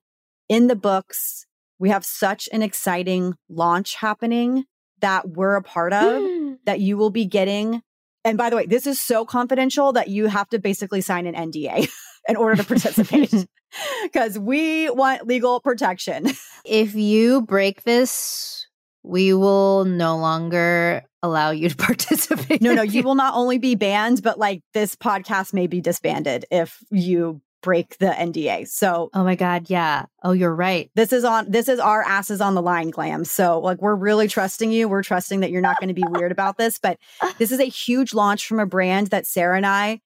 in 0.48 0.68
the 0.68 0.76
books. 0.76 1.46
We 1.78 1.90
have 1.90 2.04
such 2.04 2.48
an 2.52 2.62
exciting 2.62 3.34
launch 3.48 3.96
happening 3.96 4.64
that 5.00 5.28
we're 5.30 5.56
a 5.56 5.62
part 5.62 5.92
of 5.92 6.22
that 6.66 6.80
you 6.80 6.96
will 6.96 7.10
be 7.10 7.24
getting. 7.24 7.82
And 8.24 8.38
by 8.38 8.50
the 8.50 8.56
way, 8.56 8.66
this 8.66 8.86
is 8.86 9.00
so 9.00 9.24
confidential 9.24 9.92
that 9.92 10.08
you 10.08 10.26
have 10.26 10.48
to 10.50 10.58
basically 10.58 11.00
sign 11.00 11.26
an 11.26 11.34
NDA 11.34 11.88
in 12.28 12.36
order 12.36 12.56
to 12.56 12.64
participate 12.64 13.46
because 14.02 14.38
we 14.38 14.90
want 14.90 15.26
legal 15.26 15.60
protection. 15.60 16.30
If 16.64 16.94
you 16.94 17.42
break 17.42 17.82
this, 17.82 18.66
we 19.02 19.34
will 19.34 19.84
no 19.84 20.16
longer 20.16 21.04
allow 21.22 21.50
you 21.50 21.68
to 21.68 21.76
participate. 21.76 22.62
No, 22.62 22.74
no, 22.74 22.82
you 22.82 23.02
will 23.02 23.14
not 23.14 23.34
only 23.34 23.58
be 23.58 23.74
banned, 23.74 24.22
but 24.22 24.38
like 24.38 24.62
this 24.72 24.96
podcast 24.96 25.52
may 25.52 25.66
be 25.66 25.80
disbanded 25.80 26.46
if 26.50 26.78
you 26.90 27.40
break 27.64 27.96
the 27.96 28.08
NDA. 28.08 28.68
So, 28.68 29.08
oh 29.14 29.24
my 29.24 29.36
God, 29.36 29.70
yeah. 29.70 30.04
Oh, 30.22 30.32
you're 30.32 30.54
right. 30.54 30.90
This 30.94 31.14
is 31.14 31.24
on, 31.24 31.50
this 31.50 31.66
is 31.66 31.80
our 31.80 32.02
asses 32.02 32.42
on 32.42 32.54
the 32.54 32.60
line, 32.60 32.90
glam. 32.90 33.24
So, 33.24 33.58
like, 33.58 33.80
we're 33.80 33.94
really 33.94 34.28
trusting 34.28 34.70
you. 34.70 34.86
We're 34.86 35.02
trusting 35.02 35.40
that 35.40 35.50
you're 35.50 35.62
not 35.62 35.80
going 35.80 35.88
to 35.88 35.94
be 35.94 36.04
weird 36.10 36.30
about 36.30 36.58
this. 36.58 36.78
But 36.78 36.98
this 37.38 37.50
is 37.50 37.60
a 37.60 37.64
huge 37.64 38.12
launch 38.12 38.46
from 38.46 38.60
a 38.60 38.66
brand 38.66 39.06
that 39.08 39.26
Sarah 39.26 39.56
and 39.56 39.64
I 39.64 40.02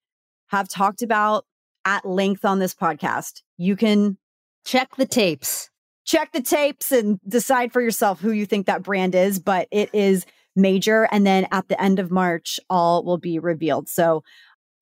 have 0.51 0.69
talked 0.69 1.03
about 1.03 1.47
at 1.85 2.07
length 2.07 2.45
on 2.45 2.61
this 2.61 2.75
podcast. 2.75 3.43
You 3.57 3.75
can 3.75 4.19
check 4.65 4.95
the 4.97 5.07
tapes, 5.07 5.69
check 6.05 6.31
the 6.31 6.43
tapes 6.43 6.93
and 6.93 7.19
decide 7.27 7.73
for 7.73 7.81
yourself 7.81 8.21
who 8.21 8.31
you 8.31 8.47
think 8.47 8.67
that 8.67 8.85
brand 8.85 9.17
is. 9.17 9.41
But 9.41 9.67
it 9.73 9.91
is 9.93 10.27
major. 10.55 11.09
And 11.11 11.27
then 11.27 11.49
at 11.51 11.67
the 11.67 11.81
end 11.83 11.99
of 11.99 12.13
March, 12.13 12.61
all 12.71 13.03
will 13.03 13.19
be 13.19 13.41
revealed. 13.41 13.89
So, 13.89 14.23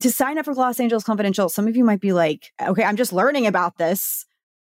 to 0.01 0.11
sign 0.11 0.39
up 0.39 0.45
for 0.45 0.55
Gloss 0.55 0.79
Angeles 0.81 1.05
Confidential, 1.05 1.49
some 1.49 1.67
of 1.69 1.77
you 1.77 1.85
might 1.85 2.01
be 2.01 2.13
like, 2.13 2.53
okay, 2.61 2.85
I'm 2.85 2.97
just 2.97 3.13
learning 3.13 3.47
about 3.47 3.79
this. 3.79 4.27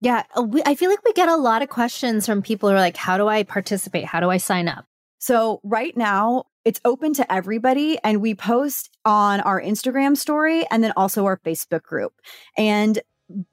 Yeah, 0.01 0.23
uh, 0.36 0.41
we, 0.41 0.63
I 0.65 0.73
feel 0.75 0.89
like 0.89 1.03
we 1.05 1.13
get 1.13 1.29
a 1.29 1.36
lot 1.36 1.62
of 1.62 1.69
questions 1.69 2.25
from 2.25 2.41
people 2.41 2.69
who 2.69 2.75
are 2.75 2.79
like, 2.79 2.97
how 2.97 3.17
do 3.17 3.27
I 3.27 3.43
participate? 3.43 4.05
How 4.05 4.19
do 4.19 4.29
I 4.29 4.38
sign 4.38 4.67
up? 4.67 4.86
So, 5.19 5.60
right 5.63 5.95
now, 5.95 6.45
it's 6.65 6.81
open 6.84 7.13
to 7.13 7.31
everybody, 7.31 7.99
and 8.03 8.21
we 8.21 8.34
post 8.34 8.89
on 9.05 9.41
our 9.41 9.62
Instagram 9.62 10.17
story 10.17 10.65
and 10.71 10.84
then 10.84 10.93
also 10.97 11.25
our 11.25 11.38
Facebook 11.38 11.84
group. 11.84 12.13
And 12.57 12.99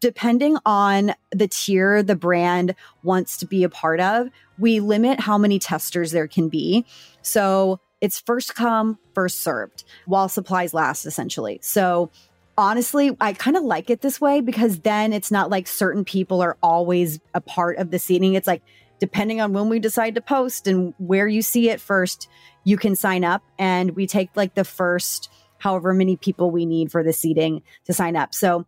depending 0.00 0.56
on 0.64 1.14
the 1.30 1.48
tier 1.48 2.02
the 2.02 2.16
brand 2.16 2.74
wants 3.02 3.36
to 3.38 3.46
be 3.46 3.62
a 3.62 3.68
part 3.68 4.00
of, 4.00 4.28
we 4.58 4.80
limit 4.80 5.20
how 5.20 5.36
many 5.38 5.58
testers 5.58 6.10
there 6.12 6.26
can 6.26 6.48
be. 6.48 6.86
So, 7.20 7.80
it's 8.00 8.20
first 8.20 8.54
come, 8.54 8.98
first 9.14 9.40
served 9.40 9.84
while 10.06 10.28
supplies 10.28 10.74
last, 10.74 11.06
essentially. 11.06 11.58
So, 11.62 12.10
honestly, 12.56 13.16
I 13.20 13.32
kind 13.32 13.56
of 13.56 13.62
like 13.62 13.90
it 13.90 14.00
this 14.00 14.20
way 14.20 14.40
because 14.40 14.80
then 14.80 15.12
it's 15.12 15.30
not 15.30 15.50
like 15.50 15.66
certain 15.66 16.04
people 16.04 16.40
are 16.40 16.56
always 16.62 17.20
a 17.34 17.40
part 17.40 17.78
of 17.78 17.90
the 17.90 17.98
seeding. 17.98 18.34
It's 18.34 18.46
like, 18.46 18.62
depending 18.98 19.40
on 19.40 19.52
when 19.52 19.68
we 19.68 19.78
decide 19.78 20.14
to 20.16 20.20
post 20.20 20.66
and 20.66 20.92
where 20.98 21.28
you 21.28 21.40
see 21.40 21.70
it 21.70 21.80
first, 21.80 22.28
you 22.64 22.76
can 22.76 22.96
sign 22.96 23.24
up 23.24 23.42
and 23.58 23.94
we 23.94 24.06
take 24.06 24.30
like 24.34 24.54
the 24.54 24.64
first 24.64 25.30
however 25.58 25.92
many 25.92 26.16
people 26.16 26.50
we 26.50 26.66
need 26.66 26.90
for 26.90 27.02
the 27.02 27.12
seeding 27.12 27.62
to 27.84 27.92
sign 27.92 28.16
up. 28.16 28.34
So, 28.34 28.66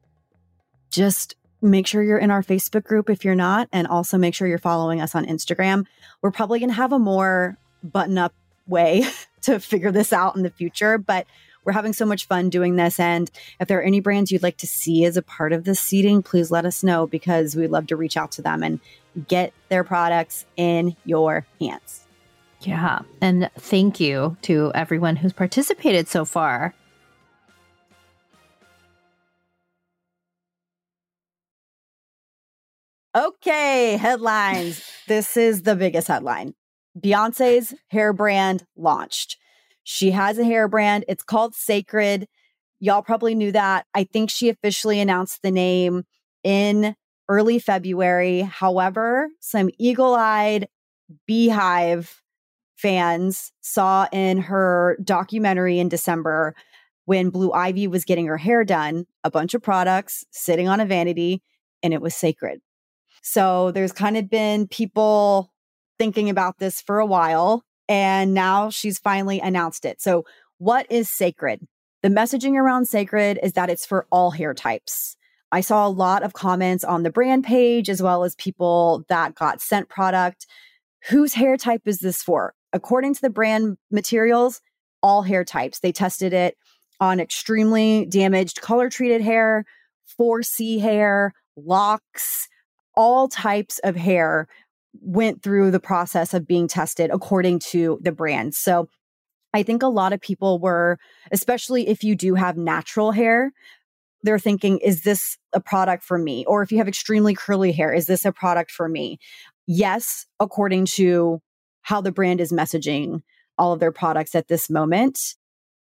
just 0.90 1.36
make 1.62 1.86
sure 1.86 2.02
you're 2.02 2.18
in 2.18 2.30
our 2.30 2.42
Facebook 2.42 2.84
group 2.84 3.10
if 3.10 3.24
you're 3.24 3.34
not, 3.34 3.68
and 3.72 3.86
also 3.86 4.18
make 4.18 4.34
sure 4.34 4.48
you're 4.48 4.58
following 4.58 5.00
us 5.00 5.14
on 5.14 5.26
Instagram. 5.26 5.84
We're 6.22 6.30
probably 6.30 6.58
going 6.58 6.70
to 6.70 6.74
have 6.74 6.92
a 6.92 6.98
more 6.98 7.58
button 7.82 8.18
up 8.18 8.34
way 8.70 9.04
to 9.42 9.60
figure 9.60 9.92
this 9.92 10.12
out 10.12 10.36
in 10.36 10.42
the 10.42 10.50
future. 10.50 10.96
But 10.96 11.26
we're 11.64 11.72
having 11.72 11.92
so 11.92 12.06
much 12.06 12.26
fun 12.26 12.48
doing 12.48 12.76
this. 12.76 12.98
And 12.98 13.30
if 13.60 13.68
there 13.68 13.78
are 13.78 13.82
any 13.82 14.00
brands 14.00 14.32
you'd 14.32 14.42
like 14.42 14.56
to 14.58 14.66
see 14.66 15.04
as 15.04 15.16
a 15.16 15.22
part 15.22 15.52
of 15.52 15.64
this 15.64 15.80
seeding, 15.80 16.22
please 16.22 16.50
let 16.50 16.64
us 16.64 16.82
know 16.82 17.06
because 17.06 17.54
we'd 17.54 17.68
love 17.68 17.86
to 17.88 17.96
reach 17.96 18.16
out 18.16 18.32
to 18.32 18.42
them 18.42 18.62
and 18.62 18.80
get 19.28 19.52
their 19.68 19.84
products 19.84 20.46
in 20.56 20.96
your 21.04 21.46
hands. 21.60 22.06
Yeah. 22.60 23.00
And 23.20 23.50
thank 23.58 24.00
you 24.00 24.36
to 24.42 24.70
everyone 24.74 25.16
who's 25.16 25.32
participated 25.32 26.08
so 26.08 26.24
far. 26.24 26.74
Okay, 33.16 33.96
headlines. 33.96 34.84
this 35.08 35.36
is 35.36 35.62
the 35.62 35.74
biggest 35.74 36.06
headline. 36.06 36.54
Beyonce's 37.00 37.74
hair 37.88 38.12
brand 38.12 38.64
launched. 38.76 39.36
She 39.82 40.10
has 40.10 40.38
a 40.38 40.44
hair 40.44 40.68
brand. 40.68 41.04
It's 41.08 41.22
called 41.22 41.54
Cécred. 41.54 42.26
Y'all 42.78 43.02
probably 43.02 43.34
knew 43.34 43.52
that. 43.52 43.86
I 43.94 44.04
think 44.04 44.30
she 44.30 44.48
officially 44.48 45.00
announced 45.00 45.42
the 45.42 45.50
name 45.50 46.04
in 46.42 46.94
early 47.28 47.58
February. 47.58 48.40
However, 48.40 49.28
some 49.40 49.70
eagle 49.78 50.14
eyed 50.14 50.68
BeyHive 51.28 52.12
fans 52.76 53.52
saw 53.60 54.06
in 54.12 54.38
her 54.38 54.96
documentary 55.04 55.78
in 55.78 55.88
December 55.88 56.54
when 57.04 57.30
Blue 57.30 57.52
Ivy 57.52 57.86
was 57.88 58.04
getting 58.04 58.26
her 58.26 58.38
hair 58.38 58.64
done 58.64 59.06
a 59.24 59.30
bunch 59.30 59.54
of 59.54 59.62
products 59.62 60.24
sitting 60.30 60.68
on 60.68 60.80
a 60.80 60.86
vanity, 60.86 61.42
and 61.82 61.92
it 61.92 62.00
was 62.00 62.14
Cécred. 62.14 62.58
So 63.22 63.70
there's 63.72 63.92
kind 63.92 64.16
of 64.16 64.30
been 64.30 64.66
people 64.66 65.52
thinking 66.00 66.30
about 66.30 66.58
this 66.58 66.80
for 66.80 66.98
a 66.98 67.04
while, 67.04 67.62
and 67.86 68.32
now 68.32 68.70
she's 68.70 68.98
finally 68.98 69.38
announced 69.38 69.84
it. 69.84 70.00
So, 70.00 70.24
what 70.56 70.90
is 70.90 71.08
Cécred? 71.08 71.58
The 72.02 72.08
messaging 72.08 72.54
around 72.54 72.84
Cécred 72.84 73.36
is 73.42 73.52
that 73.52 73.68
it's 73.68 73.84
for 73.84 74.06
all 74.10 74.30
hair 74.30 74.54
types. 74.54 75.14
I 75.52 75.60
saw 75.60 75.86
a 75.86 75.90
lot 75.90 76.22
of 76.22 76.32
comments 76.32 76.84
on 76.84 77.02
the 77.02 77.10
brand 77.10 77.44
page 77.44 77.90
as 77.90 78.00
well 78.00 78.24
as 78.24 78.34
people 78.36 79.04
that 79.10 79.34
got 79.34 79.60
sent 79.60 79.90
product. 79.90 80.46
Whose 81.10 81.34
hair 81.34 81.58
type 81.58 81.82
is 81.84 81.98
this 81.98 82.22
for? 82.22 82.54
According 82.72 83.14
to 83.16 83.20
the 83.20 83.30
brand 83.30 83.76
materials, 83.90 84.62
all 85.02 85.20
hair 85.20 85.44
types. 85.44 85.80
They 85.80 85.92
tested 85.92 86.32
it 86.32 86.56
on 86.98 87.20
extremely 87.20 88.06
damaged 88.06 88.62
color 88.62 88.88
treated 88.88 89.20
hair, 89.20 89.66
4C 90.18 90.80
hair, 90.80 91.34
locks, 91.56 92.48
all 92.94 93.28
types 93.28 93.78
of 93.80 93.96
hair 93.96 94.48
went 95.00 95.42
through 95.42 95.70
the 95.70 95.80
process 95.80 96.34
of 96.34 96.46
being 96.46 96.68
tested 96.68 97.10
according 97.12 97.58
to 97.58 97.98
the 98.02 98.12
brand. 98.12 98.54
So 98.54 98.88
I 99.52 99.62
think 99.62 99.82
a 99.82 99.88
lot 99.88 100.12
of 100.12 100.20
people 100.20 100.58
were, 100.58 100.98
especially 101.32 101.88
if 101.88 102.04
you 102.04 102.14
do 102.14 102.34
have 102.34 102.56
natural 102.56 103.12
hair, 103.12 103.52
they're 104.22 104.38
thinking, 104.38 104.78
is 104.78 105.02
this 105.02 105.38
a 105.52 105.60
product 105.60 106.04
for 106.04 106.18
me? 106.18 106.44
Or 106.46 106.62
if 106.62 106.70
you 106.70 106.78
have 106.78 106.88
extremely 106.88 107.34
curly 107.34 107.72
hair, 107.72 107.92
is 107.92 108.06
this 108.06 108.24
a 108.24 108.32
product 108.32 108.70
for 108.70 108.88
me? 108.88 109.18
Yes, 109.66 110.26
according 110.38 110.86
to 110.86 111.40
how 111.82 112.00
the 112.00 112.12
brand 112.12 112.40
is 112.40 112.52
messaging 112.52 113.22
all 113.56 113.72
of 113.72 113.80
their 113.80 113.92
products 113.92 114.34
at 114.34 114.48
this 114.48 114.68
moment. 114.68 115.18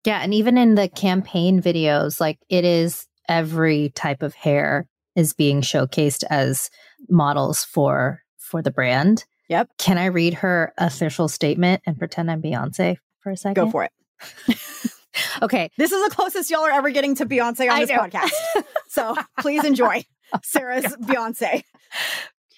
Yeah. 0.04 0.20
And 0.20 0.32
even 0.34 0.58
in 0.58 0.74
the 0.74 0.88
campaign 0.88 1.60
videos, 1.60 2.20
like 2.20 2.38
it 2.48 2.64
is 2.64 3.06
every 3.28 3.90
type 3.90 4.22
of 4.22 4.34
hair 4.34 4.86
is 5.16 5.32
being 5.32 5.62
showcased 5.62 6.22
as 6.30 6.70
models 7.08 7.64
for 7.64 8.22
for 8.46 8.62
the 8.62 8.70
brand. 8.70 9.24
Yep. 9.48 9.70
Can 9.78 9.98
I 9.98 10.06
read 10.06 10.34
her 10.34 10.72
official 10.78 11.28
statement 11.28 11.82
and 11.86 11.98
pretend 11.98 12.30
I'm 12.30 12.42
Beyonce 12.42 12.96
for 13.20 13.30
a 13.30 13.36
second? 13.36 13.64
Go 13.64 13.70
for 13.70 13.84
it. 13.84 13.92
okay. 15.42 15.70
This 15.76 15.92
is 15.92 16.02
the 16.08 16.14
closest 16.14 16.50
y'all 16.50 16.64
are 16.64 16.70
ever 16.70 16.90
getting 16.90 17.14
to 17.16 17.26
Beyonce 17.26 17.62
on 17.62 17.70
I 17.70 17.80
this 17.84 17.90
know. 17.90 17.98
podcast. 17.98 18.30
so 18.88 19.16
please 19.40 19.64
enjoy 19.64 20.04
Sarah's 20.42 20.84
Beyonce. 21.02 21.62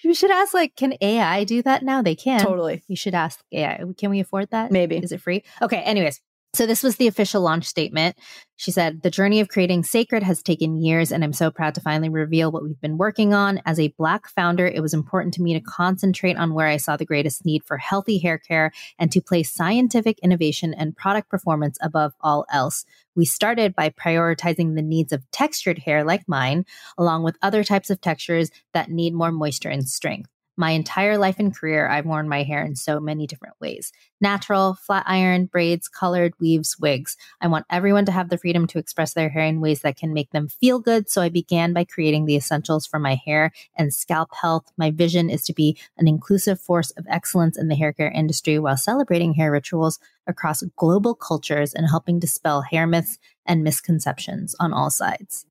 You 0.01 0.13
should 0.13 0.31
ask, 0.31 0.53
like, 0.53 0.75
can 0.75 0.93
AI 1.01 1.43
do 1.43 1.61
that 1.63 1.83
now? 1.83 2.01
They 2.01 2.15
can. 2.15 2.39
Totally. 2.39 2.83
You 2.87 2.95
should 2.95 3.13
ask 3.13 3.41
AI. 3.51 3.83
Can 3.97 4.09
we 4.09 4.21
afford 4.21 4.49
that? 4.51 4.71
Maybe. 4.71 4.97
Is 4.97 5.11
it 5.11 5.21
free? 5.21 5.43
Okay. 5.61 5.77
Anyways, 5.81 6.21
so, 6.53 6.65
this 6.65 6.81
was 6.81 6.95
the 6.95 7.05
official 7.05 7.43
launch 7.43 7.65
statement. 7.65 8.17
She 8.55 8.71
said, 8.71 9.03
The 9.03 9.11
journey 9.11 9.39
of 9.39 9.49
creating 9.49 9.83
Cécred 9.83 10.23
has 10.23 10.41
taken 10.41 10.77
years, 10.77 11.11
and 11.11 11.23
I'm 11.23 11.31
so 11.31 11.51
proud 11.51 11.75
to 11.75 11.81
finally 11.81 12.09
reveal 12.09 12.51
what 12.51 12.63
we've 12.63 12.81
been 12.81 12.97
working 12.97 13.35
on. 13.35 13.61
As 13.67 13.79
a 13.79 13.93
Black 13.99 14.27
founder, 14.27 14.65
it 14.65 14.81
was 14.81 14.95
important 14.95 15.35
to 15.35 15.43
me 15.43 15.53
to 15.53 15.59
concentrate 15.59 16.37
on 16.37 16.55
where 16.55 16.65
I 16.65 16.77
saw 16.77 16.97
the 16.97 17.05
greatest 17.05 17.45
need 17.45 17.63
for 17.63 17.77
healthy 17.77 18.17
hair 18.17 18.39
care 18.39 18.71
and 18.97 19.11
to 19.11 19.21
place 19.21 19.53
scientific 19.53 20.17
innovation 20.23 20.73
and 20.73 20.97
product 20.97 21.29
performance 21.29 21.77
above 21.81 22.13
all 22.19 22.47
else. 22.51 22.83
We 23.15 23.25
started 23.25 23.75
by 23.75 23.91
prioritizing 23.91 24.73
the 24.73 24.81
needs 24.81 25.13
of 25.13 25.29
textured 25.29 25.77
hair 25.77 26.03
like 26.03 26.27
mine, 26.27 26.65
along 26.97 27.21
with 27.21 27.37
other 27.43 27.63
types 27.63 27.91
of 27.91 28.01
textures 28.01 28.49
that 28.73 28.89
need 28.89 29.13
more 29.13 29.31
moisture 29.31 29.69
and 29.69 29.87
strength. 29.87 30.31
My 30.59 30.71
entire 30.71 31.17
life 31.17 31.37
and 31.39 31.55
career, 31.55 31.87
I've 31.87 32.05
worn 32.05 32.27
my 32.27 32.43
hair 32.43 32.65
in 32.65 32.75
so 32.75 32.99
many 32.99 33.25
different 33.25 33.55
ways 33.61 33.93
natural, 34.19 34.73
flat 34.73 35.05
iron, 35.07 35.45
braids, 35.45 35.87
colored, 35.87 36.33
weaves, 36.37 36.77
wigs. 36.77 37.15
I 37.39 37.47
want 37.47 37.65
everyone 37.69 38.03
to 38.07 38.11
have 38.11 38.27
the 38.27 38.37
freedom 38.37 38.67
to 38.67 38.77
express 38.77 39.13
their 39.13 39.29
hair 39.29 39.45
in 39.45 39.61
ways 39.61 39.83
that 39.83 39.95
can 39.95 40.11
make 40.11 40.31
them 40.31 40.49
feel 40.49 40.79
good. 40.79 41.09
So 41.09 41.21
I 41.21 41.29
began 41.29 41.71
by 41.71 41.85
creating 41.85 42.25
the 42.25 42.35
essentials 42.35 42.85
for 42.85 42.99
my 42.99 43.15
hair 43.15 43.53
and 43.77 43.93
scalp 43.93 44.35
health. 44.35 44.69
My 44.75 44.91
vision 44.91 45.29
is 45.29 45.43
to 45.43 45.53
be 45.53 45.77
an 45.97 46.09
inclusive 46.09 46.59
force 46.59 46.91
of 46.97 47.05
excellence 47.09 47.57
in 47.57 47.69
the 47.69 47.75
hair 47.75 47.93
care 47.93 48.11
industry 48.11 48.59
while 48.59 48.75
celebrating 48.75 49.35
hair 49.35 49.53
rituals 49.53 49.97
across 50.27 50.61
global 50.75 51.15
cultures 51.15 51.73
and 51.73 51.87
helping 51.87 52.19
dispel 52.19 52.63
hair 52.63 52.85
myths 52.85 53.17
and 53.45 53.63
misconceptions 53.63 54.57
on 54.59 54.73
all 54.73 54.89
sides. 54.89 55.45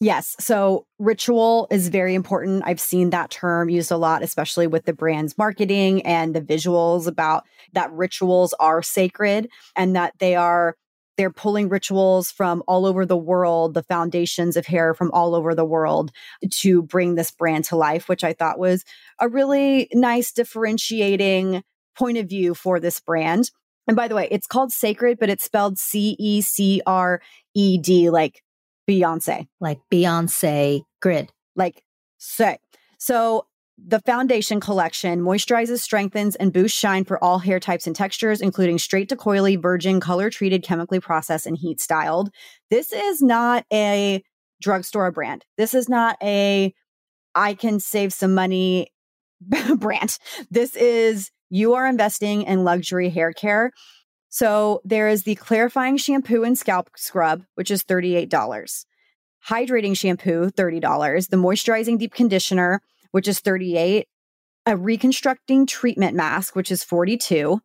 Yes. 0.00 0.36
So 0.38 0.86
ritual 1.00 1.66
is 1.70 1.88
very 1.88 2.14
important. 2.14 2.62
I've 2.64 2.80
seen 2.80 3.10
that 3.10 3.30
term 3.30 3.68
used 3.68 3.90
a 3.90 3.96
lot, 3.96 4.22
especially 4.22 4.68
with 4.68 4.84
the 4.84 4.92
brand's 4.92 5.36
marketing 5.36 6.02
and 6.02 6.34
the 6.34 6.40
visuals 6.40 7.08
about 7.08 7.44
that 7.72 7.90
rituals 7.92 8.54
are 8.60 8.80
sacred 8.80 9.48
and 9.74 9.96
that 9.96 10.14
they 10.20 10.36
are 10.36 10.76
they're 11.16 11.32
pulling 11.32 11.68
rituals 11.68 12.30
from 12.30 12.62
all 12.68 12.86
over 12.86 13.04
the 13.04 13.16
world, 13.16 13.74
the 13.74 13.82
foundations 13.82 14.56
of 14.56 14.66
hair 14.66 14.94
from 14.94 15.10
all 15.10 15.34
over 15.34 15.52
the 15.52 15.64
world 15.64 16.12
to 16.48 16.82
bring 16.82 17.16
this 17.16 17.32
brand 17.32 17.64
to 17.64 17.76
life, 17.76 18.08
which 18.08 18.22
I 18.22 18.32
thought 18.32 18.60
was 18.60 18.84
a 19.18 19.28
really 19.28 19.88
nice 19.92 20.30
differentiating 20.30 21.64
point 21.96 22.18
of 22.18 22.28
view 22.28 22.54
for 22.54 22.78
this 22.78 23.00
brand. 23.00 23.50
And 23.88 23.96
by 23.96 24.06
the 24.06 24.14
way, 24.14 24.28
it's 24.30 24.46
called 24.46 24.70
Cécred, 24.70 25.18
but 25.18 25.28
it's 25.28 25.42
spelled 25.42 25.76
C 25.76 26.14
E 26.20 26.40
C 26.40 26.80
R 26.86 27.20
E 27.54 27.78
D, 27.78 28.10
like 28.10 28.44
Beyonce. 28.88 29.46
Like 29.60 29.80
Beyonce 29.92 30.82
grid. 31.00 31.30
Like 31.54 31.82
say. 32.18 32.58
So 32.98 33.46
the 33.76 34.00
foundation 34.00 34.58
collection 34.58 35.20
moisturizes, 35.20 35.80
strengthens, 35.80 36.34
and 36.36 36.52
boosts 36.52 36.76
shine 36.76 37.04
for 37.04 37.22
all 37.22 37.38
hair 37.38 37.60
types 37.60 37.86
and 37.86 37.94
textures, 37.94 38.40
including 38.40 38.78
straight 38.78 39.08
to 39.10 39.16
coily, 39.16 39.60
virgin, 39.60 40.00
color 40.00 40.30
treated, 40.30 40.64
chemically 40.64 40.98
processed, 40.98 41.46
and 41.46 41.56
heat 41.56 41.80
styled. 41.80 42.30
This 42.70 42.92
is 42.92 43.22
not 43.22 43.64
a 43.72 44.24
drugstore 44.60 45.12
brand. 45.12 45.44
This 45.56 45.74
is 45.74 45.88
not 45.88 46.16
a 46.22 46.74
I 47.34 47.54
can 47.54 47.78
save 47.78 48.12
some 48.12 48.34
money 48.34 48.92
brand. 49.76 50.18
This 50.50 50.74
is 50.74 51.30
you 51.50 51.74
are 51.74 51.86
investing 51.86 52.42
in 52.42 52.64
luxury 52.64 53.08
hair 53.10 53.32
care. 53.32 53.70
So 54.28 54.80
there 54.84 55.08
is 55.08 55.22
the 55.22 55.34
clarifying 55.36 55.96
shampoo 55.96 56.44
and 56.44 56.58
scalp 56.58 56.90
scrub, 56.96 57.44
which 57.54 57.70
is 57.70 57.82
$38. 57.82 58.84
Hydrating 59.48 59.96
shampoo, 59.96 60.50
$30. 60.50 61.28
The 61.28 61.36
moisturizing 61.36 61.98
deep 61.98 62.14
conditioner, 62.14 62.82
which 63.12 63.28
is 63.28 63.40
38. 63.40 64.06
A 64.66 64.76
reconstructing 64.76 65.66
treatment 65.66 66.14
mask, 66.14 66.54
which 66.54 66.70
is 66.70 66.84
42. 66.84 67.60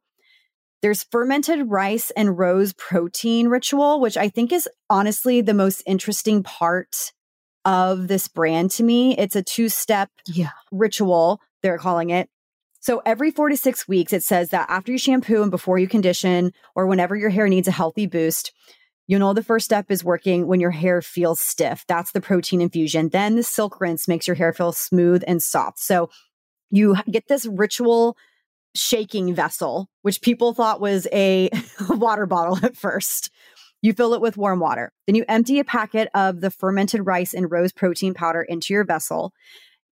There's 0.81 1.03
fermented 1.03 1.69
rice 1.69 2.11
and 2.11 2.37
rose 2.37 2.73
protein 2.73 3.47
ritual, 3.47 3.99
which 3.99 4.17
I 4.17 4.29
think 4.29 4.51
is 4.51 4.69
honestly 4.89 5.41
the 5.41 5.53
most 5.53 5.81
interesting 5.85 6.43
part 6.43 7.13
of 7.65 8.07
this 8.07 8.27
brand 8.27 8.71
to 8.71 8.83
me. 8.83 9.17
It's 9.17 9.35
a 9.35 9.43
two 9.43 9.69
step 9.69 10.09
yeah. 10.27 10.49
ritual, 10.71 11.39
they're 11.61 11.77
calling 11.77 12.09
it. 12.09 12.29
So 12.83 13.01
every 13.05 13.31
four 13.31 13.47
to 13.47 13.55
six 13.55 13.87
weeks, 13.87 14.11
it 14.11 14.23
says 14.23 14.49
that 14.49 14.69
after 14.69 14.91
you 14.91 14.97
shampoo 14.97 15.41
and 15.41 15.49
before 15.49 15.79
you 15.79 15.87
condition, 15.87 16.51
or 16.75 16.85
whenever 16.85 17.15
your 17.15 17.29
hair 17.29 17.47
needs 17.47 17.69
a 17.69 17.71
healthy 17.71 18.07
boost, 18.07 18.51
you 19.07 19.17
know 19.17 19.31
the 19.31 19.41
first 19.41 19.63
step 19.63 19.85
is 19.89 20.03
working 20.03 20.47
when 20.47 20.59
your 20.59 20.71
hair 20.71 21.01
feels 21.01 21.39
stiff. 21.39 21.85
That's 21.87 22.11
the 22.11 22.19
protein 22.19 22.59
infusion. 22.59 23.07
Then 23.07 23.37
the 23.37 23.43
silk 23.43 23.79
rinse 23.79 24.09
makes 24.09 24.27
your 24.27 24.35
hair 24.35 24.51
feel 24.51 24.73
smooth 24.73 25.23
and 25.25 25.41
soft. 25.41 25.79
So 25.79 26.09
you 26.71 26.97
get 27.09 27.29
this 27.29 27.45
ritual 27.45 28.17
shaking 28.75 29.33
vessel, 29.33 29.87
which 30.01 30.21
people 30.21 30.53
thought 30.53 30.81
was 30.81 31.07
a 31.13 31.51
water 31.89 32.25
bottle 32.25 32.59
at 32.65 32.75
first. 32.75 33.29
You 33.81 33.93
fill 33.93 34.13
it 34.13 34.19
with 34.19 34.35
warm 34.35 34.59
water. 34.59 34.91
Then 35.07 35.15
you 35.15 35.23
empty 35.29 35.59
a 35.59 35.63
packet 35.63 36.09
of 36.13 36.41
the 36.41 36.51
fermented 36.51 37.05
rice 37.05 37.33
and 37.33 37.49
rose 37.49 37.71
protein 37.71 38.13
powder 38.13 38.41
into 38.41 38.73
your 38.73 38.83
vessel. 38.83 39.31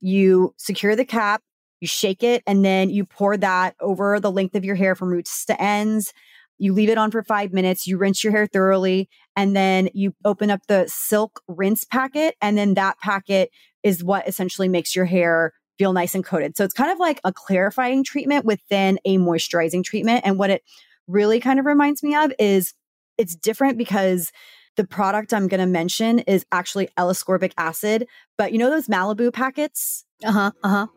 You 0.01 0.53
secure 0.57 0.97
the 0.97 1.05
cap 1.05 1.41
you 1.81 1.87
shake 1.87 2.23
it 2.23 2.43
and 2.47 2.63
then 2.63 2.89
you 2.89 3.05
pour 3.05 3.35
that 3.37 3.75
over 3.81 4.19
the 4.19 4.31
length 4.31 4.55
of 4.55 4.63
your 4.63 4.75
hair 4.75 4.95
from 4.95 5.09
roots 5.09 5.45
to 5.45 5.61
ends. 5.61 6.13
You 6.57 6.73
leave 6.73 6.89
it 6.89 6.97
on 6.97 7.09
for 7.11 7.23
five 7.23 7.51
minutes. 7.51 7.87
You 7.87 7.97
rinse 7.97 8.23
your 8.23 8.31
hair 8.31 8.45
thoroughly 8.45 9.09
and 9.35 9.55
then 9.55 9.89
you 9.93 10.13
open 10.23 10.51
up 10.51 10.61
the 10.67 10.85
silk 10.87 11.41
rinse 11.47 11.83
packet. 11.83 12.35
And 12.39 12.57
then 12.57 12.75
that 12.75 12.99
packet 12.99 13.49
is 13.83 14.03
what 14.03 14.27
essentially 14.27 14.69
makes 14.69 14.95
your 14.95 15.05
hair 15.05 15.53
feel 15.79 15.91
nice 15.91 16.13
and 16.13 16.23
coated. 16.23 16.55
So 16.55 16.63
it's 16.63 16.73
kind 16.75 16.91
of 16.91 16.99
like 16.99 17.19
a 17.23 17.33
clarifying 17.33 18.03
treatment 18.03 18.45
within 18.45 18.99
a 19.05 19.17
moisturizing 19.17 19.83
treatment. 19.83 20.21
And 20.23 20.37
what 20.37 20.51
it 20.51 20.61
really 21.07 21.39
kind 21.39 21.59
of 21.59 21.65
reminds 21.65 22.03
me 22.03 22.15
of 22.15 22.31
is 22.37 22.73
it's 23.17 23.35
different 23.35 23.79
because 23.79 24.31
the 24.77 24.85
product 24.85 25.33
I'm 25.33 25.47
going 25.47 25.59
to 25.59 25.65
mention 25.65 26.19
is 26.19 26.45
actually 26.51 26.89
L-ascorbic 26.97 27.53
acid. 27.57 28.07
But 28.37 28.51
you 28.51 28.59
know 28.59 28.69
those 28.69 28.87
Malibu 28.87 29.33
packets? 29.33 30.05
Uh 30.23 30.31
huh. 30.31 30.51
Uh 30.63 30.69
huh. 30.69 30.87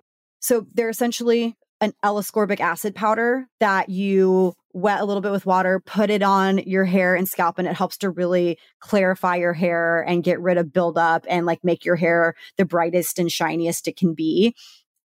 So 0.44 0.66
they're 0.74 0.90
essentially 0.90 1.56
an 1.80 1.94
L-ascorbic 2.02 2.60
acid 2.60 2.94
powder 2.94 3.46
that 3.60 3.88
you 3.88 4.52
wet 4.74 5.00
a 5.00 5.04
little 5.06 5.22
bit 5.22 5.32
with 5.32 5.46
water, 5.46 5.80
put 5.80 6.10
it 6.10 6.22
on 6.22 6.58
your 6.58 6.84
hair 6.84 7.14
and 7.14 7.26
scalp, 7.26 7.58
and 7.58 7.66
it 7.66 7.74
helps 7.74 7.96
to 7.96 8.10
really 8.10 8.58
clarify 8.78 9.36
your 9.36 9.54
hair 9.54 10.02
and 10.02 10.22
get 10.22 10.38
rid 10.38 10.58
of 10.58 10.70
buildup 10.70 11.24
and 11.30 11.46
like 11.46 11.64
make 11.64 11.86
your 11.86 11.96
hair 11.96 12.34
the 12.58 12.66
brightest 12.66 13.18
and 13.18 13.32
shiniest 13.32 13.88
it 13.88 13.96
can 13.96 14.12
be. 14.12 14.54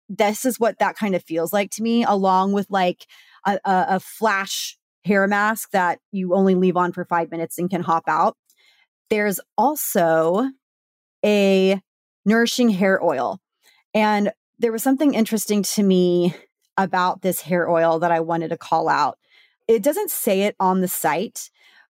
This 0.07 0.45
is 0.45 0.59
what 0.59 0.77
that 0.77 0.97
kind 0.97 1.15
of 1.15 1.23
feels 1.23 1.51
like 1.51 1.71
to 1.71 1.81
me, 1.81 2.03
along 2.03 2.53
with 2.53 2.67
like 2.69 3.07
a, 3.47 3.53
a, 3.65 3.85
a 3.89 3.99
flash 3.99 4.77
hair 5.03 5.27
mask 5.27 5.71
that 5.71 5.97
you 6.11 6.35
only 6.35 6.53
leave 6.53 6.77
on 6.77 6.91
for 6.91 7.05
five 7.05 7.31
minutes 7.31 7.57
and 7.57 7.71
can 7.71 7.81
hop 7.81 8.03
out. 8.05 8.37
There's 9.09 9.39
also 9.57 10.47
a 11.25 11.81
nourishing 12.23 12.69
hair 12.69 13.03
oil. 13.03 13.39
And 13.95 14.31
there 14.59 14.71
was 14.71 14.83
something 14.83 15.13
interesting 15.13 15.63
to 15.63 15.83
me 15.83 16.33
about 16.77 17.21
this 17.21 17.41
hair 17.41 17.69
oil 17.69 17.99
that 17.99 18.11
I 18.11 18.19
wanted 18.19 18.49
to 18.49 18.57
call 18.57 18.89
out. 18.89 19.17
It 19.67 19.83
doesn't 19.83 20.11
say 20.11 20.41
it 20.41 20.55
on 20.59 20.81
the 20.81 20.87
site, 20.87 21.49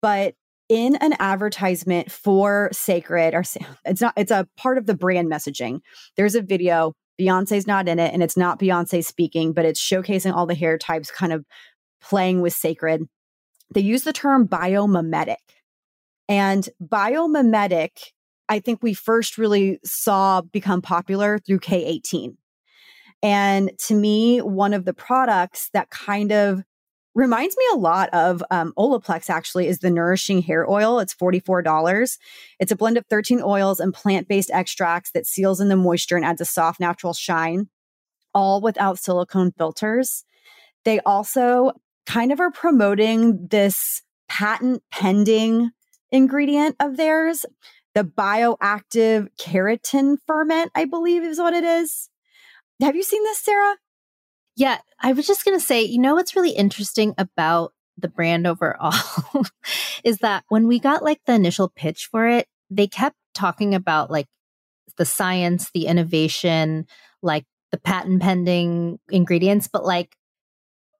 but 0.02 0.36
in 0.70 0.96
an 0.98 1.14
advertisement 1.20 2.12
for 2.12 2.70
Cécred, 2.74 3.34
or 3.34 3.44
it's 3.86 4.02
not 4.02 4.14
it's 4.18 4.32
a 4.32 4.48
part 4.58 4.78
of 4.78 4.86
the 4.86 4.96
brand 4.96 5.32
messaging. 5.32 5.82
There's 6.18 6.36
a 6.36 6.42
video, 6.42 6.94
Beyonce's 7.20 7.68
not 7.68 7.88
in 7.88 8.00
it 8.00 8.14
and 8.14 8.24
it's 8.24 8.38
not 8.38 8.60
Beyonce 8.60 9.04
speaking, 9.04 9.54
but 9.54 9.66
it's 9.66 9.82
showcasing 9.82 10.34
all 10.34 10.46
the 10.46 10.56
hair 10.56 10.78
types 10.78 11.12
kind 11.12 11.34
of 11.34 11.46
playing 12.02 12.42
with 12.42 12.54
Cécred. 12.54 13.08
They 13.74 13.82
use 13.82 14.04
the 14.04 14.14
term 14.14 14.48
biomimetic. 14.48 15.38
And 16.28 16.68
biomimetic 16.82 17.90
I 18.50 18.60
think 18.60 18.84
we 18.84 18.94
first 18.94 19.38
really 19.38 19.80
saw 19.84 20.42
become 20.42 20.82
popular 20.82 21.40
through 21.40 21.60
K18. 21.60 22.36
And 23.24 23.72
to 23.88 23.96
me, 23.96 24.40
one 24.40 24.74
of 24.74 24.84
the 24.84 24.94
products 24.94 25.70
that 25.74 25.90
kind 25.90 26.34
of 26.34 26.62
reminds 27.16 27.56
me 27.56 27.64
a 27.72 27.78
lot 27.78 28.10
of 28.10 28.44
um, 28.52 28.74
Olaplex 28.78 29.30
actually 29.30 29.68
is 29.68 29.80
the 29.80 29.90
Nourishing 29.90 30.42
Hair 30.42 30.70
Oil. 30.70 31.00
It's 31.00 31.16
$44. 31.16 32.18
It's 32.60 32.72
a 32.72 32.76
blend 32.76 32.98
of 32.98 33.06
13 33.06 33.42
oils 33.42 33.80
and 33.80 33.94
plant 33.94 34.28
based 34.28 34.52
extracts 34.52 35.12
that 35.12 35.26
seals 35.26 35.62
in 35.62 35.70
the 35.70 35.78
moisture 35.78 36.18
and 36.18 36.26
adds 36.26 36.42
a 36.42 36.46
soft, 36.46 36.80
natural 36.80 37.14
shine, 37.14 37.70
all 38.34 38.62
without 38.62 39.00
silicone 39.00 39.52
filters. 39.52 40.26
They 40.84 41.00
also 41.02 41.72
kind 42.06 42.34
of 42.34 42.40
are 42.40 42.52
promoting 42.52 43.48
this 43.48 44.02
patent 44.28 44.84
pending 44.92 45.70
ingredient 46.12 46.76
of 46.80 46.98
theirs, 46.98 47.46
the 47.96 48.04
bioactive 48.04 49.28
keratin 49.40 50.18
ferment, 50.28 50.72
I 50.76 50.86
believe 50.86 51.24
is 51.24 51.40
what 51.40 51.54
it 51.54 51.64
is. 51.64 52.10
Have 52.82 52.96
you 52.96 53.04
seen 53.04 53.24
this, 53.24 53.40
Sarah? 53.40 53.76
Yeah, 54.56 54.80
I 55.00 55.14
was 55.14 55.26
just 55.26 55.46
going 55.46 55.58
to 55.58 55.66
say, 55.66 55.84
you 55.84 56.00
know, 56.00 56.16
what's 56.16 56.36
really 56.36 56.52
interesting 56.52 57.14
about 57.18 57.74
the 57.98 58.08
brand 58.08 58.48
overall 58.48 58.94
is 60.04 60.18
that 60.20 60.44
when 60.50 60.68
we 60.68 60.80
got 60.80 61.04
like 61.04 61.20
the 61.26 61.34
initial 61.34 61.72
pitch 61.76 62.08
for 62.12 62.28
it, 62.28 62.48
they 62.70 62.88
kept 62.88 63.16
talking 63.34 63.76
about 63.76 64.12
like 64.12 64.28
the 64.98 65.06
science, 65.06 65.70
the 65.74 65.88
innovation, 65.88 66.86
like 67.22 67.46
the 67.72 67.78
patent 67.78 68.22
pending 68.22 69.00
ingredients, 69.10 69.68
but 69.72 69.86
like 69.86 70.16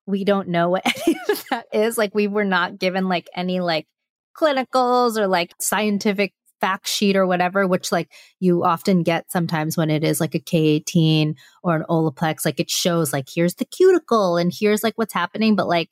we 0.06 0.24
don't 0.24 0.50
know 0.50 0.70
what 0.70 0.86
any 1.08 1.18
of 1.30 1.44
that 1.50 1.66
is. 1.72 1.98
Like 1.98 2.16
we 2.16 2.28
were 2.28 2.46
not 2.46 2.80
given 2.80 3.08
like 3.08 3.30
any 3.36 3.60
like 3.60 3.88
clinicals 4.36 5.18
or 5.18 5.28
like 5.28 5.54
scientific 5.60 6.34
fact 6.64 6.88
sheet 6.88 7.18
or 7.18 7.28
whatever, 7.28 7.68
which 7.68 7.92
like 7.92 8.10
you 8.40 8.64
often 8.64 9.04
get 9.04 9.30
sometimes 9.30 9.76
when 9.76 9.90
it 9.90 10.02
is 10.02 10.22
like 10.22 10.34
a 10.34 10.40
K18 10.40 11.36
or 11.62 11.76
an 11.76 11.84
Olaplex, 11.90 12.46
like 12.46 12.62
it 12.62 12.70
shows 12.70 13.12
like 13.12 13.28
here's 13.28 13.56
the 13.56 13.66
cuticle 13.66 14.38
and 14.38 14.50
here's 14.58 14.82
like 14.82 14.94
what's 14.96 15.14
happening. 15.14 15.58
But 15.58 15.68
like 15.68 15.90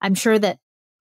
I'm 0.00 0.14
sure 0.14 0.38
that 0.38 0.58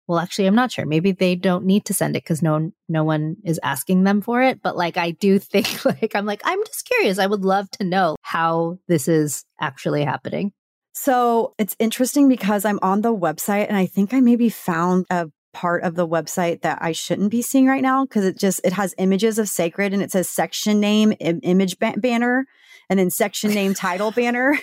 well, 0.09 0.17
actually, 0.17 0.47
I'm 0.47 0.55
not 0.55 0.71
sure. 0.71 0.87
Maybe 0.87 1.11
they 1.11 1.35
don't 1.35 1.65
need 1.65 1.85
to 1.85 1.93
send 1.93 2.15
it 2.15 2.23
because 2.23 2.41
no, 2.41 2.71
no 2.89 3.03
one 3.03 3.37
is 3.45 3.59
asking 3.61 4.05
them 4.05 4.21
for 4.21 4.41
it. 4.41 4.59
But 4.59 4.75
like, 4.75 4.97
I 4.97 5.11
do 5.11 5.37
think 5.53 5.85
like, 5.85 6.15
I'm 6.15 6.25
like, 6.25 6.41
I'm 6.43 6.65
just 6.65 6.87
curious. 6.87 7.19
I 7.19 7.27
would 7.27 7.45
love 7.45 7.69
to 7.73 7.83
know 7.83 8.15
how 8.23 8.79
this 8.87 9.07
is 9.07 9.45
actually 9.61 10.03
happening. 10.03 10.51
So 10.93 11.53
it's 11.59 11.75
interesting 11.77 12.27
because 12.27 12.65
I'm 12.65 12.79
on 12.81 13.01
the 13.01 13.15
website 13.15 13.67
and 13.67 13.77
I 13.77 13.85
think 13.85 14.11
I 14.11 14.19
maybe 14.19 14.49
found 14.49 15.05
a 15.11 15.29
part 15.53 15.83
of 15.83 15.95
the 15.95 16.07
website 16.07 16.61
that 16.61 16.79
I 16.81 16.91
shouldn't 16.91 17.31
be 17.31 17.41
seeing 17.41 17.67
right 17.67 17.81
now 17.81 18.05
because 18.05 18.25
it 18.25 18.37
just 18.37 18.61
it 18.63 18.73
has 18.73 18.93
images 18.97 19.39
of 19.39 19.47
Cécred 19.47 19.93
and 19.93 20.01
it 20.01 20.11
says 20.11 20.29
section 20.29 20.79
name 20.79 21.13
Im- 21.19 21.39
image 21.43 21.79
ba- 21.79 21.95
banner 21.97 22.45
and 22.89 22.99
then 22.99 23.09
section 23.09 23.51
name 23.51 23.73
title 23.73 24.11
banner 24.11 24.57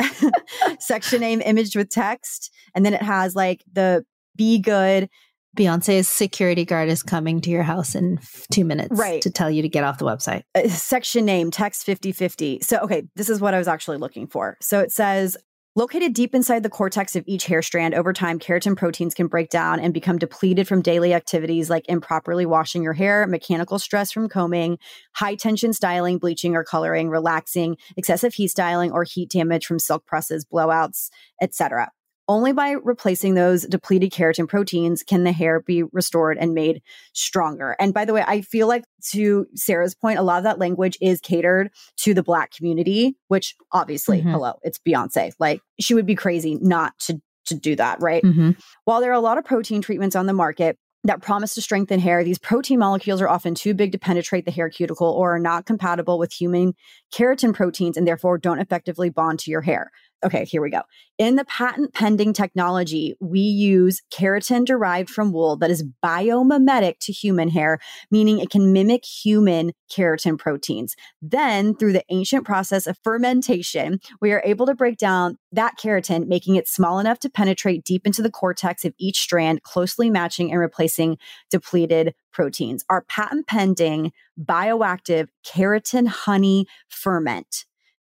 section 0.80 1.20
name 1.20 1.40
image 1.44 1.76
with 1.76 1.90
text 1.90 2.52
and 2.74 2.84
then 2.84 2.94
it 2.94 3.02
has 3.02 3.34
like 3.34 3.64
the 3.72 4.04
be 4.36 4.58
good 4.58 5.08
Beyonce's 5.56 6.08
security 6.08 6.64
guard 6.64 6.88
is 6.88 7.02
coming 7.02 7.40
to 7.40 7.50
your 7.50 7.64
house 7.64 7.94
in 7.94 8.20
two 8.52 8.64
minutes 8.64 8.92
right. 8.92 9.20
to 9.22 9.30
tell 9.30 9.50
you 9.50 9.62
to 9.62 9.68
get 9.68 9.82
off 9.82 9.98
the 9.98 10.04
website. 10.04 10.42
Uh, 10.54 10.68
section 10.68 11.24
name, 11.24 11.50
text 11.50 11.84
5050. 11.84 12.60
So, 12.60 12.78
okay, 12.78 13.02
this 13.16 13.28
is 13.28 13.40
what 13.40 13.54
I 13.54 13.58
was 13.58 13.66
actually 13.66 13.96
looking 13.96 14.28
for. 14.28 14.56
So 14.60 14.78
it 14.78 14.92
says 14.92 15.36
Located 15.78 16.12
deep 16.12 16.34
inside 16.34 16.64
the 16.64 16.68
cortex 16.68 17.14
of 17.14 17.22
each 17.28 17.46
hair 17.46 17.62
strand, 17.62 17.94
over 17.94 18.12
time, 18.12 18.40
keratin 18.40 18.76
proteins 18.76 19.14
can 19.14 19.28
break 19.28 19.48
down 19.48 19.78
and 19.78 19.94
become 19.94 20.18
depleted 20.18 20.66
from 20.66 20.82
daily 20.82 21.14
activities 21.14 21.70
like 21.70 21.88
improperly 21.88 22.44
washing 22.44 22.82
your 22.82 22.94
hair, 22.94 23.28
mechanical 23.28 23.78
stress 23.78 24.10
from 24.10 24.28
combing, 24.28 24.78
high 25.14 25.36
tension 25.36 25.72
styling, 25.72 26.18
bleaching 26.18 26.56
or 26.56 26.64
coloring, 26.64 27.10
relaxing, 27.10 27.76
excessive 27.96 28.34
heat 28.34 28.48
styling, 28.48 28.90
or 28.90 29.04
heat 29.04 29.30
damage 29.30 29.66
from 29.66 29.78
silk 29.78 30.04
presses, 30.04 30.44
blowouts, 30.44 31.10
etc. 31.40 31.92
Only 32.28 32.52
by 32.52 32.72
replacing 32.72 33.34
those 33.34 33.62
depleted 33.62 34.12
keratin 34.12 34.46
proteins 34.46 35.02
can 35.02 35.24
the 35.24 35.32
hair 35.32 35.60
be 35.60 35.82
restored 35.82 36.36
and 36.38 36.52
made 36.52 36.82
stronger. 37.14 37.74
And 37.78 37.94
by 37.94 38.04
the 38.04 38.12
way, 38.12 38.22
I 38.26 38.42
feel 38.42 38.68
like 38.68 38.84
to 39.12 39.46
Sarah's 39.54 39.94
point, 39.94 40.18
a 40.18 40.22
lot 40.22 40.36
of 40.36 40.44
that 40.44 40.58
language 40.58 40.98
is 41.00 41.20
catered 41.20 41.70
to 41.98 42.12
the 42.12 42.22
black 42.22 42.52
community, 42.52 43.16
which 43.28 43.56
obviously, 43.72 44.20
mm-hmm. 44.20 44.30
hello, 44.30 44.58
it's 44.62 44.78
Beyonce. 44.78 45.32
Like 45.38 45.62
she 45.80 45.94
would 45.94 46.06
be 46.06 46.14
crazy 46.14 46.56
not 46.60 46.98
to 47.00 47.20
to 47.46 47.54
do 47.54 47.74
that, 47.76 48.00
right? 48.02 48.22
Mm-hmm. 48.22 48.50
While 48.84 49.00
there 49.00 49.10
are 49.10 49.14
a 49.14 49.20
lot 49.20 49.38
of 49.38 49.44
protein 49.44 49.80
treatments 49.80 50.14
on 50.14 50.26
the 50.26 50.34
market, 50.34 50.78
that 51.04 51.22
promise 51.22 51.54
to 51.54 51.62
strengthen 51.62 52.00
hair, 52.00 52.24
these 52.24 52.38
protein 52.38 52.78
molecules 52.78 53.22
are 53.22 53.28
often 53.28 53.54
too 53.54 53.72
big 53.72 53.92
to 53.92 53.98
penetrate 53.98 54.44
the 54.44 54.50
hair 54.50 54.68
cuticle 54.68 55.08
or 55.08 55.36
are 55.36 55.38
not 55.38 55.64
compatible 55.64 56.18
with 56.18 56.32
human 56.32 56.74
keratin 57.14 57.54
proteins 57.54 57.96
and 57.96 58.06
therefore 58.06 58.36
don't 58.36 58.58
effectively 58.58 59.08
bond 59.08 59.38
to 59.38 59.50
your 59.50 59.62
hair. 59.62 59.90
Okay, 60.24 60.44
here 60.44 60.60
we 60.60 60.70
go. 60.70 60.82
In 61.18 61.36
the 61.36 61.44
patent 61.44 61.94
pending 61.94 62.32
technology, 62.32 63.14
we 63.20 63.38
use 63.38 64.02
keratin 64.12 64.64
derived 64.64 65.10
from 65.10 65.32
wool 65.32 65.56
that 65.58 65.70
is 65.70 65.84
biomimetic 66.04 66.98
to 67.02 67.12
human 67.12 67.48
hair, 67.48 67.78
meaning 68.10 68.40
it 68.40 68.50
can 68.50 68.72
mimic 68.72 69.04
human 69.04 69.72
keratin 69.88 70.36
proteins. 70.36 70.96
Then, 71.22 71.76
through 71.76 71.92
the 71.92 72.04
ancient 72.08 72.44
process 72.44 72.88
of 72.88 72.98
fermentation, 73.04 74.00
we 74.20 74.32
are 74.32 74.42
able 74.44 74.66
to 74.66 74.74
break 74.74 74.98
down 74.98 75.38
that 75.52 75.74
keratin, 75.78 76.26
making 76.26 76.56
it 76.56 76.66
small 76.66 76.98
enough 76.98 77.20
to 77.20 77.30
penetrate 77.30 77.84
deep 77.84 78.04
into 78.04 78.22
the 78.22 78.30
cortex 78.30 78.84
of 78.84 78.94
each 78.98 79.20
strand, 79.20 79.62
closely 79.62 80.10
matching 80.10 80.50
and 80.50 80.58
replacing 80.58 81.16
depleted 81.48 82.12
proteins. 82.32 82.84
Our 82.90 83.02
patent 83.02 83.46
pending 83.46 84.12
bioactive 84.40 85.28
keratin 85.46 86.08
honey 86.08 86.66
ferment 86.88 87.66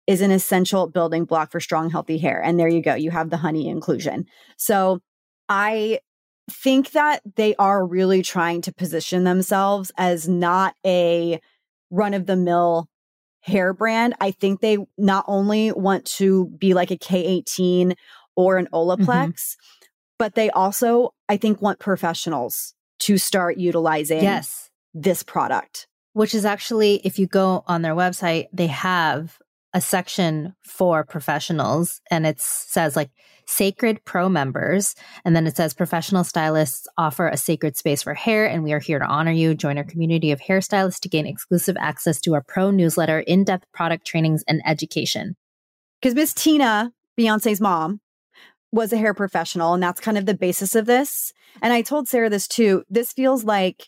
is 0.09 0.21
an 0.21 0.31
essential 0.31 0.87
building 0.87 1.23
block 1.23 1.51
for 1.51 1.59
strong, 1.59 1.91
healthy 1.91 2.17
hair. 2.17 2.41
And 2.43 2.59
there 2.59 2.67
you 2.67 2.81
go. 2.81 2.95
You 2.95 3.11
have 3.11 3.29
the 3.29 3.37
honey 3.37 3.67
inclusion. 3.69 4.25
So 4.57 5.01
I 5.47 5.99
think 6.49 6.93
that 6.93 7.21
they 7.35 7.53
are 7.57 7.85
really 7.85 8.23
trying 8.23 8.61
to 8.61 8.73
position 8.73 9.23
themselves 9.23 9.91
as 9.99 10.27
not 10.27 10.73
a 10.83 11.39
run 11.91 12.15
of 12.15 12.25
the 12.25 12.35
mill 12.35 12.89
hair 13.41 13.71
brand. 13.71 14.15
I 14.19 14.31
think 14.31 14.61
they 14.61 14.79
not 14.97 15.25
only 15.27 15.71
want 15.73 16.05
to 16.05 16.47
be 16.57 16.73
like 16.73 16.89
a 16.89 16.97
K18 16.97 17.93
or 18.35 18.57
an 18.57 18.67
Olaplex, 18.73 19.05
mm-hmm. 19.05 19.85
but 20.17 20.33
they 20.33 20.49
also, 20.49 21.13
I 21.29 21.37
think, 21.37 21.61
want 21.61 21.77
professionals 21.77 22.73
to 23.01 23.19
start 23.19 23.57
utilizing 23.57 24.23
yes. 24.23 24.71
this 24.95 25.21
product. 25.21 25.85
Which 26.13 26.33
is 26.33 26.45
actually, 26.45 26.95
if 27.03 27.19
you 27.19 27.27
go 27.27 27.63
on 27.67 27.83
their 27.83 27.93
website, 27.93 28.47
they 28.51 28.65
have 28.67 29.37
a 29.73 29.81
section 29.81 30.55
for 30.63 31.03
professionals 31.03 32.01
and 32.09 32.25
it 32.25 32.39
says 32.39 32.95
like 32.95 33.11
Cécred 33.47 33.99
pro 34.05 34.29
members 34.29 34.95
and 35.25 35.35
then 35.35 35.47
it 35.47 35.55
says 35.57 35.73
professional 35.73 36.23
stylists 36.23 36.87
offer 36.97 37.27
a 37.27 37.37
sacred 37.37 37.75
space 37.75 38.03
for 38.03 38.13
hair 38.13 38.45
and 38.47 38.63
we 38.63 38.73
are 38.73 38.79
here 38.79 38.99
to 38.99 39.05
honor 39.05 39.31
you 39.31 39.55
join 39.55 39.77
our 39.77 39.83
community 39.83 40.31
of 40.31 40.39
hairstylists 40.39 40.99
to 40.99 41.09
gain 41.09 41.25
exclusive 41.25 41.75
access 41.79 42.21
to 42.21 42.33
our 42.33 42.43
pro 42.47 42.71
newsletter 42.71 43.19
in-depth 43.19 43.65
product 43.73 44.05
trainings 44.05 44.43
and 44.47 44.61
education 44.65 45.35
because 45.99 46.15
miss 46.15 46.33
tina 46.33 46.91
beyonce's 47.19 47.59
mom 47.59 47.99
was 48.71 48.93
a 48.93 48.97
hair 48.97 49.15
professional 49.15 49.73
and 49.73 49.81
that's 49.81 49.99
kind 49.99 50.17
of 50.17 50.27
the 50.27 50.35
basis 50.35 50.75
of 50.75 50.85
this 50.85 51.33
and 51.61 51.73
i 51.73 51.81
told 51.81 52.07
sarah 52.07 52.29
this 52.29 52.47
too 52.47 52.83
this 52.89 53.13
feels 53.13 53.43
like 53.43 53.87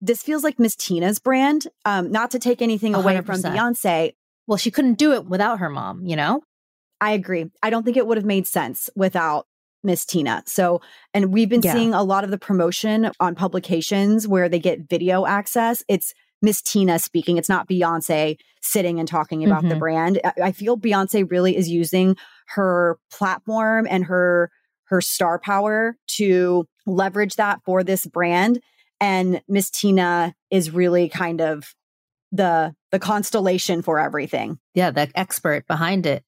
this 0.00 0.22
feels 0.22 0.44
like 0.44 0.58
Miss 0.58 0.76
Tina's 0.76 1.18
brand. 1.18 1.66
Um, 1.84 2.12
not 2.12 2.30
to 2.32 2.38
take 2.38 2.60
anything 2.60 2.94
away 2.94 3.16
100%. 3.16 3.24
from 3.24 3.42
Beyonce, 3.42 4.12
well, 4.46 4.58
she 4.58 4.70
couldn't 4.70 4.98
do 4.98 5.12
it 5.12 5.26
without 5.26 5.58
her 5.58 5.70
mom, 5.70 6.04
you 6.04 6.16
know? 6.16 6.42
I 7.00 7.12
agree. 7.12 7.50
I 7.62 7.70
don't 7.70 7.82
think 7.84 7.96
it 7.96 8.06
would 8.06 8.16
have 8.16 8.24
made 8.24 8.46
sense 8.46 8.88
without 8.96 9.46
Miss 9.82 10.04
Tina. 10.04 10.42
So, 10.46 10.80
and 11.14 11.32
we've 11.32 11.48
been 11.48 11.62
yeah. 11.62 11.72
seeing 11.72 11.94
a 11.94 12.02
lot 12.02 12.24
of 12.24 12.30
the 12.30 12.38
promotion 12.38 13.10
on 13.20 13.34
publications 13.34 14.26
where 14.26 14.48
they 14.48 14.58
get 14.58 14.88
video 14.88 15.26
access. 15.26 15.84
It's 15.88 16.14
Miss 16.42 16.62
Tina 16.62 16.98
speaking. 16.98 17.36
It's 17.38 17.48
not 17.48 17.68
Beyonce 17.68 18.36
sitting 18.62 18.98
and 18.98 19.08
talking 19.08 19.44
about 19.44 19.60
mm-hmm. 19.60 19.68
the 19.70 19.76
brand. 19.76 20.20
I 20.42 20.52
feel 20.52 20.76
Beyonce 20.76 21.30
really 21.30 21.56
is 21.56 21.68
using 21.68 22.16
her 22.48 22.98
platform 23.10 23.86
and 23.88 24.04
her 24.04 24.50
her 24.88 25.00
star 25.00 25.38
power 25.40 25.96
to 26.06 26.64
leverage 26.86 27.36
that 27.36 27.60
for 27.64 27.82
this 27.82 28.06
brand. 28.06 28.60
And 29.00 29.42
Miss 29.48 29.68
Tina 29.68 30.34
is 30.50 30.70
really 30.70 31.08
kind 31.08 31.40
of 31.40 31.74
the 32.32 32.74
the 32.90 32.98
constellation 32.98 33.82
for 33.82 33.98
everything. 33.98 34.58
Yeah, 34.74 34.90
the 34.90 35.10
expert 35.14 35.66
behind 35.66 36.06
it. 36.06 36.24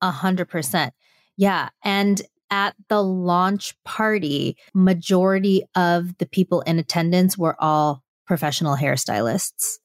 A 0.00 0.10
hundred 0.10 0.48
percent. 0.48 0.92
Yeah. 1.36 1.70
And 1.84 2.20
at 2.50 2.74
the 2.88 3.02
launch 3.02 3.74
party, 3.84 4.56
majority 4.74 5.64
of 5.74 6.18
the 6.18 6.26
people 6.26 6.60
in 6.62 6.78
attendance 6.78 7.38
were 7.38 7.56
all 7.58 8.02
professional 8.26 8.76
hairstylists, 8.76 9.78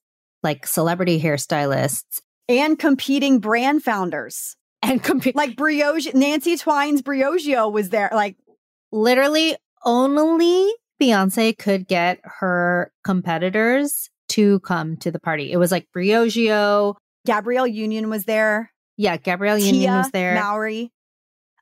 like 0.44 0.68
celebrity 0.68 1.22
hairstylists. 1.22 2.22
And 2.50 2.78
competing 2.78 3.40
brand 3.40 3.84
founders. 3.84 4.56
And 4.84 5.02
compete 5.02 5.36
like 5.36 5.56
Briogeo 5.56 6.14
Nancy 6.14 6.56
Twine's 6.56 7.02
Briogeo 7.02 7.72
was 7.72 7.90
there. 7.90 8.10
Like 8.14 8.38
literally 8.92 9.56
only 9.84 10.72
Beyonce 11.02 11.58
could 11.58 11.88
get 11.88 12.20
her 12.24 12.92
competitors 13.04 14.10
to 14.30 14.60
come 14.62 14.98
to 14.98 15.12
the 15.12 15.20
party. 15.20 15.52
It 15.52 15.58
was 15.58 15.72
like 15.72 15.88
Briogeo. 15.96 16.96
Gabrielle 17.26 17.68
Union 17.68 18.10
was 18.10 18.26
there. 18.26 18.72
Yeah, 18.98 19.18
Gabrielle 19.18 19.58
Tia 19.58 19.66
Union 19.74 19.94
was 19.94 20.12
there. 20.12 20.36
Mowry. 20.36 20.92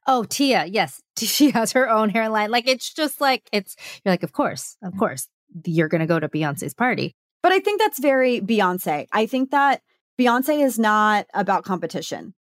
Oh, 0.07 0.23
Tia, 0.23 0.65
yes. 0.65 1.01
She 1.17 1.51
has 1.51 1.71
her 1.71 1.89
own 1.89 2.09
hairline. 2.09 2.51
Like 2.51 2.67
it's 2.67 2.93
just 2.93 3.21
like 3.21 3.47
it's 3.53 3.75
you're 4.03 4.11
like, 4.11 4.23
of 4.23 4.33
course, 4.33 4.75
of 4.83 4.93
mm. 4.93 4.99
course, 4.99 5.27
you're 5.65 5.87
gonna 5.87 6.07
go 6.07 6.19
to 6.19 6.27
Beyonce's 6.27 6.73
party. 6.73 7.15
But 7.41 7.53
I 7.53 7.59
think 7.59 7.79
that's 7.79 7.99
very 7.99 8.41
Beyonce. 8.41 9.07
I 9.13 9.25
think 9.25 9.51
that 9.51 9.81
Beyonce 10.19 10.63
is 10.63 10.77
not 10.77 11.27
about 11.33 11.63
competition. 11.63 12.33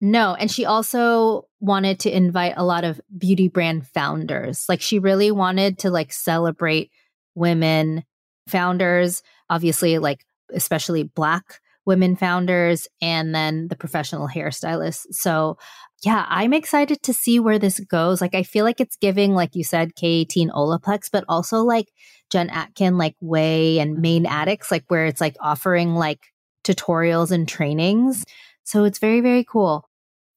No, 0.00 0.34
and 0.34 0.50
she 0.50 0.66
also 0.66 1.48
wanted 1.60 2.00
to 2.00 2.14
invite 2.14 2.54
a 2.56 2.64
lot 2.64 2.84
of 2.84 3.00
beauty 3.16 3.48
brand 3.48 3.86
founders. 3.86 4.66
Like 4.68 4.82
she 4.82 4.98
really 4.98 5.30
wanted 5.30 5.78
to 5.80 5.90
like 5.90 6.12
celebrate 6.12 6.90
women 7.34 8.04
founders, 8.48 9.22
obviously, 9.50 9.98
like 9.98 10.24
especially 10.52 11.02
Black 11.02 11.60
women 11.86 12.16
founders, 12.16 12.88
and 13.00 13.34
then 13.34 13.68
the 13.68 13.76
professional 13.76 14.28
hairstylists. 14.28 15.06
So, 15.12 15.56
yeah, 16.02 16.26
I'm 16.28 16.52
excited 16.52 17.00
to 17.04 17.14
see 17.14 17.38
where 17.38 17.60
this 17.60 17.78
goes. 17.80 18.20
Like, 18.20 18.34
I 18.34 18.42
feel 18.42 18.64
like 18.64 18.80
it's 18.80 18.96
giving, 18.96 19.34
like 19.34 19.54
you 19.54 19.64
said, 19.64 19.94
K18 19.94 20.50
Olaplex, 20.50 21.08
but 21.10 21.24
also 21.28 21.62
like 21.62 21.86
Jen 22.28 22.50
Atkin, 22.50 22.98
like 22.98 23.14
Ouai 23.22 23.78
and 23.78 24.00
Mane 24.00 24.26
Addicts, 24.26 24.70
like 24.70 24.84
where 24.88 25.06
it's 25.06 25.20
like 25.20 25.36
offering 25.40 25.94
like 25.94 26.18
tutorials 26.64 27.30
and 27.30 27.48
trainings. 27.48 28.24
So 28.64 28.84
it's 28.84 28.98
very, 28.98 29.20
very 29.20 29.44
cool. 29.44 29.88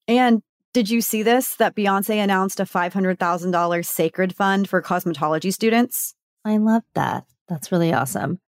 And 0.08 0.44
did 0.74 0.90
you 0.90 1.02
see 1.02 1.24
this? 1.24 1.56
That 1.56 1.76
Beyonce 1.76 2.24
announced 2.24 2.60
a 2.60 2.66
$500,000 2.66 3.18
Cécred 3.18 4.34
fund 4.34 4.70
for 4.70 4.84
cosmetology 4.84 5.52
students? 5.52 6.14
I 6.46 6.58
love 6.58 6.84
that. 6.94 7.26
That's 7.48 7.72
really 7.72 7.92
awesome. 7.92 8.40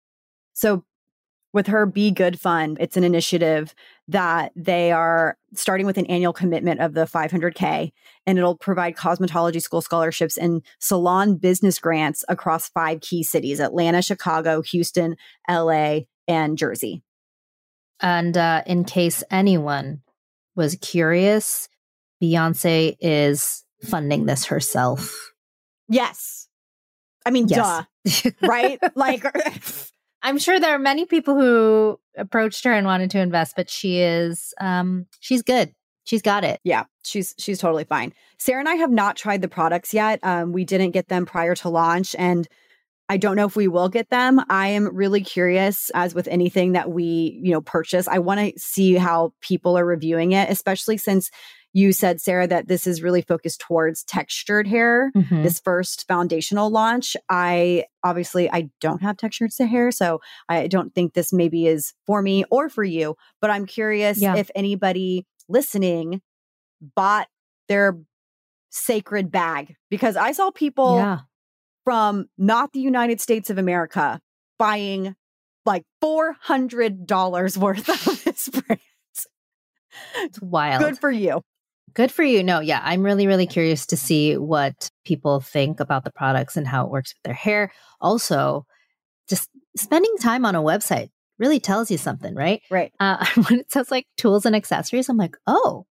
So 0.52 0.84
with 1.52 1.66
her 1.66 1.86
BeyGOOD 1.86 2.38
Fund. 2.38 2.76
It's 2.80 2.96
an 2.96 3.04
initiative 3.04 3.74
that 4.08 4.52
they 4.54 4.92
are 4.92 5.36
starting 5.54 5.86
with 5.86 5.98
an 5.98 6.06
annual 6.06 6.32
commitment 6.32 6.80
of 6.80 6.94
the 6.94 7.06
500K, 7.06 7.92
and 8.26 8.38
it'll 8.38 8.56
provide 8.56 8.96
cosmetology 8.96 9.60
school 9.60 9.80
scholarships 9.80 10.36
and 10.36 10.62
salon 10.78 11.36
business 11.36 11.78
grants 11.78 12.24
across 12.28 12.68
five 12.68 13.00
key 13.00 13.22
cities 13.22 13.60
Atlanta, 13.60 14.02
Chicago, 14.02 14.62
Houston, 14.62 15.16
LA, 15.48 16.00
and 16.28 16.56
Jersey. 16.56 17.02
And 18.00 18.36
uh, 18.36 18.62
in 18.66 18.84
case 18.84 19.22
anyone 19.30 20.02
was 20.54 20.76
curious, 20.76 21.68
Beyonce 22.22 22.96
is 23.00 23.64
funding 23.82 24.26
this 24.26 24.46
herself. 24.46 25.32
Yes. 25.88 26.48
I 27.26 27.30
mean, 27.30 27.48
yes. 27.48 27.84
duh. 28.22 28.30
right? 28.42 28.78
like, 28.94 29.24
I'm 30.22 30.38
sure 30.38 30.60
there 30.60 30.74
are 30.74 30.78
many 30.78 31.06
people 31.06 31.34
who 31.34 31.98
approached 32.16 32.64
her 32.64 32.72
and 32.72 32.86
wanted 32.86 33.10
to 33.12 33.20
invest, 33.20 33.54
but 33.56 33.70
she 33.70 34.00
is 34.00 34.54
um 34.60 35.06
she's 35.20 35.42
good. 35.42 35.72
She's 36.04 36.22
got 36.22 36.44
it. 36.44 36.60
Yeah, 36.64 36.84
she's 37.04 37.34
she's 37.38 37.58
totally 37.58 37.84
fine. 37.84 38.12
Sarah 38.38 38.60
and 38.60 38.68
I 38.68 38.74
have 38.74 38.90
not 38.90 39.16
tried 39.16 39.42
the 39.42 39.48
products 39.48 39.94
yet. 39.94 40.20
Um, 40.22 40.52
we 40.52 40.64
didn't 40.64 40.90
get 40.90 41.08
them 41.08 41.26
prior 41.26 41.54
to 41.56 41.68
launch, 41.68 42.14
and 42.18 42.48
I 43.08 43.16
don't 43.16 43.36
know 43.36 43.46
if 43.46 43.56
we 43.56 43.68
will 43.68 43.88
get 43.88 44.10
them. 44.10 44.40
I 44.48 44.68
am 44.68 44.94
really 44.94 45.22
curious, 45.22 45.90
as 45.90 46.14
with 46.14 46.28
anything 46.28 46.72
that 46.72 46.90
we 46.90 47.40
you 47.42 47.52
know 47.52 47.60
purchase. 47.60 48.08
I 48.08 48.18
want 48.18 48.40
to 48.40 48.60
see 48.60 48.94
how 48.94 49.32
people 49.40 49.78
are 49.78 49.86
reviewing 49.86 50.32
it, 50.32 50.50
especially 50.50 50.96
since 50.96 51.30
you 51.72 51.92
said 51.92 52.20
sarah 52.20 52.46
that 52.46 52.68
this 52.68 52.86
is 52.86 53.02
really 53.02 53.22
focused 53.22 53.60
towards 53.60 54.02
textured 54.04 54.66
hair 54.66 55.10
mm-hmm. 55.16 55.42
this 55.42 55.60
first 55.60 56.06
foundational 56.06 56.70
launch 56.70 57.16
i 57.28 57.84
obviously 58.04 58.50
i 58.50 58.68
don't 58.80 59.02
have 59.02 59.16
textured 59.16 59.50
hair 59.58 59.90
so 59.90 60.20
i 60.48 60.66
don't 60.66 60.94
think 60.94 61.14
this 61.14 61.32
maybe 61.32 61.66
is 61.66 61.92
for 62.06 62.22
me 62.22 62.44
or 62.50 62.68
for 62.68 62.84
you 62.84 63.16
but 63.40 63.50
i'm 63.50 63.66
curious 63.66 64.20
yeah. 64.20 64.36
if 64.36 64.50
anybody 64.54 65.26
listening 65.48 66.20
bought 66.94 67.28
their 67.68 67.98
Cécred 68.72 69.30
bag 69.30 69.74
because 69.90 70.16
i 70.16 70.32
saw 70.32 70.50
people 70.50 70.96
yeah. 70.96 71.20
from 71.84 72.26
not 72.38 72.72
the 72.72 72.80
united 72.80 73.20
states 73.20 73.50
of 73.50 73.58
america 73.58 74.20
buying 74.58 75.14
like 75.66 75.84
$400 76.02 77.56
worth 77.58 77.88
of 77.88 78.24
this 78.24 78.48
brand 78.48 78.80
it's 80.16 80.40
wild. 80.40 80.82
Good 80.82 80.98
for 80.98 81.10
you. 81.10 81.42
Good 81.94 82.12
for 82.12 82.22
you. 82.22 82.42
No, 82.42 82.60
yeah, 82.60 82.80
I'm 82.82 83.02
really, 83.02 83.26
really 83.26 83.46
curious 83.46 83.86
to 83.86 83.96
see 83.96 84.36
what 84.36 84.90
people 85.04 85.40
think 85.40 85.80
about 85.80 86.04
the 86.04 86.10
products 86.10 86.56
and 86.56 86.66
how 86.66 86.84
it 86.84 86.90
works 86.90 87.14
with 87.14 87.22
their 87.24 87.34
hair. 87.34 87.72
Also, 88.00 88.66
just 89.28 89.48
spending 89.76 90.16
time 90.18 90.44
on 90.44 90.54
a 90.54 90.62
website 90.62 91.10
really 91.38 91.60
tells 91.60 91.90
you 91.90 91.98
something, 91.98 92.34
right? 92.34 92.62
Right. 92.70 92.92
Uh, 93.00 93.24
when 93.48 93.60
it 93.60 93.72
says 93.72 93.90
like 93.90 94.06
tools 94.16 94.46
and 94.46 94.54
accessories, 94.54 95.08
I'm 95.08 95.16
like, 95.16 95.36
oh, 95.46 95.86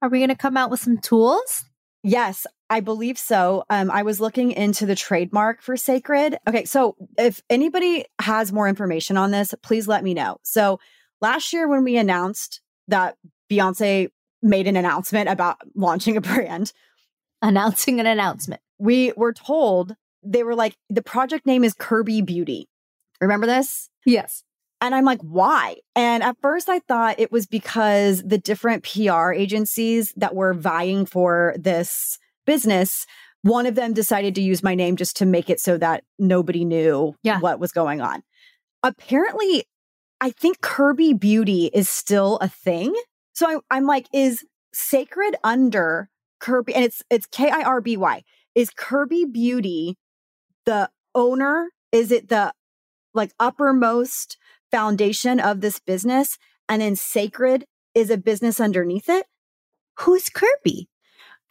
are 0.00 0.08
we 0.08 0.18
going 0.18 0.30
to 0.30 0.34
come 0.34 0.56
out 0.56 0.70
with 0.70 0.80
some 0.80 0.98
tools? 0.98 1.64
Yes, 2.02 2.46
I 2.68 2.80
believe 2.80 3.18
so. 3.18 3.64
Um, 3.70 3.90
I 3.90 4.02
was 4.02 4.20
looking 4.20 4.50
into 4.50 4.86
the 4.86 4.96
trademark 4.96 5.62
for 5.62 5.76
Cécred. 5.76 6.36
Okay, 6.48 6.64
so 6.64 6.96
if 7.16 7.40
anybody 7.48 8.06
has 8.20 8.52
more 8.52 8.66
information 8.66 9.16
on 9.16 9.30
this, 9.30 9.54
please 9.62 9.86
let 9.86 10.02
me 10.02 10.14
know. 10.14 10.38
So 10.42 10.80
last 11.20 11.52
year 11.52 11.68
when 11.68 11.84
we 11.84 11.96
announced 11.96 12.60
that 12.88 13.16
Beyonce 13.50 14.08
made 14.42 14.66
an 14.66 14.76
announcement 14.76 15.28
about 15.28 15.58
launching 15.74 16.16
a 16.16 16.20
brand. 16.20 16.72
Announcing 17.40 18.00
an 18.00 18.06
announcement. 18.06 18.60
We 18.78 19.12
were 19.16 19.32
told 19.32 19.94
they 20.22 20.42
were 20.42 20.54
like, 20.54 20.76
the 20.88 21.02
project 21.02 21.46
name 21.46 21.64
is 21.64 21.74
Kirby 21.74 22.22
Beauty. 22.22 22.68
Remember 23.20 23.46
this? 23.46 23.88
Yes. 24.06 24.44
And 24.80 24.94
I'm 24.94 25.04
like, 25.04 25.20
why? 25.20 25.76
And 25.94 26.22
at 26.22 26.36
first 26.42 26.68
I 26.68 26.80
thought 26.80 27.20
it 27.20 27.30
was 27.30 27.46
because 27.46 28.22
the 28.24 28.38
different 28.38 28.84
PR 28.84 29.32
agencies 29.32 30.12
that 30.16 30.34
were 30.34 30.54
vying 30.54 31.06
for 31.06 31.54
this 31.56 32.18
business, 32.46 33.06
one 33.42 33.66
of 33.66 33.76
them 33.76 33.92
decided 33.92 34.34
to 34.34 34.42
use 34.42 34.62
my 34.62 34.74
name 34.74 34.96
just 34.96 35.16
to 35.18 35.26
make 35.26 35.48
it 35.48 35.60
so 35.60 35.78
that 35.78 36.02
nobody 36.18 36.64
knew 36.64 37.14
yeah. 37.22 37.38
what 37.38 37.60
was 37.60 37.70
going 37.70 38.00
on. 38.00 38.22
Apparently, 38.82 39.64
I 40.20 40.30
think 40.30 40.60
Kirby 40.60 41.12
Beauty 41.14 41.70
is 41.72 41.88
still 41.88 42.38
a 42.38 42.48
thing. 42.48 42.92
So 43.32 43.46
I, 43.46 43.76
I'm 43.76 43.86
like, 43.86 44.06
is 44.12 44.44
Cécred 44.74 45.34
under 45.44 46.10
Kirby? 46.40 46.74
And 46.74 46.84
it's 46.84 47.02
it's 47.10 47.26
K 47.26 47.50
I 47.50 47.62
R 47.62 47.80
B 47.80 47.96
Y. 47.96 48.22
Is 48.54 48.70
Kirby 48.70 49.24
Beauty 49.24 49.96
the 50.66 50.90
owner? 51.14 51.70
Is 51.90 52.10
it 52.10 52.28
the 52.28 52.52
like 53.14 53.32
uppermost 53.38 54.36
foundation 54.70 55.40
of 55.40 55.60
this 55.60 55.78
business? 55.78 56.38
And 56.68 56.82
then 56.82 56.94
Cécred 56.94 57.64
is 57.94 58.10
a 58.10 58.16
business 58.16 58.60
underneath 58.60 59.08
it? 59.08 59.26
Who's 60.00 60.28
Kirby? 60.28 60.88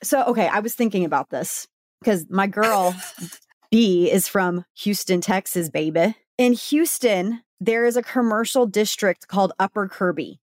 So 0.04 0.24
okay, 0.26 0.48
I 0.48 0.60
was 0.60 0.76
thinking 0.76 1.06
about 1.06 1.30
this 1.30 1.68
because 2.02 2.26
my 2.30 2.48
girl 2.48 2.96
B 3.72 4.12
is 4.12 4.28
from 4.28 4.66
Houston, 4.80 5.22
Texas, 5.22 5.70
baby. 5.70 6.16
In 6.38 6.54
Houston, 6.54 7.42
there 7.60 7.86
is 7.86 7.96
a 7.96 8.02
commercial 8.02 8.66
district 8.66 9.28
called 9.28 9.54
Upper 9.60 9.88
Kirby. 9.88 10.42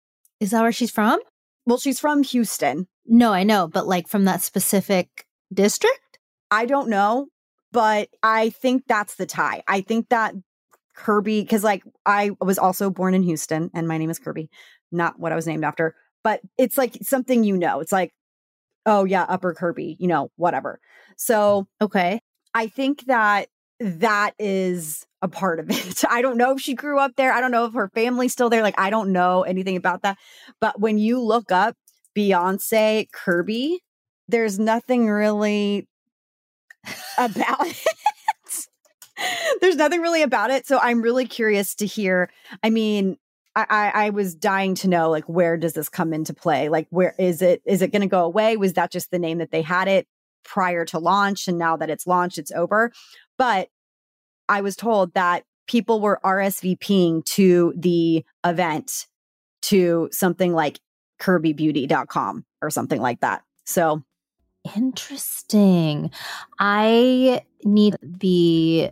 Is 0.42 0.50
that 0.50 0.62
where 0.62 0.72
she's 0.72 0.90
from? 0.90 1.20
Well, 1.66 1.78
she's 1.78 2.00
from 2.00 2.24
Houston. 2.24 2.88
No, 3.06 3.32
I 3.32 3.44
know, 3.44 3.68
but 3.68 3.86
like 3.86 4.08
from 4.08 4.24
that 4.24 4.42
specific 4.42 5.24
district? 5.54 6.18
I 6.50 6.66
don't 6.66 6.88
know, 6.88 7.28
but 7.70 8.08
I 8.24 8.50
think 8.50 8.82
that's 8.88 9.14
the 9.14 9.24
tie. 9.24 9.62
I 9.68 9.82
think 9.82 10.08
that 10.08 10.34
Kirby, 10.96 11.42
because 11.42 11.62
like 11.62 11.84
I 12.04 12.32
was 12.40 12.58
also 12.58 12.90
born 12.90 13.14
in 13.14 13.22
Houston 13.22 13.70
and 13.72 13.86
my 13.86 13.98
name 13.98 14.10
is 14.10 14.18
Kirbie, 14.18 14.48
not 14.90 15.16
what 15.16 15.30
I 15.30 15.36
was 15.36 15.46
named 15.46 15.62
after, 15.64 15.94
but 16.24 16.40
it's 16.58 16.76
like 16.76 16.98
something 17.02 17.44
you 17.44 17.56
know. 17.56 17.78
It's 17.78 17.92
like, 17.92 18.12
oh 18.84 19.04
yeah, 19.04 19.22
Upper 19.28 19.54
Kirby, 19.54 19.96
you 20.00 20.08
know, 20.08 20.32
whatever. 20.34 20.80
So, 21.16 21.68
okay. 21.80 22.20
I 22.52 22.66
think 22.66 23.04
that 23.04 23.46
that 23.78 24.34
is 24.40 25.06
a 25.22 25.28
part 25.28 25.60
of 25.60 25.70
it. 25.70 26.04
I 26.10 26.20
don't 26.20 26.36
know 26.36 26.52
if 26.52 26.60
she 26.60 26.74
grew 26.74 26.98
up 26.98 27.12
there. 27.16 27.32
I 27.32 27.40
don't 27.40 27.52
know 27.52 27.64
if 27.64 27.74
her 27.74 27.90
family's 27.94 28.32
still 28.32 28.50
there. 28.50 28.62
Like, 28.62 28.78
I 28.78 28.90
don't 28.90 29.12
know 29.12 29.42
anything 29.42 29.76
about 29.76 30.02
that. 30.02 30.18
But 30.60 30.80
when 30.80 30.98
you 30.98 31.20
look 31.20 31.50
up 31.50 31.76
Beyonce 32.14 33.10
Kirby, 33.12 33.80
there's 34.28 34.58
nothing 34.58 35.08
really 35.08 35.88
about 37.16 37.66
it. 37.66 38.68
there's 39.60 39.76
nothing 39.76 40.00
really 40.00 40.22
about 40.22 40.50
it. 40.50 40.66
So 40.66 40.78
I'm 40.78 41.00
really 41.00 41.26
curious 41.26 41.74
to 41.76 41.86
hear. 41.86 42.28
I 42.62 42.70
mean, 42.70 43.16
I, 43.54 43.92
I, 43.94 44.10
was 44.10 44.34
dying 44.34 44.74
to 44.76 44.88
know 44.88 45.10
like 45.10 45.28
where 45.28 45.58
does 45.58 45.74
this 45.74 45.90
come 45.90 46.14
into 46.14 46.32
play? 46.32 46.70
Like 46.70 46.86
where 46.88 47.14
is 47.18 47.42
it 47.42 47.60
is 47.66 47.82
it 47.82 47.92
gonna 47.92 48.06
go 48.06 48.24
away? 48.24 48.56
Was 48.56 48.72
that 48.74 48.90
just 48.90 49.10
the 49.10 49.18
name 49.18 49.38
that 49.38 49.50
they 49.50 49.60
had 49.60 49.88
it 49.88 50.06
prior 50.42 50.86
to 50.86 50.98
launch 50.98 51.48
and 51.48 51.58
now 51.58 51.76
that 51.76 51.90
it's 51.90 52.06
launched, 52.06 52.38
it's 52.38 52.52
over? 52.52 52.92
But 53.36 53.68
I 54.52 54.60
was 54.60 54.76
told 54.76 55.14
that 55.14 55.44
people 55.66 56.00
were 56.00 56.20
RSVPing 56.22 57.24
to 57.24 57.72
the 57.74 58.22
event 58.44 59.06
to 59.62 60.10
something 60.12 60.52
like 60.52 60.78
kirbybeauty.com 61.20 62.44
or 62.60 62.68
something 62.68 63.00
like 63.00 63.20
that. 63.20 63.42
So 63.64 64.02
interesting. 64.76 66.10
I 66.58 67.42
need 67.64 67.96
the 68.02 68.90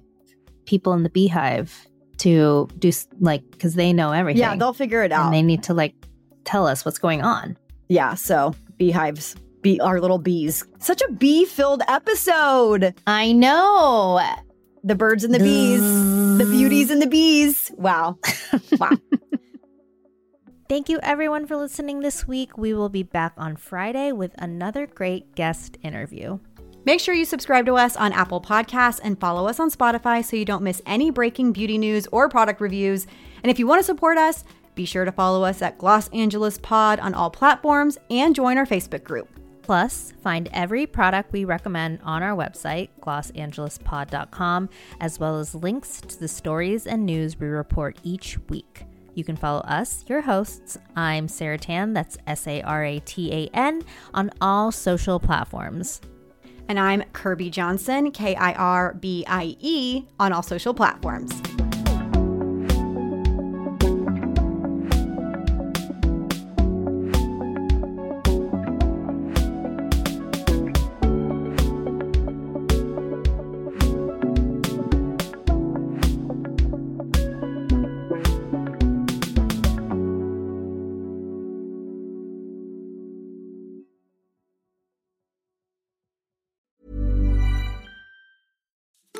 people 0.65 0.95
in 0.95 1.03
the 1.03 1.11
BeyHive 1.11 1.71
to 2.19 2.69
do 2.79 2.91
like 3.19 3.51
because 3.51 3.75
they 3.75 3.93
know 3.93 4.13
everything. 4.13 4.41
Yeah, 4.41 4.57
they'll 4.57 4.73
figure 4.73 5.03
it 5.03 5.13
out. 5.13 5.27
And 5.27 5.35
they 5.35 5.43
need 5.43 5.63
to 5.65 5.75
like 5.75 5.95
tell 6.45 6.67
us 6.67 6.87
what's 6.87 6.99
going 6.99 7.21
on. 7.21 7.59
Yeah, 7.89 8.15
so 8.15 8.55
BeyHives 8.79 9.37
be 9.61 9.79
our 9.81 10.01
little 10.01 10.19
bees. 10.19 10.65
Such 10.79 11.03
a 11.03 11.13
bee 11.13 11.45
filled 11.45 11.83
episode. 11.87 12.95
I 13.07 13.33
know. 13.33 14.23
The 14.83 14.95
birds 14.95 15.25
and 15.25 15.35
the 15.35 15.39
bees, 15.39 15.83
the 16.39 16.47
beauties 16.51 16.91
and 16.91 17.03
the 17.03 17.07
bees. 17.07 17.71
Wow. 17.77 18.19
Wow. 18.79 18.91
Thank 20.69 20.89
you, 20.89 21.01
everyone, 21.03 21.47
for 21.47 21.57
listening 21.57 22.01
this 22.01 22.29
week. 22.29 22.57
We 22.57 22.75
will 22.75 22.89
be 22.89 23.03
back 23.03 23.33
on 23.37 23.57
Friday 23.57 24.13
with 24.13 24.33
another 24.39 24.87
great 24.87 25.35
guest 25.35 25.77
interview. 25.83 26.39
Make 26.85 27.01
sure 27.01 27.13
you 27.13 27.25
subscribe 27.25 27.67
to 27.67 27.75
us 27.75 27.97
on 27.97 28.13
Apple 28.13 28.41
Podcasts 28.41 29.01
and 29.03 29.19
follow 29.19 29.49
us 29.49 29.59
on 29.59 29.71
Spotify 29.71 30.25
so 30.25 30.37
you 30.37 30.45
don't 30.45 30.63
miss 30.63 30.81
any 30.87 31.11
breaking 31.11 31.53
beauty 31.53 31.77
news 31.77 32.07
or 32.13 32.29
product 32.29 32.61
reviews. 32.61 33.07
And 33.43 33.51
if 33.51 33.59
you 33.59 33.67
want 33.67 33.81
to 33.81 33.85
support 33.85 34.17
us, 34.17 34.45
be 34.77 34.85
sure 34.85 35.05
to 35.05 35.13
follow 35.13 35.43
us 35.45 35.61
at 35.61 35.77
Gloss 35.77 36.09
Angeles 36.11 36.57
Pod 36.59 37.01
on 37.01 37.15
all 37.15 37.31
platforms 37.31 37.99
and 38.09 38.35
join 38.35 38.57
our 38.57 38.67
Facebook 38.67 39.03
group. 39.03 39.40
Plus, 39.63 40.13
find 40.23 40.49
every 40.53 40.87
product 40.87 41.33
we 41.33 41.45
recommend 41.45 42.01
on 42.03 42.23
our 42.23 42.37
website, 42.37 42.89
glossangelespod.com, 43.01 44.69
as 45.01 45.19
well 45.19 45.39
as 45.39 45.55
links 45.55 46.01
to 46.01 46.19
the 46.19 46.29
stories 46.29 46.87
and 46.87 47.07
news 47.07 47.39
we 47.39 47.47
report 47.47 47.99
each 48.03 48.39
week. 48.49 48.85
You 49.15 49.25
can 49.25 49.37
follow 49.37 49.61
us, 49.61 50.05
your 50.09 50.23
hosts. 50.23 50.79
I'm 50.97 51.29
Sarah 51.29 51.59
Tan, 51.59 51.93
that's 51.93 52.17
S 52.27 52.47
A 52.47 52.63
R 52.63 52.85
A 52.85 53.01
T 53.01 53.33
A 53.33 53.51
N, 53.55 53.83
on 54.15 54.31
all 54.41 54.73
social 54.73 55.21
platforms. 55.21 56.01
And 56.69 56.79
I'm 56.79 57.03
Kirbie 57.13 57.51
Johnson, 57.51 58.13
K 58.13 58.35
I 58.37 58.53
R 58.55 58.95
B 58.95 59.25
I 59.27 59.57
E, 59.59 60.05
on 60.19 60.33
all 60.33 60.43
social 60.43 60.73
platforms. 60.73 61.33